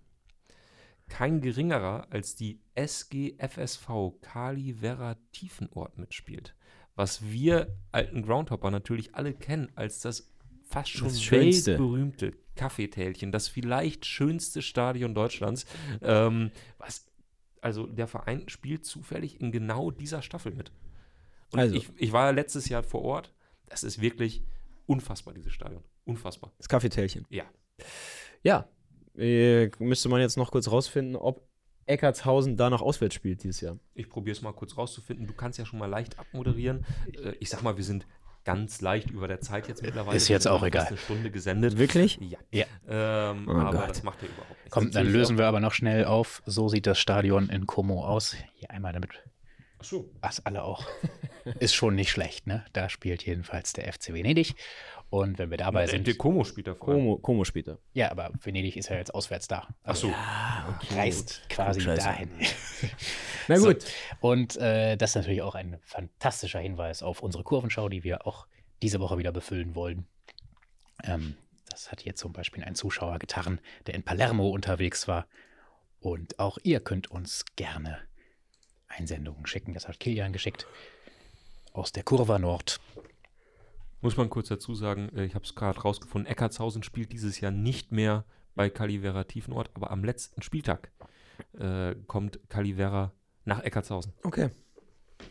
kein 1.08 1.40
geringerer 1.40 2.06
als 2.10 2.36
die 2.36 2.60
SGFSV 2.74 4.20
Kali 4.20 4.80
Werra 4.82 5.16
Tiefenort 5.32 5.98
mitspielt. 5.98 6.54
Was 6.94 7.22
wir 7.22 7.76
alten 7.92 8.22
Groundhopper 8.22 8.70
natürlich 8.70 9.14
alle 9.14 9.32
kennen 9.32 9.70
als 9.74 10.00
das 10.00 10.30
fast 10.68 10.90
schon 10.90 11.08
Das 11.08 11.30
weltberühmte 11.30 12.32
Kaffeetälchen, 12.56 13.32
das 13.32 13.48
vielleicht 13.48 14.04
schönste 14.04 14.62
Stadion 14.62 15.14
Deutschlands. 15.14 15.64
Ähm, 16.02 16.50
was, 16.78 17.06
also 17.60 17.86
der 17.86 18.06
Verein 18.06 18.48
spielt 18.48 18.84
zufällig 18.84 19.40
in 19.40 19.52
genau 19.52 19.90
dieser 19.90 20.22
Staffel 20.22 20.54
mit. 20.54 20.72
Und 21.52 21.60
Also. 21.60 21.76
ich, 21.76 21.88
ich 21.96 22.12
war 22.12 22.26
ja 22.26 22.30
letztes 22.32 22.68
Jahr 22.68 22.82
vor 22.82 23.02
Ort. 23.02 23.34
Das 23.66 23.82
ist 23.82 24.00
wirklich 24.00 24.42
unfassbar, 24.88 25.34
dieses 25.34 25.52
Stadion. 25.52 25.82
Unfassbar. 26.04 26.52
Das 26.58 26.68
Kaffeetälchen. 26.68 27.26
Ja. 27.30 27.44
Ja. 28.42 28.68
Äh, 29.16 29.70
müsste 29.78 30.08
man 30.08 30.20
jetzt 30.20 30.36
noch 30.36 30.50
kurz 30.50 30.70
rausfinden, 30.70 31.16
ob 31.16 31.46
Eckartshausen 31.86 32.56
da 32.56 32.70
noch 32.70 32.82
auswärts 32.82 33.14
spielt 33.14 33.42
dieses 33.42 33.60
Jahr. 33.60 33.78
Ich 33.94 34.08
probiere 34.08 34.36
es 34.36 34.42
mal 34.42 34.52
kurz 34.52 34.76
rauszufinden. 34.76 35.26
Du 35.26 35.32
kannst 35.34 35.58
ja 35.58 35.64
schon 35.64 35.78
mal 35.78 35.86
leicht 35.86 36.18
abmoderieren. 36.18 36.84
Äh, 37.14 37.32
ich 37.40 37.48
sag 37.50 37.62
mal, 37.62 37.76
wir 37.76 37.84
sind 37.84 38.06
ganz 38.44 38.80
leicht 38.80 39.10
über 39.10 39.28
der 39.28 39.40
Zeit 39.40 39.68
jetzt 39.68 39.82
mittlerweile. 39.82 40.16
Ist 40.16 40.28
jetzt 40.28 40.46
auch 40.48 40.62
egal. 40.62 40.86
eine 40.86 40.96
Stunde 40.96 41.30
gesendet. 41.30 41.76
Wirklich? 41.78 42.18
Ja. 42.20 42.38
Ja. 42.50 42.64
Ähm, 42.88 43.46
Oh 43.48 43.52
aber 43.52 43.78
Gott. 43.80 43.90
das 43.90 44.02
macht 44.02 44.22
ja 44.22 44.28
überhaupt 44.28 44.50
nichts. 44.50 44.70
Komm, 44.70 44.90
dann 44.90 45.06
lösen 45.06 45.36
wir 45.38 45.46
aber 45.46 45.60
noch 45.60 45.72
schnell 45.72 46.04
auf. 46.04 46.42
So 46.46 46.68
sieht 46.68 46.86
das 46.86 46.98
Stadion 46.98 47.48
in 47.50 47.66
Como 47.66 48.04
aus. 48.04 48.34
Hier 48.54 48.70
einmal 48.70 48.92
damit, 48.92 49.10
Ach 49.80 49.84
so. 49.84 50.10
was 50.20 50.44
alle 50.44 50.62
auch. 50.64 50.86
Ist 51.60 51.74
schon 51.74 51.94
nicht 51.94 52.10
schlecht, 52.10 52.46
ne? 52.46 52.64
Da 52.72 52.88
spielt 52.88 53.24
jedenfalls 53.24 53.72
der 53.72 53.90
FC 53.92 54.12
Venedig. 54.12 54.54
Und 55.10 55.38
wenn 55.38 55.50
wir 55.50 55.56
dabei 55.56 55.82
Der 55.86 55.90
sind. 55.92 56.06
Decomo 56.06 56.44
spielt 56.44 56.66
da. 56.66 56.74
Como, 56.74 57.16
Como 57.16 57.44
später. 57.44 57.78
Ja, 57.94 58.10
aber 58.10 58.30
Venedig 58.42 58.76
ist 58.76 58.90
ja 58.90 58.96
jetzt 58.96 59.14
auswärts 59.14 59.48
da. 59.48 59.66
Ach 59.84 59.96
so. 59.96 60.08
Ah, 60.14 60.78
Reist 60.94 61.48
quasi 61.48 61.80
Klugscheißer. 61.80 62.08
dahin. 62.10 62.30
Na 63.48 63.56
So. 63.56 63.68
gut. 63.68 63.84
Und 64.20 64.56
äh, 64.58 64.96
das 64.96 65.10
ist 65.10 65.16
natürlich 65.16 65.40
auch 65.40 65.54
ein 65.54 65.78
fantastischer 65.84 66.58
Hinweis 66.60 67.02
auf 67.02 67.22
unsere 67.22 67.42
Kurvenschau, 67.44 67.88
die 67.88 68.04
wir 68.04 68.26
auch 68.26 68.46
diese 68.82 69.00
Woche 69.00 69.16
wieder 69.16 69.32
befüllen 69.32 69.74
wollen. 69.74 70.06
Ähm, 71.04 71.36
das 71.70 71.90
hat 71.90 72.00
hier 72.02 72.14
zum 72.14 72.34
Beispiel 72.34 72.62
ein 72.64 72.74
Zuschauer 72.74 73.18
getan, 73.18 73.60
der 73.86 73.94
in 73.94 74.02
Palermo 74.02 74.48
unterwegs 74.50 75.08
war. 75.08 75.26
Und 76.00 76.38
auch 76.38 76.58
ihr 76.64 76.80
könnt 76.80 77.10
uns 77.10 77.44
gerne 77.56 77.98
Einsendungen 78.88 79.46
schicken. 79.46 79.74
Das 79.74 79.88
hat 79.88 80.00
Kilian 80.00 80.32
geschickt. 80.32 80.66
Aus 81.72 81.92
der 81.92 82.02
Kurva 82.02 82.38
Nord. 82.38 82.80
Muss 84.00 84.16
man 84.16 84.30
kurz 84.30 84.48
dazu 84.48 84.74
sagen, 84.74 85.10
äh, 85.14 85.24
ich 85.24 85.34
habe 85.34 85.44
es 85.44 85.54
gerade 85.54 85.80
rausgefunden, 85.80 86.30
Eckartshausen 86.30 86.82
spielt 86.82 87.12
dieses 87.12 87.40
Jahr 87.40 87.50
nicht 87.50 87.92
mehr 87.92 88.24
bei 88.54 88.70
Calivera 88.70 89.24
Tiefenort, 89.24 89.70
aber 89.74 89.90
am 89.90 90.04
letzten 90.04 90.42
Spieltag 90.42 90.90
äh, 91.58 91.94
kommt 92.06 92.40
Calivera 92.48 93.12
nach 93.44 93.62
Eckartshausen. 93.62 94.12
Okay. 94.22 94.50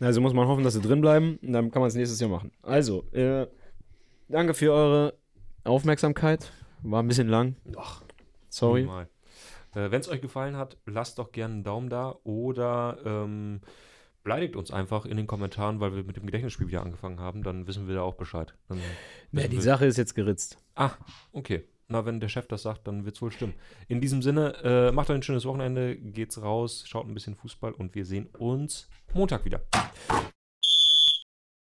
Also 0.00 0.20
muss 0.20 0.34
man 0.34 0.46
hoffen, 0.48 0.64
dass 0.64 0.74
sie 0.74 0.80
drin 0.80 1.00
bleiben. 1.00 1.38
Und 1.42 1.52
dann 1.52 1.70
kann 1.70 1.80
man 1.80 1.88
es 1.88 1.94
nächstes 1.94 2.20
Jahr 2.20 2.30
machen. 2.30 2.52
Also, 2.62 3.04
äh, 3.12 3.46
danke 4.28 4.54
für 4.54 4.72
eure 4.72 5.14
Aufmerksamkeit. 5.64 6.52
War 6.82 7.02
ein 7.02 7.08
bisschen 7.08 7.28
lang. 7.28 7.56
Ach, 7.76 8.02
Sorry. 8.48 8.82
Minimal. 8.82 9.08
Äh, 9.78 9.90
Wenn 9.90 10.00
es 10.00 10.08
euch 10.08 10.20
gefallen 10.20 10.56
hat, 10.56 10.76
lasst 10.86 11.18
doch 11.18 11.30
gerne 11.32 11.54
einen 11.54 11.64
Daumen 11.64 11.88
da 11.88 12.16
oder 12.24 12.98
ähm, 13.04 13.60
beleidigt 14.24 14.56
uns 14.56 14.70
einfach 14.72 15.06
in 15.06 15.16
den 15.16 15.26
Kommentaren, 15.26 15.78
weil 15.80 15.94
wir 15.94 16.02
mit 16.02 16.16
dem 16.16 16.26
Gedächtnisspiel 16.26 16.66
wieder 16.68 16.82
angefangen 16.82 17.20
haben. 17.20 17.42
Dann 17.42 17.66
wissen 17.66 17.86
wir 17.86 17.94
da 17.94 18.02
auch 18.02 18.14
Bescheid. 18.16 18.54
Dann 18.68 18.78
wissen 19.32 19.50
die 19.50 19.56
wir- 19.56 19.62
Sache 19.62 19.86
ist 19.86 19.96
jetzt 19.96 20.14
geritzt. 20.14 20.58
Ah, 20.74 20.90
okay. 21.32 21.64
Na, 21.90 22.04
wenn 22.04 22.20
der 22.20 22.28
Chef 22.28 22.46
das 22.48 22.62
sagt, 22.62 22.86
dann 22.86 23.06
wird 23.06 23.14
es 23.16 23.22
wohl 23.22 23.30
stimmen. 23.32 23.54
In 23.88 24.02
diesem 24.02 24.20
Sinne, 24.20 24.54
äh, 24.62 24.92
macht 24.92 25.08
euch 25.08 25.16
ein 25.16 25.22
schönes 25.22 25.46
Wochenende, 25.46 25.96
geht's 25.96 26.42
raus, 26.42 26.84
schaut 26.86 27.06
ein 27.06 27.14
bisschen 27.14 27.34
Fußball 27.34 27.72
und 27.72 27.94
wir 27.94 28.04
sehen 28.04 28.26
uns 28.36 28.90
Montag 29.14 29.46
wieder. 29.46 29.62